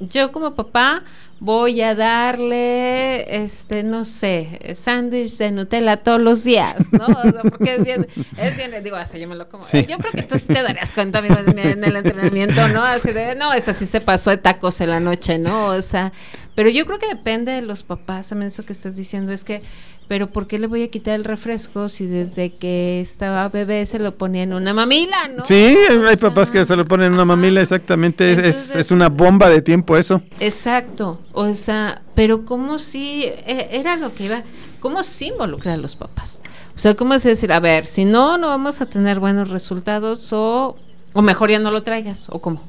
yo 0.01 0.33
como 0.33 0.53
papá 0.53 1.03
voy 1.39 1.81
a 1.81 1.95
darle, 1.95 3.43
este, 3.45 3.83
no 3.83 4.03
sé, 4.03 4.59
sándwich 4.75 5.38
de 5.38 5.51
Nutella 5.51 6.03
todos 6.03 6.19
los 6.19 6.43
días, 6.43 6.91
¿no? 6.91 7.05
O 7.05 7.31
sea, 7.31 7.41
porque 7.43 7.75
es 7.75 7.83
bien, 7.86 8.05
es 8.38 8.57
bien, 8.57 8.83
digo, 8.83 8.97
así 8.97 9.17
yo 9.17 9.29
me 9.29 9.36
lo 9.36 9.47
como. 9.47 9.63
Yo 9.71 9.97
creo 9.99 10.11
que 10.11 10.23
tú 10.23 10.38
sí 10.38 10.47
te 10.47 10.61
darías 10.61 10.91
cuenta 10.91 11.19
amigo, 11.19 11.38
en 11.47 11.81
el 11.81 11.95
entrenamiento, 11.95 12.67
¿no? 12.73 12.83
Así 12.83 13.13
de, 13.13 13.36
no, 13.36 13.53
esa 13.53 13.71
sí 13.71 13.86
se 13.86 14.01
pasó 14.01 14.31
de 14.31 14.38
tacos 14.38 14.81
en 14.81 14.89
la 14.89 14.99
noche, 14.99 15.38
¿no? 15.38 15.67
O 15.67 15.81
sea, 15.81 16.11
pero 16.55 16.69
yo 16.69 16.86
creo 16.86 16.99
que 16.99 17.07
depende 17.07 17.51
de 17.51 17.61
los 17.61 17.83
papás, 17.83 18.29
también 18.29 18.47
eso 18.47 18.65
que 18.65 18.71
estás 18.73 18.95
diciendo, 18.95 19.33
es 19.33 19.43
que 19.43 19.61
pero 20.08 20.30
¿por 20.30 20.47
qué 20.47 20.60
le 20.60 20.68
voy 20.68 20.84
a 20.84 20.89
quitar 20.89 21.16
el 21.16 21.24
refresco 21.24 21.89
si 21.89 22.06
desde 22.06 22.53
que 22.53 23.01
estaba 23.01 23.49
bebé 23.49 23.86
se 23.86 23.99
lo 23.99 24.18
ponía 24.18 24.43
en 24.43 24.53
una 24.53 24.74
mamila, 24.74 25.28
¿no? 25.36 25.45
Sí, 25.45 25.76
hay 26.08 26.18
papás 26.18 26.51
que 26.51 26.64
se 26.66 26.76
lo 26.76 26.86
ponen 26.86 27.08
en 27.08 27.14
una 27.14 27.26
mamila, 27.26 27.62
exactamente, 27.62 28.47
es, 28.47 28.76
es, 28.76 28.91
una 28.91 29.10
bomba 29.10 29.49
de 29.49 29.62
tiempo 29.62 29.97
eso. 29.97 30.22
Exacto, 30.39 31.20
o 31.34 31.53
sea, 31.56 32.01
pero 32.14 32.45
como 32.45 32.80
si 32.80 33.24
e, 33.24 33.70
era 33.72 33.95
lo 33.95 34.14
que 34.14 34.26
iba, 34.26 34.43
¿cómo 34.80 35.03
sí 35.03 35.28
involucrar 35.28 35.76
a 35.76 35.78
los 35.78 35.95
papás? 35.95 36.39
O 36.76 36.80
sea, 36.80 36.95
¿cómo 36.95 37.14
es 37.14 37.24
decir, 37.24 37.51
a 37.51 37.60
ver, 37.60 37.86
si 37.86 38.06
no, 38.06 38.38
no 38.38 38.47
vamos 38.47 38.82
a 38.82 38.86
tener 38.86 39.20
buenos 39.20 39.49
resultados 39.49 40.32
o, 40.34 40.78
o 41.14 41.22
mejor 41.22 41.49
ya 41.49 41.60
no 41.60 41.72
lo 41.72 41.84
traigas, 41.84 42.28
o 42.30 42.39
cómo? 42.39 42.62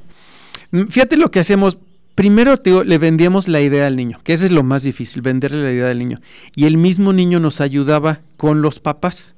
Mm, 0.70 0.87
fíjate 0.87 1.16
lo 1.16 1.30
que 1.30 1.41
hacemos, 1.41 1.78
Primero 2.16 2.56
digo, 2.56 2.82
le 2.82 2.96
vendíamos 2.96 3.46
la 3.46 3.60
idea 3.60 3.86
al 3.86 3.94
niño, 3.94 4.20
que 4.24 4.32
ese 4.32 4.46
es 4.46 4.50
lo 4.50 4.62
más 4.62 4.82
difícil, 4.82 5.20
venderle 5.20 5.62
la 5.62 5.70
idea 5.70 5.90
al 5.90 5.98
niño. 5.98 6.18
Y 6.54 6.64
el 6.64 6.78
mismo 6.78 7.12
niño 7.12 7.40
nos 7.40 7.60
ayudaba 7.60 8.22
con 8.38 8.62
los 8.62 8.80
papás. 8.80 9.34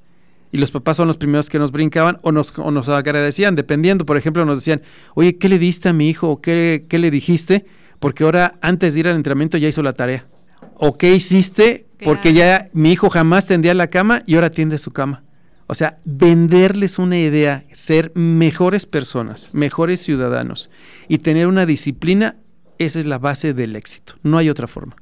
Y 0.52 0.58
los 0.58 0.70
papás 0.70 0.96
son 0.96 1.08
los 1.08 1.16
primeros 1.16 1.50
que 1.50 1.58
nos 1.58 1.72
brincaban 1.72 2.20
o 2.22 2.30
nos, 2.30 2.56
o 2.56 2.70
nos 2.70 2.88
agradecían, 2.88 3.56
dependiendo. 3.56 4.06
Por 4.06 4.16
ejemplo, 4.16 4.44
nos 4.44 4.58
decían, 4.58 4.82
oye, 5.14 5.38
¿qué 5.38 5.48
le 5.48 5.58
diste 5.58 5.88
a 5.88 5.92
mi 5.92 6.08
hijo? 6.08 6.28
¿O 6.28 6.40
qué, 6.40 6.86
qué 6.88 7.00
le 7.00 7.10
dijiste? 7.10 7.66
Porque 7.98 8.22
ahora, 8.22 8.54
antes 8.62 8.94
de 8.94 9.00
ir 9.00 9.08
al 9.08 9.16
entrenamiento, 9.16 9.58
ya 9.58 9.66
hizo 9.66 9.82
la 9.82 9.94
tarea. 9.94 10.28
¿O 10.76 10.96
qué 10.96 11.12
hiciste? 11.16 11.88
Porque 12.04 12.32
ya 12.32 12.70
mi 12.74 12.92
hijo 12.92 13.10
jamás 13.10 13.46
tendía 13.46 13.74
la 13.74 13.88
cama 13.88 14.22
y 14.24 14.36
ahora 14.36 14.50
tiende 14.50 14.78
su 14.78 14.92
cama. 14.92 15.24
O 15.66 15.74
sea, 15.74 15.98
venderles 16.04 17.00
una 17.00 17.18
idea, 17.18 17.64
ser 17.74 18.12
mejores 18.14 18.86
personas, 18.86 19.50
mejores 19.52 20.00
ciudadanos 20.00 20.70
y 21.08 21.18
tener 21.18 21.48
una 21.48 21.66
disciplina 21.66 22.36
esa 22.78 23.00
es 23.00 23.06
la 23.06 23.18
base 23.18 23.54
del 23.54 23.76
éxito. 23.76 24.14
No 24.22 24.38
hay 24.38 24.48
otra 24.48 24.66
forma. 24.66 24.96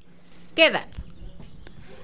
¿Qué 0.54 0.66
edad? 0.66 0.86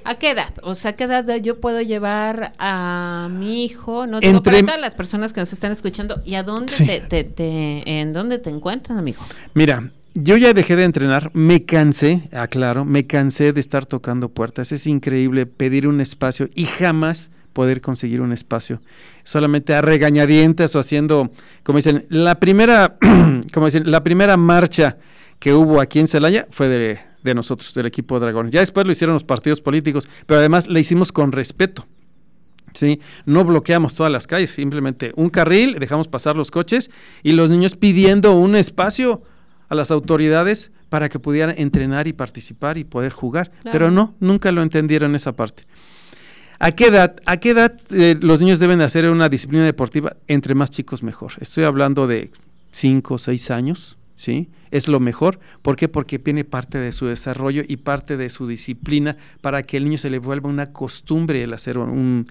¿A 0.04 0.16
qué 0.16 0.30
edad? 0.30 0.52
O 0.62 0.74
sea, 0.74 0.94
¿qué 0.94 1.04
edad 1.04 1.24
yo 1.36 1.60
puedo 1.60 1.80
llevar 1.80 2.54
a 2.58 3.28
mi 3.30 3.64
hijo? 3.64 4.06
No 4.06 4.20
tengo 4.20 4.38
Entre... 4.38 4.64
para 4.64 4.78
las 4.78 4.94
personas 4.94 5.32
que 5.32 5.40
nos 5.40 5.52
están 5.52 5.70
escuchando. 5.72 6.20
¿Y 6.24 6.34
a 6.34 6.42
dónde 6.42 7.02
te, 7.08 8.00
en 8.00 8.12
dónde 8.12 8.38
te 8.38 8.50
encuentran, 8.50 8.98
amigo? 8.98 9.22
Mira, 9.54 9.90
yo 10.14 10.36
ya 10.36 10.52
dejé 10.52 10.76
de 10.76 10.84
entrenar, 10.84 11.30
me 11.34 11.64
cansé, 11.64 12.28
aclaro, 12.32 12.84
me 12.84 13.06
cansé 13.06 13.52
de 13.52 13.60
estar 13.60 13.86
tocando 13.86 14.28
puertas. 14.28 14.72
Es 14.72 14.86
increíble 14.86 15.46
pedir 15.46 15.86
un 15.86 16.00
espacio 16.00 16.48
y 16.54 16.64
jamás 16.64 17.30
poder 17.52 17.80
conseguir 17.80 18.20
un 18.20 18.32
espacio. 18.32 18.80
Solamente 19.24 19.74
a 19.74 19.82
regañadientes 19.82 20.74
o 20.74 20.80
haciendo, 20.80 21.30
como 21.62 21.78
dicen, 21.78 22.06
la 22.08 22.40
primera, 22.40 22.96
como 23.52 23.66
dicen, 23.66 23.90
la 23.90 24.02
primera 24.02 24.36
marcha 24.36 24.96
que 25.42 25.52
hubo 25.52 25.80
aquí 25.80 25.98
en 25.98 26.06
Celaya 26.06 26.46
fue 26.50 26.68
de, 26.68 27.34
nosotros, 27.34 27.74
del 27.74 27.86
equipo 27.86 28.14
de 28.14 28.26
Dragones. 28.26 28.52
Ya 28.52 28.60
después 28.60 28.86
lo 28.86 28.92
hicieron 28.92 29.14
los 29.14 29.24
partidos 29.24 29.60
políticos, 29.60 30.08
pero 30.24 30.38
además 30.38 30.68
le 30.68 30.78
hicimos 30.78 31.10
con 31.10 31.32
respeto. 31.32 31.84
¿sí? 32.74 33.00
No 33.26 33.44
bloqueamos 33.44 33.96
todas 33.96 34.12
las 34.12 34.28
calles, 34.28 34.52
simplemente 34.52 35.12
un 35.16 35.30
carril, 35.30 35.80
dejamos 35.80 36.06
pasar 36.06 36.36
los 36.36 36.52
coches 36.52 36.92
y 37.24 37.32
los 37.32 37.50
niños 37.50 37.76
pidiendo 37.76 38.36
un 38.36 38.54
espacio 38.54 39.24
a 39.68 39.74
las 39.74 39.90
autoridades 39.90 40.70
para 40.88 41.08
que 41.08 41.18
pudieran 41.18 41.56
entrenar 41.58 42.06
y 42.06 42.12
participar 42.12 42.78
y 42.78 42.84
poder 42.84 43.10
jugar. 43.10 43.50
Pero 43.64 43.90
no, 43.90 44.14
nunca 44.20 44.52
lo 44.52 44.62
entendieron 44.62 45.16
esa 45.16 45.32
parte. 45.32 45.64
¿A 46.60 46.70
qué 46.70 46.86
edad, 46.86 47.16
a 47.26 47.38
qué 47.38 47.50
edad 47.50 47.74
eh, 47.90 48.14
los 48.20 48.40
niños 48.40 48.60
deben 48.60 48.80
hacer 48.80 49.10
una 49.10 49.28
disciplina 49.28 49.64
deportiva? 49.64 50.14
Entre 50.28 50.54
más 50.54 50.70
chicos 50.70 51.02
mejor. 51.02 51.32
Estoy 51.40 51.64
hablando 51.64 52.06
de 52.06 52.30
5 52.70 53.14
o 53.14 53.18
6 53.18 53.50
años, 53.50 53.98
¿sí? 54.22 54.50
Es 54.70 54.86
lo 54.86 55.00
mejor. 55.00 55.40
¿Por 55.62 55.74
qué? 55.74 55.88
Porque 55.88 56.20
tiene 56.20 56.44
parte 56.44 56.78
de 56.78 56.92
su 56.92 57.06
desarrollo 57.06 57.64
y 57.66 57.78
parte 57.78 58.16
de 58.16 58.30
su 58.30 58.46
disciplina 58.46 59.16
para 59.40 59.64
que 59.64 59.76
el 59.76 59.84
niño 59.84 59.98
se 59.98 60.10
le 60.10 60.20
vuelva 60.20 60.48
una 60.48 60.66
costumbre 60.66 61.42
el 61.42 61.52
hacer 61.52 61.76
un, 61.76 62.26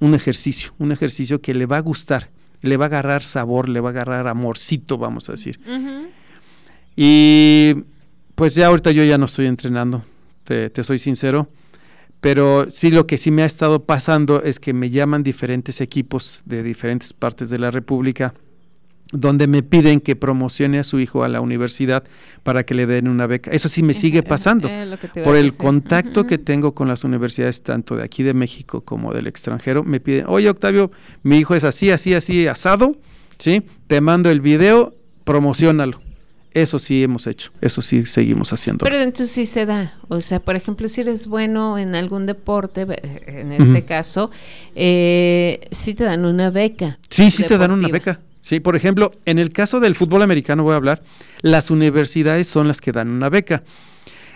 ejercicio, 0.00 0.72
un 0.78 0.90
ejercicio 0.90 1.40
que 1.40 1.54
le 1.54 1.66
va 1.66 1.76
a 1.76 1.80
gustar, 1.80 2.30
le 2.62 2.76
va 2.76 2.86
a 2.86 2.88
agarrar 2.88 3.22
sabor, 3.22 3.68
le 3.68 3.78
va 3.78 3.90
a 3.90 3.92
agarrar 3.92 4.26
amorcito, 4.26 4.98
vamos 4.98 5.28
a 5.28 5.32
decir. 5.32 5.60
Y 6.96 7.76
pues 8.34 8.56
ya 8.56 8.66
ahorita 8.66 8.90
yo 8.90 9.04
ya 9.04 9.16
no 9.16 9.26
estoy 9.26 9.46
entrenando, 9.46 10.04
te, 10.42 10.68
te 10.68 10.82
soy 10.82 10.98
sincero 10.98 11.48
pero 12.20 12.70
sí 12.70 12.90
lo 12.90 13.06
que 13.06 13.18
sí 13.18 13.30
me 13.30 13.42
ha 13.42 13.44
estado 13.44 13.84
pasando 13.84 14.42
es 14.42 14.58
que 14.58 14.72
me 14.72 14.88
llaman 14.88 15.22
diferentes 15.22 15.82
equipos 15.82 16.40
de 16.46 16.62
diferentes 16.62 17.12
partes 17.12 17.50
de 17.50 17.58
la 17.58 17.70
República 17.70 18.32
donde 19.14 19.46
me 19.46 19.62
piden 19.62 20.00
que 20.00 20.16
promocione 20.16 20.80
a 20.80 20.84
su 20.84 20.98
hijo 20.98 21.22
a 21.22 21.28
la 21.28 21.40
universidad 21.40 22.02
para 22.42 22.64
que 22.64 22.74
le 22.74 22.86
den 22.86 23.08
una 23.08 23.26
beca. 23.26 23.52
Eso 23.52 23.68
sí 23.68 23.82
me 23.82 23.94
sigue 23.94 24.22
pasando 24.24 24.68
por 25.22 25.36
el 25.36 25.54
contacto 25.54 26.26
que 26.26 26.36
tengo 26.36 26.74
con 26.74 26.88
las 26.88 27.04
universidades 27.04 27.62
tanto 27.62 27.96
de 27.96 28.02
aquí 28.02 28.24
de 28.24 28.34
México 28.34 28.80
como 28.82 29.14
del 29.14 29.28
extranjero. 29.28 29.84
Me 29.84 30.00
piden, 30.00 30.24
oye 30.26 30.50
Octavio, 30.50 30.90
mi 31.22 31.38
hijo 31.38 31.54
es 31.54 31.62
así, 31.62 31.90
así, 31.90 32.12
así, 32.14 32.48
asado, 32.48 32.96
¿sí? 33.38 33.62
Te 33.86 34.00
mando 34.00 34.30
el 34.30 34.40
video, 34.40 34.94
promocionalo. 35.22 36.02
Eso 36.52 36.78
sí 36.78 37.02
hemos 37.02 37.26
hecho, 37.26 37.50
eso 37.60 37.82
sí 37.82 38.06
seguimos 38.06 38.52
haciendo. 38.52 38.84
Pero 38.84 38.96
entonces 38.98 39.30
sí 39.30 39.44
se 39.44 39.66
da, 39.66 39.94
o 40.06 40.20
sea, 40.20 40.38
por 40.38 40.54
ejemplo, 40.54 40.88
si 40.88 41.00
eres 41.00 41.26
bueno 41.26 41.78
en 41.78 41.96
algún 41.96 42.26
deporte, 42.26 42.86
en 43.26 43.52
este 43.52 43.84
caso, 43.84 44.30
eh, 44.76 45.60
sí 45.72 45.94
te 45.94 46.04
dan 46.04 46.24
una 46.24 46.50
beca. 46.50 46.98
Sí, 47.10 47.28
sí 47.32 47.44
te 47.44 47.58
dan 47.58 47.72
una 47.72 47.88
beca. 47.88 48.20
Sí, 48.44 48.60
por 48.60 48.76
ejemplo, 48.76 49.10
en 49.24 49.38
el 49.38 49.52
caso 49.52 49.80
del 49.80 49.94
fútbol 49.94 50.20
americano 50.20 50.64
voy 50.64 50.74
a 50.74 50.76
hablar, 50.76 51.02
las 51.40 51.70
universidades 51.70 52.46
son 52.46 52.68
las 52.68 52.82
que 52.82 52.92
dan 52.92 53.08
una 53.08 53.30
beca. 53.30 53.62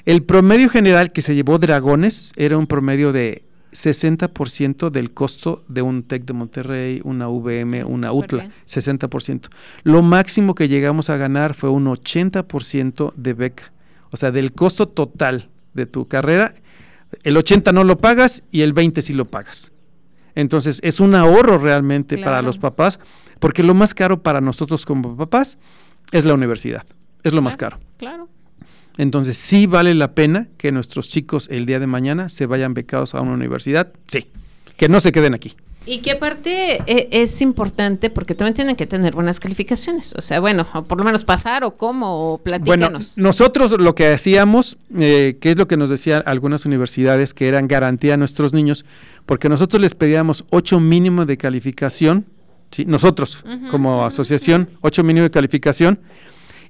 El 0.06 0.22
promedio 0.22 0.70
general 0.70 1.12
que 1.12 1.20
se 1.20 1.34
llevó 1.34 1.59
Dragones 1.59 2.32
era 2.36 2.56
un 2.56 2.66
promedio 2.66 3.12
de 3.12 3.44
60% 3.72 4.88
del 4.88 5.12
costo 5.12 5.62
de 5.68 5.82
un 5.82 6.04
TEC 6.04 6.24
de 6.24 6.32
Monterrey, 6.32 7.00
una 7.04 7.28
VM, 7.28 7.84
una 7.84 8.11
UTLA, 8.11 8.48
60%. 8.66 9.50
Lo 9.82 10.00
máximo 10.00 10.54
que 10.54 10.68
llegamos 10.68 11.11
a 11.11 11.18
ganar 11.18 11.52
fue 11.52 11.68
un 11.68 11.84
80% 11.84 13.12
de 13.14 13.34
beca. 13.34 13.72
O 14.11 14.16
sea, 14.16 14.30
del 14.30 14.52
costo 14.52 14.88
total 14.88 15.50
de 15.74 15.84
tu 15.84 16.09
carrera, 16.09 16.54
el 17.24 17.36
80 17.36 17.72
no 17.72 17.84
lo 17.84 17.98
pagas 17.98 18.42
y 18.50 18.62
el 18.62 18.72
20 18.72 19.02
sí 19.02 19.12
lo 19.12 19.26
pagas. 19.26 19.70
Entonces, 20.34 20.80
es 20.82 21.00
un 21.00 21.14
ahorro 21.14 21.59
realmente 21.59 22.16
para 22.16 22.40
los 22.40 22.59
papás 22.59 23.00
porque 23.39 23.62
lo 23.62 23.74
más 23.74 23.95
caro 23.95 24.22
para 24.22 24.41
nosotros 24.41 24.84
como 24.84 25.16
papás 25.16 25.59
es 26.12 26.24
la 26.24 26.34
universidad, 26.34 26.84
es 27.22 27.32
lo 27.32 27.43
más 27.43 27.57
caro. 27.57 27.78
Claro. 27.99 28.28
Entonces, 28.97 29.36
sí 29.36 29.66
vale 29.66 29.95
la 29.95 30.12
pena 30.12 30.49
que 30.59 30.72
nuestros 30.72 31.09
chicos 31.09 31.49
el 31.51 31.66
día 31.66 31.78
de 31.78 31.86
mañana 31.86 32.28
se 32.28 32.47
vayan 32.47 32.74
becados 32.74 33.14
a 33.14 33.20
una 33.20 33.32
universidad, 33.32 33.93
sí, 34.09 34.26
que 34.76 34.89
no 34.89 35.01
se 35.01 35.12
queden 35.12 35.34
aquí. 35.34 35.55
Y 35.86 36.01
que 36.01 36.11
aparte 36.11 36.82
e, 36.84 37.09
es 37.11 37.41
importante 37.41 38.11
porque 38.11 38.34
también 38.34 38.55
tienen 38.55 38.76
que 38.76 38.86
tener 38.86 39.14
buenas 39.14 39.41
calificaciones. 39.41 40.12
O 40.18 40.20
sea, 40.20 40.39
bueno, 40.41 40.66
por 40.86 40.99
lo 40.99 41.05
menos 41.05 41.24
pasar 41.24 41.64
o 41.64 41.76
cómo, 41.76 42.34
o 42.34 42.39
platícanos. 42.39 43.14
Bueno, 43.16 43.28
nosotros 43.28 43.72
lo 43.80 43.95
que 43.95 44.09
hacíamos, 44.09 44.76
eh, 44.99 45.39
que 45.41 45.53
es 45.53 45.57
lo 45.57 45.66
que 45.66 45.78
nos 45.78 45.89
decían 45.89 46.22
algunas 46.26 46.66
universidades 46.66 47.32
que 47.32 47.49
eran 47.49 47.68
garantía 47.68 48.14
a 48.14 48.16
nuestros 48.18 48.53
niños, 48.53 48.84
porque 49.24 49.49
nosotros 49.49 49.80
les 49.80 49.95
pedíamos 49.95 50.45
ocho 50.51 50.78
mínimo 50.78 51.24
de 51.24 51.39
calificación 51.39 52.26
¿sí? 52.70 52.84
nosotros 52.84 53.44
como 53.70 54.04
asociación, 54.04 54.70
ocho 54.80 55.02
mínimo 55.02 55.24
de 55.24 55.30
calificación, 55.30 56.00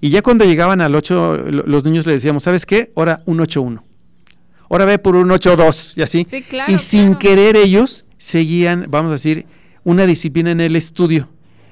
y 0.00 0.10
ya 0.10 0.22
cuando 0.22 0.44
llegaban 0.44 0.80
al 0.80 0.94
8, 0.94 1.44
los 1.66 1.84
niños 1.84 2.06
le 2.06 2.12
decíamos, 2.12 2.44
¿sabes 2.44 2.64
qué? 2.66 2.92
Ahora 2.94 3.22
un 3.26 3.38
8-1. 3.38 3.82
Ahora 4.70 4.84
ve 4.84 4.98
por 4.98 5.16
un 5.16 5.28
8-2 5.28 5.94
y 5.96 6.02
así. 6.02 6.26
y 6.68 6.78
sin 6.78 7.16
querer 7.16 7.56
ellos 7.56 8.04
seguían, 8.16 8.86
vamos 8.88 9.10
a 9.10 9.12
decir, 9.14 9.46
una 9.84 10.06
disciplina 10.06 10.50
en 10.50 10.60
el 10.60 10.76
estudio. 10.76 11.28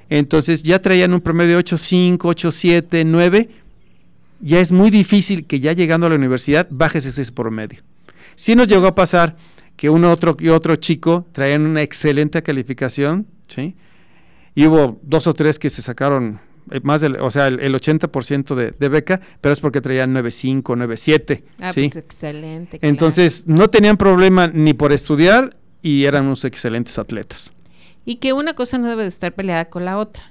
Entonces 0.09 0.63
ya 0.63 0.81
traían 0.81 1.13
un 1.13 1.21
promedio 1.21 1.57
de 1.57 1.65
8-5, 1.65 2.19
8-7, 2.19 3.05
9. 3.05 3.49
Ya 4.41 4.61
es 4.61 4.73
muy 4.73 4.91
difícil 4.91 5.47
que 5.47 5.61
ya 5.61 5.73
llegando 5.73 6.07
a 6.07 6.11
la 6.11 6.17
universidad 6.17 6.67
bajes 6.71 7.07
ese 7.07 7.31
promedio. 7.33 7.81
Sí 8.35 8.55
nos 8.55 8.69
llegó 8.69 8.87
a 8.87 8.95
pasar 8.95 9.37
que 9.77 9.91
uno 9.91 10.11
otro 10.11 10.37
y 10.41 10.49
otro 10.49 10.77
chico 10.77 11.27
traían 11.33 11.67
una 11.67 11.83
excelente 11.83 12.43
calificación, 12.43 13.27
¿sí? 13.47 13.77
Y 14.57 14.67
hubo 14.67 14.99
dos 15.03 15.29
o 15.29 15.35
tres 15.35 15.61
que 15.61 15.71
se 15.71 15.83
sacaron 15.83 16.41
eh, 16.71 16.81
más 16.83 17.01
del, 17.01 17.17
o 17.17 17.31
sea, 17.31 17.47
el, 17.47 17.75
80% 17.75 18.55
de, 18.57 18.73
de, 18.73 18.89
beca, 18.89 19.21
pero 19.41 19.53
es 19.53 19.61
porque 19.61 19.81
traían 19.81 20.13
9.5, 20.15 20.63
9.7. 20.63 21.43
Ah, 21.61 21.73
¿sí? 21.73 21.91
pues 21.93 22.05
excelente. 22.05 22.79
Entonces, 22.83 23.47
no 23.47 23.69
tenían 23.69 23.97
problema 23.97 24.49
ni 24.49 24.75
por 24.75 24.93
estudiar 24.93 25.57
y 25.83 26.05
eran 26.05 26.25
unos 26.25 26.45
excelentes 26.45 26.99
atletas. 26.99 27.53
y 28.05 28.17
que 28.17 28.33
una 28.33 28.55
cosa 28.55 28.79
no 28.79 28.89
debe 28.89 29.03
de 29.03 29.09
estar 29.09 29.35
peleada 29.35 29.67
con 29.67 29.85
la 29.85 29.99
otra. 29.99 30.25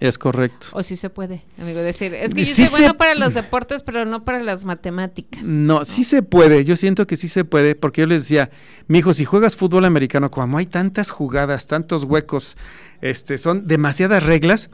es 0.00 0.16
correcto. 0.16 0.68
O 0.72 0.82
sí 0.82 0.96
se 0.96 1.10
puede, 1.10 1.44
amigo, 1.58 1.80
decir, 1.80 2.14
es 2.14 2.34
que 2.34 2.44
yo 2.44 2.54
soy 2.54 2.66
bueno 2.70 2.96
para 2.96 3.14
los 3.14 3.34
deportes, 3.40 3.82
pero 3.82 4.06
no 4.06 4.24
para 4.24 4.40
las 4.40 4.64
matemáticas. 4.64 5.44
No, 5.44 5.84
sí 5.84 6.02
se 6.02 6.22
puede, 6.22 6.64
yo 6.64 6.76
siento 6.76 7.06
que 7.06 7.16
sí 7.16 7.28
se 7.28 7.44
puede, 7.44 7.74
porque 7.74 8.00
yo 8.00 8.06
les 8.06 8.22
decía, 8.22 8.50
mi 8.88 8.98
hijo, 8.98 9.12
si 9.12 9.24
juegas 9.24 9.54
fútbol 9.54 9.84
americano, 9.84 10.30
como 10.30 10.56
hay 10.56 10.66
tantas 10.66 11.10
jugadas, 11.10 11.66
tantos 11.66 12.04
huecos, 12.04 12.56
este, 13.02 13.38
son 13.38 13.66
demasiadas 13.66 14.22
reglas, 14.22 14.70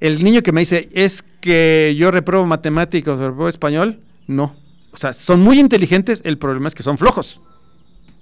el 0.00 0.22
niño 0.22 0.42
que 0.42 0.52
me 0.52 0.60
dice, 0.60 0.88
es 0.92 1.24
que 1.40 1.94
yo 1.98 2.10
repruebo 2.10 2.46
matemáticas 2.46 3.14
o 3.14 3.18
repruebo 3.18 3.48
español, 3.48 4.00
no. 4.26 4.56
O 4.92 4.96
sea, 4.96 5.12
son 5.12 5.40
muy 5.40 5.58
inteligentes, 5.58 6.22
el 6.24 6.38
problema 6.38 6.68
es 6.68 6.74
que 6.74 6.82
son 6.82 6.98
flojos. 6.98 7.40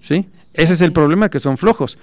¿Sí? 0.01 0.27
Ese 0.55 0.73
es 0.73 0.81
el 0.81 0.93
problema, 0.93 1.29
que 1.29 1.41
son 1.41 1.59
flojos. 1.59 1.99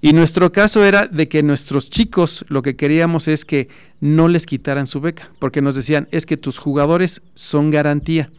Y 0.00 0.12
nuestro 0.12 0.50
caso 0.50 0.84
era 0.84 1.06
de 1.06 1.28
que 1.28 1.42
nuestros 1.42 1.88
chicos 1.88 2.44
lo 2.48 2.62
que 2.62 2.74
queríamos 2.74 3.28
es 3.28 3.44
que 3.44 3.68
no 4.00 4.28
les 4.28 4.46
quitaran 4.46 4.86
su 4.86 5.00
beca, 5.00 5.30
porque 5.38 5.62
nos 5.62 5.74
decían, 5.74 6.08
es 6.10 6.26
que 6.26 6.36
tus 6.36 6.58
jugadores 6.58 7.22
son 7.34 7.70
garantía. 7.70 8.30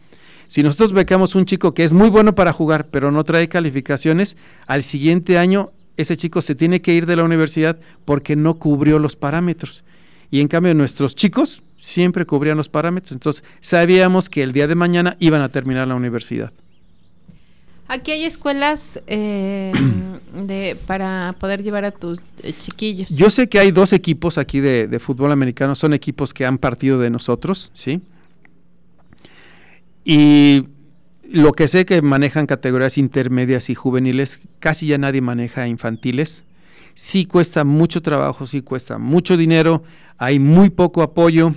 Si 0.46 0.62
nosotros 0.62 0.92
becamos 0.92 1.34
un 1.34 1.46
chico 1.46 1.72
que 1.72 1.84
es 1.84 1.92
muy 1.92 2.10
bueno 2.10 2.34
para 2.34 2.52
jugar, 2.52 2.88
pero 2.88 3.10
no 3.10 3.24
trae 3.24 3.48
calificaciones, 3.48 4.36
al 4.66 4.82
siguiente 4.82 5.38
año 5.38 5.72
ese 5.96 6.16
chico 6.16 6.42
se 6.42 6.54
tiene 6.54 6.80
que 6.80 6.94
ir 6.94 7.06
de 7.06 7.16
la 7.16 7.24
universidad 7.24 7.78
porque 8.04 8.36
no 8.36 8.54
cubrió 8.54 8.98
los 8.98 9.16
parámetros. 9.16 9.84
Y 10.30 10.40
en 10.40 10.48
cambio 10.48 10.74
nuestros 10.74 11.14
chicos 11.14 11.62
siempre 11.76 12.26
cubrían 12.26 12.56
los 12.56 12.68
parámetros, 12.68 13.12
entonces 13.12 13.44
sabíamos 13.60 14.28
que 14.28 14.42
el 14.42 14.52
día 14.52 14.66
de 14.66 14.74
mañana 14.74 15.16
iban 15.20 15.42
a 15.42 15.50
terminar 15.50 15.86
la 15.86 15.94
universidad. 15.94 16.52
Aquí 17.86 18.12
hay 18.12 18.24
escuelas 18.24 19.02
eh, 19.06 19.72
de, 20.34 20.78
para 20.86 21.34
poder 21.38 21.62
llevar 21.62 21.84
a 21.84 21.90
tus 21.90 22.18
eh, 22.42 22.54
chiquillos. 22.58 23.10
Yo 23.10 23.28
sé 23.28 23.48
que 23.48 23.58
hay 23.58 23.70
dos 23.72 23.92
equipos 23.92 24.38
aquí 24.38 24.60
de, 24.60 24.98
fútbol 24.98 25.32
americano, 25.32 25.74
son 25.74 25.92
equipos 25.92 26.32
que 26.32 26.46
han 26.46 26.56
partido 26.56 26.98
de 26.98 27.10
nosotros, 27.10 27.70
¿sí? 27.74 28.00
Y 30.02 30.64
lo 31.30 31.52
que 31.52 31.68
sé 31.68 31.84
que 31.84 32.02
manejan 32.02 32.46
categorías 32.46 32.98
intermedias 32.98 33.70
y 33.70 33.74
juveniles, 33.74 34.40
casi 34.60 34.86
ya 34.86 34.98
nadie 34.98 35.20
maneja 35.20 35.66
infantiles. 35.66 36.44
Sí 36.94 37.26
cuesta 37.26 37.64
mucho 37.64 38.02
trabajo, 38.02 38.46
sí 38.46 38.62
cuesta 38.62 38.98
mucho 38.98 39.36
dinero, 39.36 39.82
hay 40.16 40.38
muy 40.38 40.70
poco 40.70 41.02
apoyo, 41.02 41.54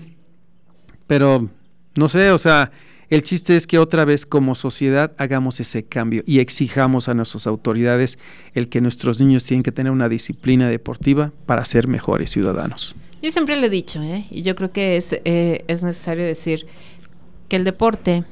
pero 1.06 1.50
no 1.96 2.10
sé, 2.10 2.32
o 2.32 2.38
sea, 2.38 2.72
el 3.10 3.24
chiste 3.24 3.56
es 3.56 3.68
que 3.68 3.80
otra 3.80 4.04
vez 4.04 4.26
como 4.26 4.54
sociedad 4.54 5.14
hagamos 5.18 5.60
ese 5.62 5.86
cambio 5.86 6.24
y 6.26 6.40
exijamos 6.40 7.08
a 7.08 7.14
nuestras 7.14 7.48
autoridades 7.48 8.18
el 8.54 8.68
que 8.68 8.82
nuestros 8.82 9.22
niños 9.22 9.46
tienen 9.46 9.64
que 9.64 9.72
tener 9.72 9.92
una 9.92 10.10
disciplina 10.10 10.70
deportiva 10.70 11.32
para 11.46 11.64
ser 11.64 11.88
mejores 11.88 12.32
ciudadanos. 12.32 12.96
Yo 13.22 13.32
siempre 13.32 13.56
lo 13.56 13.68
he 13.68 13.70
dicho, 13.70 14.02
¿eh? 14.04 14.26
y 14.30 14.42
yo 14.42 14.56
creo 14.56 14.72
que 14.72 14.98
es, 14.98 15.14
eh, 15.24 15.64
es 15.68 15.84
necesario 15.84 16.26
decir 16.26 16.68
que 17.48 17.56
el 17.56 17.64
deporte, 17.64 18.26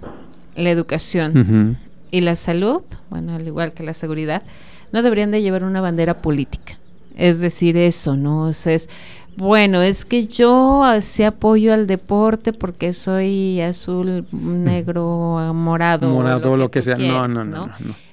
la 0.56 0.70
educación 0.70 1.78
y 2.12 2.22
la 2.22 2.36
salud, 2.36 2.82
bueno, 3.10 3.36
al 3.36 3.46
igual 3.48 3.74
que 3.74 3.84
la 3.84 3.94
seguridad, 3.94 4.44
no 4.92 5.02
deberían 5.02 5.32
de 5.32 5.42
llevar 5.42 5.64
una 5.64 5.82
bandera 5.82 6.22
política. 6.22 6.78
Es 7.16 7.40
decir, 7.40 7.78
eso, 7.78 8.16
¿no? 8.16 8.50
es 8.50 8.90
bueno, 9.38 9.82
es 9.82 10.06
que 10.06 10.28
yo 10.28 10.84
hacía 10.84 11.30
apoyo 11.30 11.74
al 11.74 11.88
deporte 11.88 12.54
porque 12.54 12.94
soy 12.94 13.60
azul, 13.60 14.26
negro, 14.32 15.54
morado. 15.54 16.10
Morado, 16.10 16.56
lo 16.56 16.72
que, 16.72 16.82
sea. 16.82 16.98
no, 16.98 17.28
no, 17.28 17.44
no, 17.44 17.70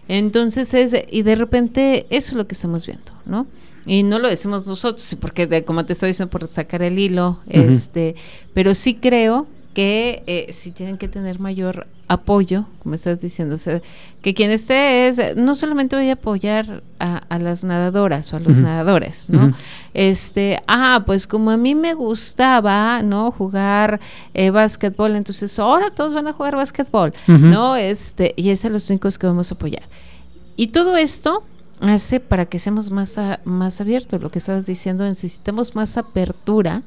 Entonces 0.09 0.75
es, 0.75 0.95
y 1.11 1.23
de 1.23 1.37
repente 1.37 2.07
eso 2.11 2.33
es 2.33 2.37
lo 2.37 2.47
que 2.49 2.55
estamos 2.55 2.87
viendo, 2.87 3.13
¿no? 3.25 3.47
Y 3.87 4.03
no 4.03 4.19
lo 4.19 4.29
decimos 4.29 4.67
nosotros, 4.67 5.17
porque 5.21 5.65
como 5.65 5.85
te 5.85 5.93
estoy 5.93 6.09
diciendo, 6.09 6.31
por 6.31 6.47
sacar 6.47 6.83
el 6.83 6.99
hilo, 6.99 7.39
este, 7.49 8.15
pero 8.53 8.75
sí 8.75 8.95
creo 8.95 9.47
que 9.75 10.23
eh, 10.27 10.53
si 10.53 10.71
tienen 10.71 10.99
que 10.99 11.09
tener 11.09 11.41
mayor 11.41 11.87
apoyo, 12.09 12.67
como 12.83 12.95
estás 12.95 13.21
diciendo, 13.21 13.55
o 13.55 13.59
sea, 13.59 13.81
que 14.21 14.35
quien 14.35 14.51
esté 14.51 15.09
es, 15.09 15.37
no 15.37 15.55
solamente 15.55 15.97
voy 15.97 16.11
a 16.11 16.15
apoyar 16.15 16.83
a, 16.99 17.39
las 17.39 17.65
nadadoras 17.65 18.33
o 18.33 18.37
a 18.37 18.41
los 18.41 18.59
nadadores, 18.59 19.29
¿no? 19.31 19.55
Este, 19.95 20.63
ah, 20.69 21.03
pues 21.07 21.27
como 21.27 21.51
a 21.51 21.57
mí 21.57 21.75
me 21.75 21.95
gustaba, 21.95 23.03
¿no? 23.03 23.31
Jugar 23.31 23.99
eh, 24.35 24.51
básquetbol, 24.51 25.17
entonces 25.17 25.59
ahora 25.59 25.91
todos 25.91 26.13
van 26.13 26.27
a 26.29 26.33
jugar 26.33 26.55
básquetbol, 26.55 27.15
¿no? 27.27 27.77
Este, 27.77 28.35
y 28.37 28.51
es 28.51 28.65
a 28.65 28.69
los 28.69 28.89
únicos 28.91 29.19
que 29.19 29.27
vamos 29.27 29.51
a 29.51 29.55
apoyar. 29.55 29.85
Y 30.57 30.69
todo 30.69 30.97
esto 30.97 31.43
hace 31.81 32.21
para 32.21 32.47
que 32.47 32.59
seamos 32.59 32.91
más, 32.91 33.17
más 33.45 33.81
abiertos, 33.81 34.21
lo 34.21 34.31
que 34.31 34.39
estabas 34.39 34.67
diciendo, 34.67 35.05
necesitamos 35.05 35.75
más 35.75 35.97
apertura 35.97 36.83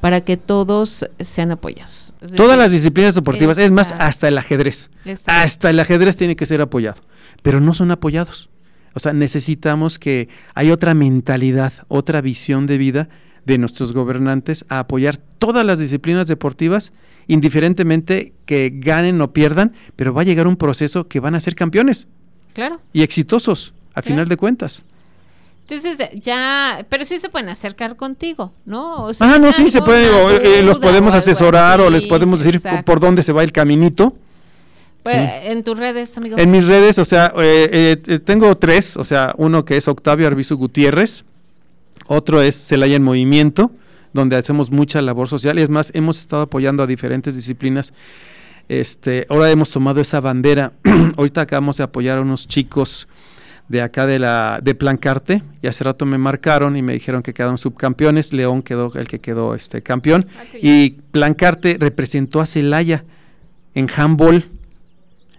para 0.00 0.22
que 0.22 0.36
todos 0.36 1.06
sean 1.20 1.50
apoyados. 1.52 2.14
Todas 2.36 2.58
las 2.58 2.72
disciplinas 2.72 3.14
deportivas, 3.14 3.58
es 3.58 3.70
más, 3.70 3.92
hasta 3.92 4.28
el 4.28 4.38
ajedrez. 4.38 4.90
Hasta 5.26 5.70
el 5.70 5.80
ajedrez 5.80 6.16
tiene 6.16 6.36
que 6.36 6.46
ser 6.46 6.60
apoyado, 6.60 7.00
pero 7.42 7.60
no 7.60 7.74
son 7.74 7.90
apoyados. 7.90 8.50
O 8.94 9.00
sea, 9.00 9.12
necesitamos 9.12 9.98
que 9.98 10.28
hay 10.54 10.70
otra 10.70 10.94
mentalidad, 10.94 11.72
otra 11.88 12.20
visión 12.20 12.66
de 12.66 12.78
vida 12.78 13.08
de 13.44 13.58
nuestros 13.58 13.92
gobernantes 13.92 14.64
a 14.68 14.80
apoyar 14.80 15.16
todas 15.16 15.64
las 15.64 15.78
disciplinas 15.78 16.26
deportivas, 16.26 16.92
indiferentemente 17.26 18.32
que 18.46 18.72
ganen 18.74 19.20
o 19.20 19.32
pierdan, 19.32 19.74
pero 19.96 20.12
va 20.12 20.22
a 20.22 20.24
llegar 20.24 20.46
un 20.46 20.56
proceso 20.56 21.08
que 21.08 21.20
van 21.20 21.34
a 21.34 21.40
ser 21.40 21.54
campeones. 21.54 22.08
Claro. 22.52 22.80
Y 22.92 23.02
exitosos, 23.02 23.74
a 23.94 24.02
final 24.02 24.26
de 24.26 24.36
cuentas. 24.36 24.84
Entonces 25.70 26.08
ya, 26.22 26.84
pero 26.88 27.04
sí 27.04 27.18
se 27.18 27.28
pueden 27.28 27.48
acercar 27.48 27.94
contigo, 27.94 28.52
¿no? 28.66 29.08
ah, 29.20 29.38
no, 29.40 29.52
sí 29.52 29.70
se 29.70 29.80
pueden, 29.82 30.08
eh, 30.42 30.62
los 30.64 30.80
podemos 30.80 31.14
asesorar 31.14 31.80
o 31.80 31.88
les 31.88 32.06
podemos 32.06 32.42
decir 32.42 32.60
por 32.84 32.98
dónde 32.98 33.22
se 33.22 33.32
va 33.32 33.44
el 33.44 33.52
caminito. 33.52 34.12
Pues, 35.04 35.16
En 35.44 35.62
tus 35.62 35.78
redes, 35.78 36.16
amigo. 36.18 36.36
En 36.38 36.50
mis 36.50 36.66
redes, 36.66 36.98
o 36.98 37.04
sea, 37.04 37.32
eh, 37.38 37.96
eh, 38.04 38.18
tengo 38.18 38.56
tres, 38.58 38.96
o 38.96 39.04
sea, 39.04 39.32
uno 39.38 39.64
que 39.64 39.76
es 39.76 39.86
Octavio 39.86 40.26
Arbizu 40.26 40.56
Gutiérrez, 40.56 41.24
otro 42.06 42.42
es 42.42 42.56
Celaya 42.56 42.96
en 42.96 43.04
Movimiento, 43.04 43.70
donde 44.12 44.36
hacemos 44.36 44.72
mucha 44.72 45.00
labor 45.00 45.28
social 45.28 45.58
y 45.58 45.62
es 45.62 45.70
más, 45.70 45.92
hemos 45.94 46.18
estado 46.18 46.42
apoyando 46.42 46.82
a 46.82 46.88
diferentes 46.88 47.36
disciplinas. 47.36 47.92
Este, 48.68 49.24
ahora 49.30 49.50
hemos 49.50 49.70
tomado 49.70 50.00
esa 50.00 50.20
bandera. 50.20 50.72
Ahorita 51.16 51.42
acabamos 51.42 51.76
de 51.76 51.84
apoyar 51.84 52.18
a 52.18 52.22
unos 52.22 52.46
chicos 52.48 53.08
de 53.70 53.82
acá 53.82 54.04
de 54.04 54.18
la 54.18 54.58
de 54.60 54.74
Plancarte 54.74 55.44
y 55.62 55.68
hace 55.68 55.84
rato 55.84 56.04
me 56.04 56.18
marcaron 56.18 56.76
y 56.76 56.82
me 56.82 56.92
dijeron 56.92 57.22
que 57.22 57.32
quedaron 57.32 57.56
subcampeones, 57.56 58.32
León 58.32 58.62
quedó 58.62 58.92
el 58.96 59.06
que 59.06 59.20
quedó 59.20 59.54
este 59.54 59.80
campeón 59.80 60.26
ah, 60.36 60.42
y 60.60 60.96
Plancarte 61.12 61.76
representó 61.78 62.40
a 62.40 62.46
Celaya 62.46 63.04
en 63.76 63.86
handball 63.96 64.50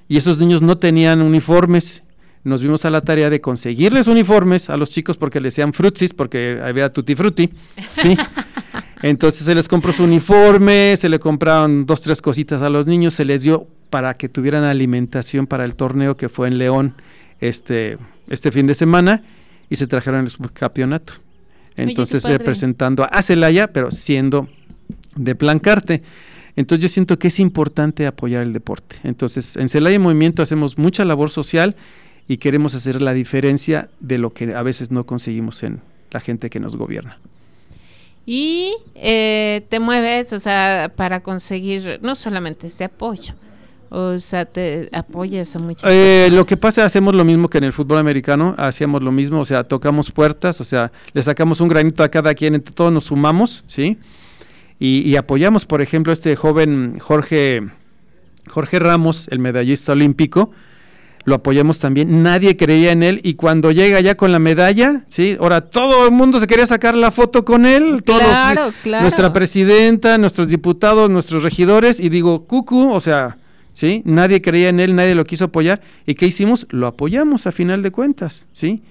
y 0.08 0.16
esos 0.16 0.40
niños 0.40 0.62
no 0.62 0.78
tenían 0.78 1.22
uniformes. 1.22 2.04
Nos 2.46 2.62
vimos 2.62 2.86
a 2.86 2.90
la 2.90 3.02
tarea 3.02 3.30
de 3.30 3.42
conseguirles 3.42 4.08
uniformes 4.08 4.70
a 4.70 4.78
los 4.78 4.90
chicos 4.90 5.18
porque 5.18 5.42
les 5.42 5.54
decían 5.54 5.74
frutsis 5.74 6.14
porque 6.14 6.58
había 6.64 6.90
tutti 6.90 7.16
frutti, 7.16 7.50
¿sí? 7.92 8.16
Entonces 9.02 9.46
se 9.46 9.54
les 9.54 9.68
compró 9.68 9.92
su 9.92 10.06
uniforme, 10.06 10.96
se 10.96 11.10
le 11.10 11.20
compraron 11.20 11.86
dos 11.86 12.00
tres 12.00 12.22
cositas 12.22 12.62
a 12.62 12.70
los 12.70 12.88
niños, 12.88 13.14
se 13.14 13.26
les 13.26 13.44
dio 13.44 13.68
para 13.90 14.14
que 14.14 14.30
tuvieran 14.30 14.64
alimentación 14.64 15.48
para 15.48 15.66
el 15.66 15.76
torneo 15.76 16.16
que 16.16 16.30
fue 16.30 16.48
en 16.48 16.58
León 16.58 16.96
este 17.42 17.98
este 18.32 18.52
fin 18.52 18.66
de 18.66 18.76
semana 18.76 19.24
y 19.70 19.76
se 19.76 19.88
trajeron 19.88 20.22
el 20.22 20.30
subcampeonato. 20.30 21.14
Entonces 21.76 22.24
representando 22.26 23.08
a 23.10 23.22
Celaya, 23.22 23.72
pero 23.72 23.92
siendo 23.92 24.50
de 25.16 25.36
Plancarte. 25.36 26.02
Entonces 26.56 26.84
yo 26.84 26.90
siento 26.90 27.18
que 27.18 27.30
es 27.30 27.40
importante 27.40 28.06
apoyar 28.08 28.44
el 28.44 28.54
deporte. 28.54 28.98
Entonces 29.04 29.56
en 29.56 29.70
Celaya 29.70 30.00
Movimiento 30.00 30.42
hacemos 30.42 30.78
mucha 30.78 31.06
labor 31.06 31.30
social 31.30 31.76
y 32.28 32.38
queremos 32.38 32.76
hacer 32.76 33.02
la 33.02 33.14
diferencia 33.14 33.90
de 34.00 34.18
lo 34.18 34.34
que 34.34 34.54
a 34.54 34.62
veces 34.64 34.92
no 34.92 35.06
conseguimos 35.06 35.64
en 35.64 35.82
la 36.12 36.20
gente 36.20 36.50
que 36.50 36.60
nos 36.60 36.76
gobierna. 36.76 37.20
Y 38.26 38.76
eh, 38.96 39.66
te 39.70 39.80
mueves, 39.80 40.32
o 40.34 40.40
sea, 40.40 40.92
para 40.96 41.22
conseguir 41.22 42.00
no 42.02 42.16
solamente 42.16 42.68
ese 42.68 42.84
apoyo, 42.84 43.34
o 43.94 44.18
sea, 44.20 44.46
te 44.46 44.88
apoyas 44.94 45.54
a 45.58 45.60
muchas 45.60 45.92
eh, 45.92 46.30
Lo 46.32 46.46
que 46.46 46.56
pasa, 46.56 46.86
hacemos 46.86 47.14
lo 47.14 47.26
mismo 47.26 47.50
que 47.50 47.58
en 47.58 47.66
el 47.66 47.74
fútbol 47.74 47.98
americano, 47.98 48.56
hacíamos 48.58 49.02
lo 49.02 49.12
mismo, 49.12 49.42
o 49.42 49.46
sea, 49.46 49.66
tocamos 49.66 50.12
puertas, 50.12 50.62
o 50.62 50.64
sea, 50.64 50.94
le 51.12 51.22
sacamos 51.22 51.60
un 51.60 51.68
granito 51.68 52.02
a 52.02 52.08
cada 52.08 52.34
quien, 52.34 52.56
entre 52.56 52.74
todos 52.74 52.94
nos 52.94 53.06
sumamos, 53.06 53.66
¿sí? 53.68 53.98
Y, 54.80 55.16
apoyamos, 55.16 55.66
por 55.66 55.82
ejemplo, 55.82 56.12
a 56.12 56.14
este 56.14 56.36
joven 56.36 56.98
Jorge, 57.00 57.68
Jorge 58.50 58.80
Ramos, 58.80 59.28
el 59.30 59.38
medallista 59.38 59.92
olímpico, 59.92 60.52
lo 61.26 61.36
apoyamos 61.36 61.80
también, 61.80 62.24
nadie 62.24 62.58
creía 62.58 62.94
en 62.94 63.04
él 63.04 63.20
y 63.24 63.34
cuando 63.36 63.72
llega 63.72 64.00
ya 64.00 64.16
con 64.16 64.32
la 64.32 64.40
medalla, 64.40 65.04
¿sí? 65.10 65.36
Ahora 65.40 65.70
todo 65.70 66.06
el 66.06 66.12
mundo 66.12 66.40
se 66.40 66.48
quería 66.48 66.66
sacar 66.66 66.96
la 66.96 67.12
foto 67.12 67.44
con 67.44 67.66
él, 67.66 68.04
todos, 68.04 68.22
claro, 68.22 68.72
claro. 68.82 69.02
nuestra 69.02 69.34
presidenta, 69.34 70.18
nuestros 70.18 70.48
diputados, 70.48 71.10
nuestros 71.10 71.44
regidores 71.44 72.00
y 72.00 72.08
digo, 72.08 72.48
cucu, 72.48 72.90
o 72.90 73.02
sea, 73.02 73.38
¿sí? 73.74 74.02
Nadie 74.06 74.42
creía 74.42 74.70
en 74.70 74.80
él, 74.80 74.96
nadie 74.96 75.16
lo 75.16 75.26
quiso 75.26 75.46
apoyar. 75.46 75.82
¿Y 76.06 76.16
qué 76.16 76.28
hicimos? 76.28 76.68
Lo 76.70 76.88
apoyamos 76.88 77.48
a 77.48 77.52
final 77.52 77.82
de 77.82 77.92
cuentas, 77.92 78.48
¿sí? 78.52 78.84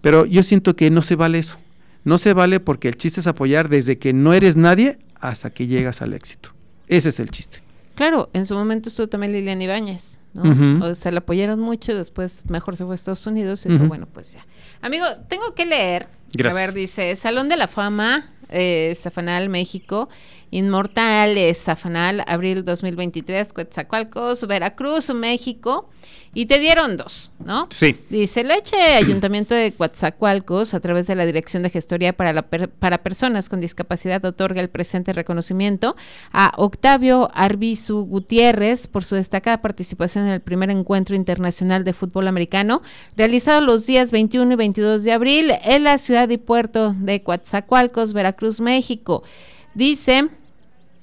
Pero 0.00 0.26
yo 0.26 0.42
siento 0.42 0.76
que 0.76 0.90
no 0.90 1.02
se 1.02 1.16
vale 1.16 1.38
eso. 1.38 1.58
No 2.04 2.18
se 2.18 2.32
vale 2.32 2.60
porque 2.60 2.88
el 2.88 2.96
chiste 2.96 3.20
es 3.20 3.26
apoyar 3.26 3.68
desde 3.68 3.98
que 3.98 4.12
no 4.12 4.32
eres 4.32 4.56
nadie 4.56 4.98
hasta 5.20 5.50
que 5.50 5.66
llegas 5.66 6.00
al 6.02 6.14
éxito. 6.14 6.50
Ese 6.86 7.10
es 7.10 7.20
el 7.20 7.30
chiste. 7.30 7.62
Claro, 7.94 8.30
en 8.32 8.46
su 8.46 8.54
momento 8.54 8.88
estuvo 8.88 9.08
también 9.08 9.32
Lilian 9.32 9.60
Ibáñez, 9.60 10.20
¿no? 10.32 10.86
O 10.86 10.94
sea, 10.94 11.10
la 11.10 11.18
apoyaron 11.18 11.58
mucho, 11.58 11.96
después 11.96 12.44
mejor 12.48 12.76
se 12.76 12.84
fue 12.84 12.94
a 12.94 12.96
Estados 12.96 13.26
Unidos 13.26 13.66
y 13.66 13.76
bueno, 13.76 14.06
pues 14.06 14.34
ya. 14.34 14.46
Amigo, 14.80 15.04
tengo 15.28 15.52
que 15.54 15.66
leer. 15.66 16.06
A 16.44 16.54
ver, 16.54 16.74
dice, 16.74 17.16
Salón 17.16 17.48
de 17.48 17.56
la 17.56 17.66
Fama, 17.66 18.30
eh, 18.50 18.96
Zafanal, 18.96 19.48
México. 19.48 20.08
Inmortales, 20.50 21.62
Zafanal, 21.62 22.24
abril 22.26 22.64
2023, 22.64 23.52
Coetzacoalcos, 23.52 24.46
Veracruz, 24.46 25.12
México. 25.14 25.88
Y 26.34 26.46
te 26.46 26.58
dieron 26.58 26.96
dos, 26.96 27.30
¿no? 27.44 27.66
Sí. 27.70 27.96
Dice, 28.10 28.44
Leche 28.44 28.76
Ayuntamiento 28.96 29.54
de 29.54 29.72
Coatzacoalcos, 29.72 30.74
a 30.74 30.80
través 30.80 31.06
de 31.06 31.14
la 31.14 31.26
Dirección 31.26 31.62
de 31.62 31.70
Gestoría 31.70 32.12
para, 32.12 32.32
la 32.32 32.42
para 32.42 32.98
Personas 32.98 33.48
con 33.48 33.60
Discapacidad, 33.60 34.24
otorga 34.24 34.60
el 34.60 34.68
presente 34.68 35.12
reconocimiento 35.12 35.96
a 36.32 36.52
Octavio 36.56 37.30
Arbizu 37.34 38.04
Gutiérrez 38.04 38.86
por 38.86 39.04
su 39.04 39.16
destacada 39.16 39.62
participación 39.62 40.26
en 40.26 40.32
el 40.32 40.40
primer 40.40 40.70
encuentro 40.70 41.16
internacional 41.16 41.82
de 41.84 41.92
fútbol 41.92 42.28
americano, 42.28 42.82
realizado 43.16 43.60
los 43.60 43.86
días 43.86 44.12
21 44.12 44.52
y 44.52 44.56
22 44.56 45.04
de 45.04 45.12
abril 45.12 45.52
en 45.64 45.84
la 45.84 45.98
ciudad 45.98 46.28
y 46.28 46.38
puerto 46.38 46.94
de 46.98 47.22
Coatzacoalcos, 47.22 48.12
Veracruz, 48.12 48.60
México. 48.60 49.22
Dice, 49.78 50.26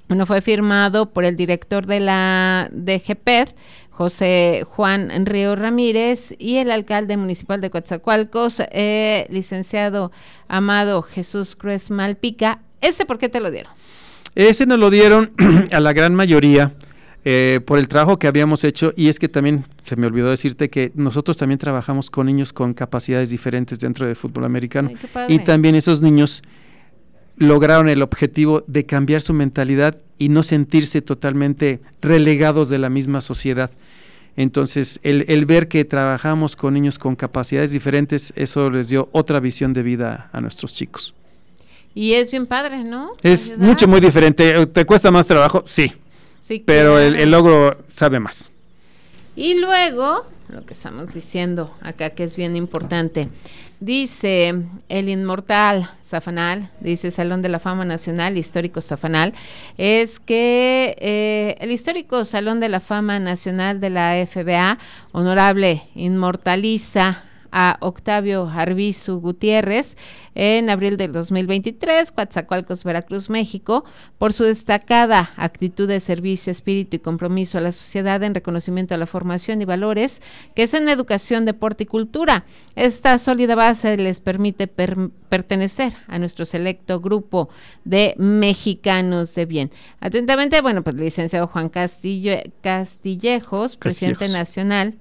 bueno, 0.09 0.26
fue 0.26 0.41
firmado 0.41 1.05
por 1.13 1.23
el 1.23 1.38
director 1.38 1.86
de 1.86 2.01
la 2.01 2.69
DGPED, 2.73 3.47
José 3.89 4.63
Juan 4.67 5.26
Río 5.26 5.55
Ramírez, 5.55 6.36
y 6.39 6.57
el 6.57 6.69
alcalde 6.69 7.15
municipal 7.15 7.61
de 7.61 7.69
Coatzacoalcos, 7.69 8.61
eh, 8.73 9.28
licenciado 9.30 10.11
Amado 10.49 11.03
Jesús 11.03 11.55
Cruz 11.55 11.89
Malpica. 11.89 12.59
¿Ese 12.82 13.05
por 13.05 13.17
qué 13.17 13.30
te 13.30 13.39
lo 13.39 13.49
dieron? 13.49 13.71
Ese 14.36 14.65
nos 14.65 14.78
lo 14.78 14.89
dieron 14.89 15.32
a 15.71 15.80
la 15.80 15.93
gran 15.93 16.13
mayoría 16.13 16.73
eh, 17.23 17.61
por 17.65 17.80
el 17.80 17.88
trabajo 17.88 18.19
que 18.19 18.28
habíamos 18.28 18.65
hecho 18.65 18.91
y 18.97 19.07
es 19.07 19.19
que 19.19 19.30
también 19.30 19.63
se 19.84 19.95
me 19.95 20.05
olvidó 20.05 20.32
decirte 20.32 20.69
que 20.69 20.91
nosotros 20.95 21.38
también 21.38 21.59
trabajamos 21.59 22.09
con 22.09 22.26
niños 22.26 22.51
con 22.51 22.73
capacidades 22.73 23.30
diferentes 23.30 23.80
dentro 23.80 24.05
del 24.05 24.17
fútbol 24.17 24.43
americano 24.43 24.89
y 25.30 25.39
también 25.39 25.76
esos 25.76 26.01
niños 26.01 26.43
lograron 27.38 27.89
el 27.89 28.01
objetivo 28.01 28.63
de 28.67 28.86
cambiar 28.86 29.21
su 29.21 29.33
mentalidad 29.33 29.97
y 30.17 30.29
no 30.29 30.43
sentirse 30.43 31.01
totalmente 31.01 31.79
relegados 32.01 32.69
de 32.69 32.79
la 32.79 32.89
misma 32.89 33.21
sociedad. 33.21 33.71
Entonces, 34.38 34.99
el, 35.03 35.45
ver 35.45 35.67
que 35.67 35.86
trabajamos 35.86 36.55
con 36.55 36.73
niños 36.73 36.99
con 36.99 37.15
capacidades 37.15 37.71
diferentes, 37.71 38.33
eso 38.36 38.69
les 38.69 38.89
dio 38.89 39.09
otra 39.11 39.39
visión 39.39 39.73
de 39.73 39.83
vida 39.83 40.29
a 40.33 40.41
nuestros 40.41 40.73
chicos. 40.73 41.13
Y 41.93 42.13
es 42.13 42.31
bien 42.31 42.45
padre, 42.45 42.83
¿no? 42.83 43.13
Es 43.23 43.57
mucho, 43.57 43.88
muy 43.88 44.01
diferente. 44.01 44.65
¿Te 44.67 44.86
cuesta 44.86 45.11
más 45.11 45.25
trabajo? 45.25 45.63
Sí. 45.65 45.93
sí 46.41 46.61
pero 46.65 46.99
el 46.99 47.31
logro 47.31 47.77
sabe 47.88 48.19
más. 48.19 48.51
Y 49.36 49.59
luego, 49.59 50.25
lo 50.50 50.66
que 50.66 50.74
estamos 50.74 51.14
diciendo 51.14 51.74
acá 51.82 52.12
que 52.12 52.24
es 52.24 52.36
bien 52.38 52.56
importante, 52.56 53.30
dice 53.80 54.54
el 54.89 55.10
inmortal 55.10 55.89
Zafanal, 56.06 56.70
dice 56.80 57.12
Salón 57.12 57.41
de 57.41 57.50
la 57.50 57.60
Fama 57.60 57.86
Nacional 57.86 58.38
Histórico 58.38 58.82
Zafanal, 58.82 59.34
es 59.78 60.20
que 60.20 60.96
eh, 61.00 61.58
el 61.60 61.72
histórico 61.72 62.26
Salón 62.26 62.60
de 62.60 62.70
la 62.70 62.80
Fama 62.80 63.20
Nacional 63.20 63.80
de 63.80 63.89
la 63.89 64.26
FBA, 64.26 64.78
honorable, 65.12 65.84
inmortaliza 65.96 67.24
a 67.58 67.78
Octavio 67.80 68.51
Arbizu 68.53 69.22
Gutiérrez 69.22 69.95
en 70.36 70.70
abril 70.70 70.97
del 70.97 71.14
2023, 71.14 72.12
Coatzacoalcos, 72.12 72.84
Veracruz, 72.84 73.30
México, 73.30 73.86
por 74.18 74.34
su 74.34 74.43
destacada 74.43 75.32
actitud 75.38 75.88
de 75.88 76.01
servicio, 76.01 76.51
espíritu 76.51 76.97
y 76.97 76.99
compromiso 76.99 77.58
a 77.58 77.62
la 77.62 77.72
sociedad 77.72 78.22
en 78.24 78.36
reconocimiento 78.36 78.93
a 78.93 78.97
la 78.97 79.06
formación 79.06 79.62
y 79.62 79.66
valores 79.66 80.22
que 80.53 80.64
es 80.64 80.74
en 80.74 80.89
educación, 80.89 81.45
deporte 81.45 81.84
y 81.84 81.88
cultura. 81.88 82.43
Esta 82.76 83.18
sólida 83.20 83.56
base 83.56 83.95
les 83.95 84.20
permite 84.20 84.68
pertenecer 84.68 85.93
a 86.08 86.20
nuestro 86.20 86.43
selecto 86.43 86.99
grupo 86.99 87.47
de 87.86 88.16
mexicanos 88.18 89.34
de 89.34 89.45
bien. 89.45 89.72
Atentamente, 90.01 90.60
bueno, 90.60 90.84
pues 90.84 90.97
licenciado 90.97 91.47
Juan 91.47 91.70
Castillo, 91.70 92.34
Castillejos, 92.62 93.78
presidente 93.78 94.28
nacional 94.28 94.95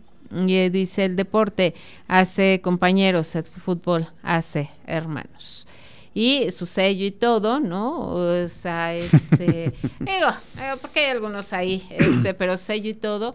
y 0.46 0.54
eh, 0.56 0.70
dice, 0.70 1.04
el 1.04 1.16
deporte 1.16 1.74
hace 2.08 2.60
compañeros, 2.62 3.34
el 3.36 3.44
fútbol 3.44 4.08
hace 4.22 4.70
hermanos. 4.86 5.66
Y 6.14 6.50
su 6.52 6.66
sello 6.66 7.04
y 7.04 7.10
todo, 7.10 7.58
¿no? 7.58 7.98
O 7.98 8.48
sea, 8.48 8.94
este, 8.94 9.72
digo, 10.00 10.28
eh, 10.58 10.74
porque 10.80 11.00
hay 11.00 11.10
algunos 11.10 11.52
ahí, 11.52 11.86
este, 11.90 12.34
pero 12.34 12.56
sello 12.56 12.90
y 12.90 12.94
todo. 12.94 13.34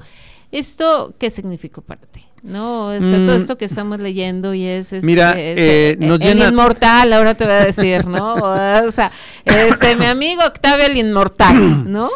¿Esto 0.51 1.13
qué 1.19 1.29
significó 1.29 1.81
para 1.81 2.01
ti? 2.01 2.25
No, 2.41 2.87
o 2.87 2.99
sea, 2.99 3.17
todo 3.17 3.35
mm. 3.35 3.41
esto 3.41 3.57
que 3.57 3.65
estamos 3.65 3.99
leyendo 3.99 4.53
y 4.53 4.63
es, 4.63 4.93
este, 4.93 5.05
Mira, 5.05 5.33
eh, 5.35 5.97
nos 5.99 6.21
el 6.21 6.39
inmortal, 6.39 7.11
ahora 7.11 7.35
te 7.35 7.43
voy 7.43 7.53
a 7.53 7.65
decir, 7.65 8.07
¿no? 8.07 8.35
O 8.87 8.91
sea, 8.91 9.11
este, 9.43 9.95
mi 9.95 10.05
amigo 10.05 10.41
Octavio 10.45 10.85
el 10.85 10.97
inmortal, 10.97 11.91
¿no? 11.91 12.09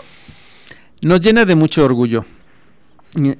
Nos 1.02 1.20
llena 1.20 1.44
de 1.44 1.56
mucho 1.56 1.84
orgullo, 1.84 2.26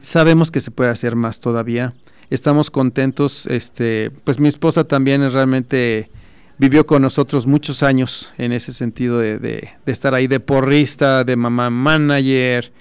Sabemos 0.02 0.52
que 0.52 0.62
se 0.62 0.72
puede 0.72 0.92
hacer 0.92 1.16
más 1.16 1.40
todavía. 1.40 1.94
Estamos 2.30 2.70
contentos. 2.70 3.48
Este, 3.48 4.12
pues 4.24 4.40
mi 4.40 4.48
esposa 4.48 4.84
también 4.84 5.30
realmente 5.32 6.10
vivió 6.58 6.86
con 6.86 7.02
nosotros 7.02 7.48
muchos 7.48 7.82
años 7.82 8.34
en 8.38 8.52
ese 8.52 8.74
sentido 8.74 9.20
de, 9.20 9.70
estar 9.86 10.14
ahí 10.14 10.28
de 10.28 10.40
porrista, 10.40 11.24
de 11.24 11.36
mamá 11.36 11.70
manager, 11.70 12.72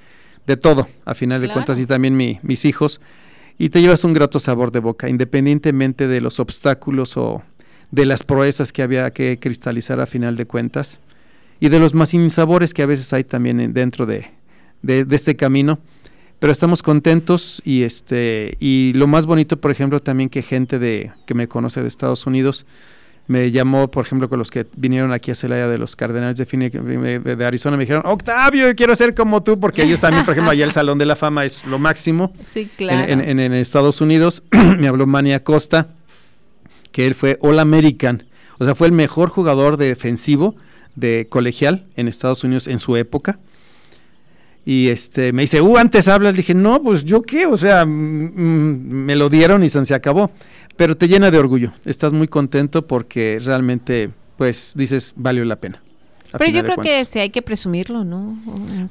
de 0.47 0.57
todo, 0.57 0.89
a 1.05 1.15
final 1.15 1.41
de 1.41 1.51
cuentas, 1.51 1.81
y 1.81 1.87
también 1.87 2.17
mis 2.17 2.65
hijos. 2.65 3.01
Y 3.59 3.71
te 3.71 3.81
llevas 3.81 4.05
un 4.05 4.13
grato 4.13 4.41
sabor 4.41 4.71
de 4.73 4.81
boca, 4.81 5.09
independientemente 5.09 6.09
de 6.09 6.21
los 6.21 6.41
obstáculos 6.41 7.17
o 7.17 7.43
de 7.91 8.07
las 8.07 8.23
proezas 8.25 8.73
que 8.73 8.83
había 8.83 9.11
que 9.13 9.39
cristalizar 9.39 10.01
a 10.01 10.07
final 10.07 10.37
de 10.37 10.47
cuentas, 10.47 11.01
y 11.61 11.69
de 11.69 11.79
los 11.79 11.95
más 11.95 12.13
insabores 12.13 12.75
que 12.75 12.83
a 12.83 12.87
veces 12.87 13.13
hay 13.13 13.25
también 13.25 13.73
dentro 13.73 14.05
de, 14.05 14.31
de 14.83 15.07
este 15.11 15.37
camino 15.37 15.79
pero 16.43 16.51
estamos 16.51 16.83
contentos 16.83 17.63
y 17.65 17.85
este 17.85 18.57
y 18.59 18.95
lo 18.95 19.07
más 19.07 19.27
bonito 19.27 19.61
por 19.61 19.71
ejemplo 19.71 20.03
también 20.03 20.29
que 20.29 20.43
gente 20.43 20.81
de 20.81 21.13
que 21.25 21.35
me 21.35 21.47
conoce 21.47 21.81
de 21.83 21.87
Estados 21.87 22.27
Unidos 22.27 22.67
me 23.29 23.53
llamó 23.53 23.93
por 23.93 24.05
ejemplo 24.05 24.29
con 24.29 24.41
los 24.41 24.51
que 24.51 24.67
vinieron 24.75 25.13
aquí 25.13 25.31
a 25.31 25.37
Celaya 25.37 25.69
de 25.69 25.79
los 25.79 25.95
Cardenales 25.95 26.37
de, 26.37 27.21
de 27.37 27.45
Arizona 27.45 27.77
me 27.77 27.85
dijeron 27.85 28.03
Octavio 28.05 28.75
quiero 28.75 28.97
ser 28.97 29.15
como 29.15 29.45
tú 29.45 29.61
porque 29.61 29.85
ellos 29.85 30.01
también 30.01 30.25
por 30.25 30.33
ejemplo 30.33 30.51
allá 30.51 30.65
el 30.65 30.73
Salón 30.73 30.99
de 30.99 31.07
la 31.07 31.15
Fama 31.15 31.45
es 31.45 31.65
lo 31.65 31.79
máximo 31.79 32.33
sí, 32.45 32.69
claro. 32.77 33.09
en, 33.09 33.39
en, 33.39 33.53
Estados 33.53 34.01
Unidos 34.01 34.43
me 34.51 34.89
habló 34.89 35.07
Mania 35.07 35.45
Costa 35.45 35.91
que 36.91 37.07
él 37.07 37.15
fue 37.15 37.39
All 37.41 37.61
American 37.61 38.25
o 38.59 38.65
sea 38.65 38.75
fue 38.75 38.89
el 38.89 38.93
mejor 38.93 39.29
jugador 39.29 39.77
defensivo 39.77 40.57
de 40.97 41.29
colegial 41.31 41.87
en 41.95 42.09
Estados 42.09 42.43
Unidos 42.43 42.67
en 42.67 42.81
su 42.81 42.97
época 42.97 43.39
y 44.65 44.89
este 44.89 45.33
me 45.33 45.43
dice, 45.43 45.61
uh, 45.61 45.77
antes 45.77 46.09
hablas. 46.09 46.35
Dije, 46.35 46.55
no, 46.55 46.83
pues 46.83 47.05
yo 47.05 47.23
qué, 47.23 47.47
o 47.47 47.57
sea, 47.57 47.85
me 47.85 49.17
lo 49.17 49.29
dieron 49.29 49.65
y 49.65 49.69
se 49.69 49.95
acabó. 49.95 50.31
Pero 50.77 50.97
te 50.97 51.09
llena 51.09 51.31
de 51.31 51.39
orgullo, 51.39 51.73
estás 51.85 52.13
muy 52.13 52.29
contento 52.29 52.87
porque 52.87 53.39
realmente, 53.45 54.11
pues 54.37 54.73
dices, 54.75 55.13
valió 55.17 55.45
la 55.45 55.57
pena. 55.57 55.83
Pero 56.39 56.51
yo 56.51 56.63
creo 56.63 56.77
que 56.77 57.05
sí 57.05 57.19
hay 57.19 57.31
que 57.31 57.43
presumirlo, 57.43 58.05
¿no? 58.05 58.39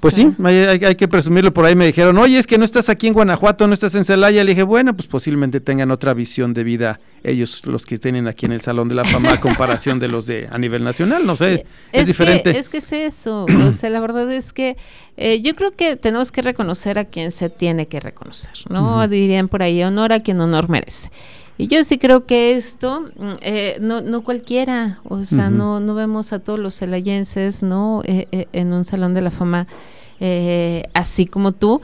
pues 0.01 0.15
sí, 0.15 0.33
hay, 0.43 0.95
que 0.95 1.07
presumirlo. 1.07 1.53
Por 1.53 1.65
ahí 1.65 1.75
me 1.75 1.85
dijeron, 1.85 2.17
oye, 2.17 2.37
es 2.37 2.47
que 2.47 2.57
no 2.57 2.65
estás 2.65 2.89
aquí 2.89 3.07
en 3.07 3.13
Guanajuato, 3.13 3.67
no 3.67 3.73
estás 3.73 3.95
en 3.95 4.03
Celaya. 4.03 4.43
Le 4.43 4.51
dije, 4.51 4.63
bueno, 4.63 4.95
pues 4.95 5.07
posiblemente 5.07 5.59
tengan 5.59 5.91
otra 5.91 6.13
visión 6.13 6.53
de 6.53 6.63
vida 6.63 6.99
ellos, 7.23 7.65
los 7.65 7.85
que 7.85 7.97
tienen 7.97 8.27
aquí 8.27 8.45
en 8.45 8.51
el 8.51 8.61
Salón 8.61 8.89
de 8.89 8.95
la 8.95 9.05
Fama, 9.05 9.33
a 9.33 9.39
comparación 9.39 9.99
de 9.99 10.07
los 10.07 10.25
de 10.25 10.47
a 10.51 10.57
nivel 10.57 10.83
nacional, 10.83 11.25
no 11.25 11.35
sé, 11.35 11.65
es, 11.91 12.07
diferente. 12.07 12.57
es 12.57 12.69
que 12.69 12.77
es 12.77 12.91
eso, 12.91 13.45
o 13.45 13.71
sea, 13.73 13.89
la 13.89 13.99
verdad 13.99 14.31
es 14.31 14.53
que 14.53 14.75
eh, 15.17 15.41
yo 15.41 15.55
creo 15.55 15.71
que 15.75 15.97
tenemos 15.97 16.31
que 16.31 16.41
reconocer 16.41 16.97
a 16.97 17.05
quien 17.05 17.31
se 17.31 17.49
tiene 17.49 17.87
que 17.87 17.99
reconocer, 17.99 18.53
¿no? 18.69 19.07
Dirían 19.07 19.49
por 19.49 19.61
ahí, 19.61 19.83
honor 19.83 20.13
a 20.13 20.21
quien 20.21 20.39
honor 20.41 20.69
merece. 20.69 21.11
Y 21.61 21.67
yo 21.67 21.83
sí 21.83 21.99
creo 21.99 22.25
que 22.25 22.55
esto, 22.55 23.01
mm, 23.01 23.33
eh, 23.41 23.77
no, 23.79 24.01
no 24.01 24.23
cualquiera, 24.23 24.99
o 25.03 25.23
sea, 25.25 25.51
no, 25.51 25.79
no 25.79 25.93
vemos 25.93 26.33
a 26.33 26.39
todos 26.39 26.57
los 26.57 26.79
celayenses, 26.79 27.61
¿no? 27.61 28.01
Eh, 28.03 28.27
eh, 28.31 28.47
en 28.51 28.73
un 28.73 28.83
salón 28.83 29.13
de 29.13 29.21
la 29.21 29.29
fama 29.29 29.67
así 30.93 31.27
como 31.27 31.51
tú. 31.51 31.79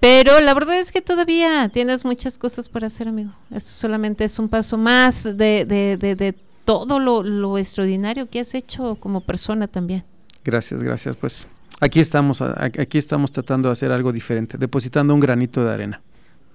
Pero 0.00 0.40
la 0.40 0.52
verdad 0.52 0.80
es 0.80 0.90
que 0.90 1.00
todavía 1.00 1.68
tienes 1.68 2.04
muchas 2.04 2.38
cosas 2.38 2.68
para 2.68 2.88
hacer, 2.88 3.06
amigo. 3.06 3.30
Esto 3.52 3.70
solamente 3.70 4.24
es 4.24 4.36
un 4.40 4.48
paso 4.48 4.76
más 4.76 5.22
de, 5.22 5.64
de, 5.64 5.96
de, 5.96 6.16
de 6.16 6.34
todo 6.64 6.98
lo, 6.98 7.22
lo, 7.22 7.56
extraordinario 7.56 8.28
que 8.28 8.40
has 8.40 8.52
hecho 8.54 8.96
como 8.96 9.20
persona 9.20 9.68
también. 9.68 10.02
Gracias, 10.44 10.82
gracias. 10.82 11.14
Pues 11.14 11.46
aquí 11.78 12.00
estamos, 12.00 12.42
aquí 12.42 12.98
estamos 12.98 13.30
tratando 13.30 13.68
de 13.68 13.74
hacer 13.74 13.92
algo 13.92 14.10
diferente, 14.10 14.58
depositando 14.58 15.14
un 15.14 15.20
granito 15.20 15.64
de 15.64 15.72
arena. 15.72 16.02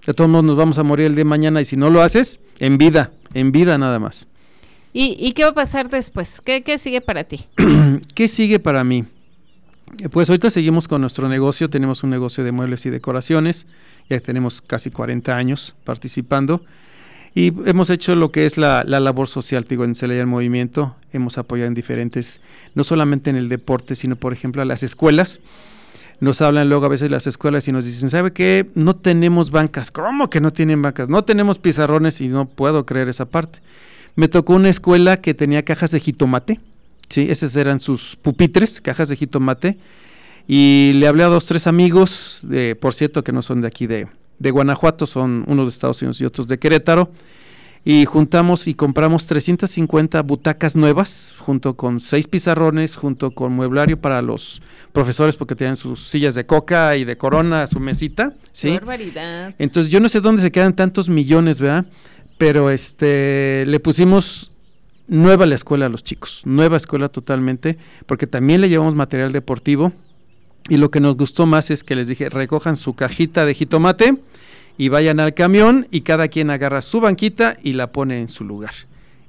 De 0.06 0.14
todos 0.14 0.30
modos 0.30 0.46
nos 0.46 0.58
vamos 0.58 0.78
a 0.78 0.84
morir 0.84 1.08
el 1.08 1.14
día 1.14 1.24
de 1.24 1.30
mañana 1.30 1.62
y 1.62 1.66
si 1.66 1.78
no 1.78 1.90
lo 1.90 2.02
haces, 2.02 2.40
en 2.60 2.78
vida, 2.78 3.12
en 3.34 3.52
vida 3.52 3.78
nada 3.78 4.00
más. 4.00 4.28
¿Y, 4.94 5.34
qué 5.34 5.44
va 5.44 5.50
a 5.50 5.54
pasar 5.54 5.90
después? 5.90 6.40
¿Qué, 6.40 6.64
qué 6.64 6.78
sigue 6.78 7.02
para 7.02 7.26
ti? 7.26 7.48
¿Qué 8.16 8.30
sigue 8.30 8.60
para 8.60 8.84
mí? 8.86 9.04
Eh, 10.00 10.10
pues 10.10 10.30
ahorita 10.30 10.50
seguimos 10.50 10.88
con 10.88 11.02
nuestro 11.02 11.28
negocio, 11.28 11.70
tenemos 11.70 12.04
un 12.04 12.12
negocio 12.12 12.46
de 12.46 12.54
muebles 12.54 12.86
y 12.86 12.90
decoraciones, 12.90 13.68
ya 14.10 14.20
tenemos 14.22 14.62
casi 14.62 14.92
40 14.92 15.36
años 15.36 15.76
participando 15.84 16.62
y 17.38 17.48
hemos 17.70 17.90
hecho 17.90 18.16
lo 18.16 18.32
que 18.32 18.46
es 18.46 18.58
la, 18.58 18.86
labor 18.86 19.28
social, 19.28 19.66
digo, 19.68 19.84
en 19.84 19.94
Celaya 19.94 20.22
el 20.22 20.28
Movimiento, 20.28 20.96
hemos 21.12 21.38
apoyado 21.38 21.68
en 21.68 21.74
diferentes, 21.74 22.40
no 22.76 22.86
solamente 22.86 23.30
en 23.30 23.36
el 23.36 23.50
deporte, 23.50 23.96
sino 23.96 24.16
por 24.16 24.32
ejemplo 24.32 24.62
a 24.62 24.66
las 24.66 24.84
escuelas. 24.84 25.42
Nos 26.20 26.42
hablan 26.42 26.70
luego 26.70 26.86
a 26.86 26.90
veces 26.90 27.12
las 27.12 27.28
escuelas 27.28 27.68
y 27.68 27.72
nos 27.72 27.86
dicen, 27.86 28.10
¿sabe 28.10 28.32
qué? 28.32 28.70
No 28.74 28.96
tenemos 28.96 29.52
bancas. 29.52 29.92
¿Cómo 29.92 30.30
que 30.30 30.40
no 30.40 30.52
tienen 30.52 30.82
bancas? 30.82 31.10
No 31.10 31.24
tenemos 31.24 31.60
pizarrones 31.60 32.22
y 32.22 32.28
no 32.28 32.48
puedo 32.48 32.86
creer 32.86 33.10
esa 33.10 33.26
parte. 33.26 33.60
Me 34.16 34.28
tocó 34.28 34.54
una 34.54 34.70
escuela 34.70 35.18
que 35.18 35.34
tenía 35.34 35.66
cajas 35.66 35.92
de 35.92 36.00
jitomate, 36.00 36.62
¿sí? 37.10 37.28
Esos 37.30 37.56
eran 37.56 37.80
sus 37.80 38.16
pupitres, 38.16 38.80
cajas 38.80 39.10
de 39.10 39.18
jitomate. 39.18 39.78
Y 40.48 40.94
le 40.96 41.08
hablé 41.08 41.24
a 41.24 41.28
dos, 41.28 41.46
tres 41.48 41.68
amigos, 41.68 42.40
de, 42.44 42.76
por 42.76 42.94
cierto, 42.94 43.24
que 43.24 43.32
no 43.32 43.42
son 43.42 43.62
de 43.62 43.68
aquí 43.68 43.88
de, 43.88 44.08
de 44.40 44.52
Guanajuato, 44.52 45.06
son 45.06 45.44
unos 45.48 45.66
de 45.66 45.70
Estados 45.72 46.02
Unidos 46.02 46.22
y 46.22 46.26
otros 46.26 46.48
de 46.48 46.60
Querétaro. 46.60 47.10
Y 47.88 48.06
juntamos 48.06 48.68
y 48.68 48.74
compramos 48.74 49.28
350 49.28 50.22
butacas 50.24 50.76
nuevas, 50.76 51.36
junto 51.38 51.78
con 51.78 52.00
seis 52.00 52.28
pizarrones, 52.28 52.96
junto 52.96 53.32
con 53.32 53.54
mueblario 53.54 54.02
para 54.02 54.24
los 54.24 54.64
profesores, 54.92 55.38
porque 55.38 55.56
tenían 55.56 55.76
sus 55.76 56.08
sillas 56.08 56.34
de 56.34 56.48
coca 56.48 56.98
y 56.98 57.06
de 57.06 57.16
corona, 57.16 57.68
su 57.68 57.80
mesita. 57.80 58.34
¿sí? 58.54 58.72
barbaridad! 58.72 59.54
Entonces, 59.60 59.92
yo 59.94 60.00
no 60.00 60.10
sé 60.10 60.20
dónde 60.20 60.42
se 60.42 60.52
quedan 60.52 60.76
tantos 60.76 61.10
millones, 61.10 61.60
¿verdad? 61.60 61.86
pero 62.38 62.70
este 62.70 63.64
le 63.66 63.80
pusimos 63.80 64.52
nueva 65.08 65.46
la 65.46 65.56
escuela 65.56 65.86
a 65.86 65.90
los 65.90 66.04
chicos, 66.04 66.42
nueva 66.46 66.78
escuela 66.78 67.10
totalmente, 67.10 67.78
porque 68.06 68.28
también 68.28 68.62
le 68.62 68.70
llevamos 68.70 68.96
material 68.96 69.32
deportivo 69.32 69.94
y 70.68 70.78
lo 70.78 70.90
que 70.90 71.00
nos 71.00 71.16
gustó 71.16 71.46
más 71.46 71.70
es 71.70 71.84
que 71.84 71.96
les 71.96 72.08
dije, 72.08 72.30
recojan 72.30 72.76
su 72.76 72.96
cajita 72.96 73.46
de 73.46 73.54
jitomate 73.54 74.18
y 74.78 74.90
vayan 74.90 75.20
al 75.20 75.34
camión 75.34 75.88
y 75.92 76.02
cada 76.02 76.28
quien 76.28 76.50
agarra 76.50 76.82
su 76.82 77.02
banquita 77.02 77.58
y 77.62 77.74
la 77.74 77.92
pone 77.92 78.20
en 78.20 78.30
su 78.30 78.44
lugar. 78.44 78.74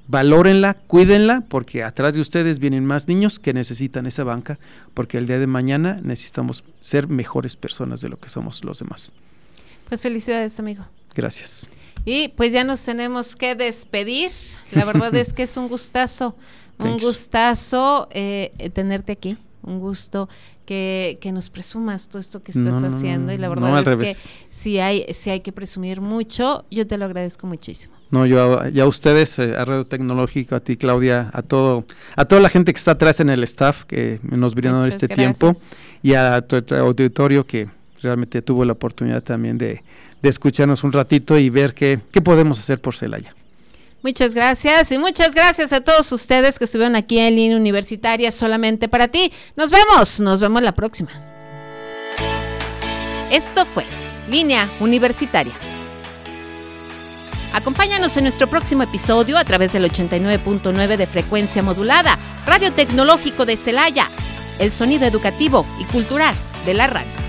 Valórenla, 0.09 0.73
cuídenla, 0.73 1.43
porque 1.49 1.83
atrás 1.83 2.13
de 2.13 2.21
ustedes 2.21 2.59
vienen 2.59 2.85
más 2.85 3.07
niños 3.09 3.39
que 3.39 3.53
necesitan 3.53 4.05
esa 4.05 4.23
banca, 4.23 4.57
porque 4.93 5.17
el 5.17 5.27
día 5.27 5.37
de 5.37 5.47
mañana 5.47 5.99
necesitamos 6.01 6.63
ser 6.79 7.09
mejores 7.09 7.57
personas 7.57 7.99
de 7.99 8.09
lo 8.09 8.17
que 8.17 8.29
somos 8.29 8.63
los 8.63 8.79
demás. 8.79 9.11
Pues 9.89 10.01
felicidades, 10.01 10.59
amigo. 10.59 10.85
Gracias. 11.13 11.69
Y 12.05 12.29
pues 12.29 12.53
ya 12.53 12.63
nos 12.63 12.83
tenemos 12.83 13.35
que 13.35 13.55
despedir. 13.55 14.31
La 14.71 14.85
verdad 14.85 15.13
es 15.15 15.33
que 15.33 15.43
es 15.43 15.57
un 15.57 15.67
gustazo, 15.67 16.37
un 16.79 16.97
gustazo 16.99 18.07
eh, 18.11 18.71
tenerte 18.73 19.11
aquí, 19.11 19.37
un 19.67 19.79
gusto 19.79 20.29
que, 20.65 21.17
que, 21.21 21.31
nos 21.31 21.49
presumas 21.49 22.09
todo 22.09 22.19
esto 22.19 22.41
que 22.43 22.51
estás 22.51 22.83
haciendo. 22.83 23.31
y 23.31 23.37
la 23.37 23.49
verdad 23.49 24.01
es 24.01 24.27
que 24.29 24.33
si 24.49 24.79
hay, 24.79 25.05
si 25.13 25.29
hay 25.29 25.41
que 25.41 25.51
presumir 25.51 26.01
mucho, 26.01 26.65
yo 26.71 26.85
te 26.87 26.97
lo 26.97 27.05
agradezco 27.05 27.47
muchísimo. 27.47 27.95
No, 28.09 28.25
yo 28.25 28.67
ya 28.69 28.83
a 28.83 28.87
ustedes, 28.87 29.37
eh, 29.39 29.55
a 29.55 29.65
Radio 29.65 29.85
Tecnológico, 29.85 30.55
a 30.55 30.59
ti 30.59 30.77
Claudia, 30.77 31.29
a 31.33 31.41
todo, 31.41 31.85
a 32.15 32.25
toda 32.25 32.41
la 32.41 32.49
gente 32.49 32.73
que 32.73 32.79
está 32.79 32.91
atrás 32.91 33.19
en 33.19 33.29
el 33.29 33.43
staff 33.43 33.83
que 33.85 34.19
nos 34.23 34.55
brindó 34.55 34.85
este 34.85 35.07
tiempo 35.07 35.53
y 36.01 36.13
a 36.13 36.41
tu 36.41 36.63
auditorio 36.75 37.45
que 37.45 37.67
realmente 38.01 38.41
tuvo 38.41 38.65
la 38.65 38.73
oportunidad 38.73 39.23
también 39.23 39.57
de, 39.57 39.83
escucharnos 40.21 40.83
un 40.83 40.91
ratito 40.91 41.37
y 41.37 41.49
ver 41.49 41.73
qué, 41.73 42.01
qué 42.11 42.21
podemos 42.21 42.59
hacer 42.59 42.81
por 42.81 42.93
Celaya. 42.93 43.33
Muchas 44.03 44.33
gracias 44.33 44.91
y 44.91 44.99
muchas 44.99 45.33
gracias 45.33 45.73
a 45.73 45.81
todos 45.81 46.11
ustedes 46.11 46.59
que 46.59 46.65
estuvieron 46.65 46.95
aquí 46.95 47.17
en 47.19 47.35
línea 47.35 47.57
universitaria 47.57 48.31
solamente 48.31 48.87
para 48.87 49.07
ti. 49.07 49.31
Nos 49.55 49.71
vemos, 49.71 50.19
nos 50.19 50.39
vemos 50.39 50.61
la 50.61 50.73
próxima. 50.73 51.09
Esto 53.31 53.65
fue 53.65 53.85
Línea 54.29 54.69
Universitaria. 54.79 55.53
Acompáñanos 57.53 58.15
en 58.17 58.23
nuestro 58.23 58.47
próximo 58.47 58.83
episodio 58.83 59.37
a 59.37 59.43
través 59.43 59.73
del 59.73 59.89
89.9 59.89 60.95
de 60.95 61.07
frecuencia 61.07 61.63
modulada, 61.63 62.19
Radio 62.45 62.71
Tecnológico 62.71 63.45
de 63.45 63.57
Celaya, 63.57 64.07
el 64.59 64.71
sonido 64.71 65.05
educativo 65.05 65.65
y 65.79 65.85
cultural 65.85 66.35
de 66.65 66.73
la 66.73 66.87
radio. 66.87 67.26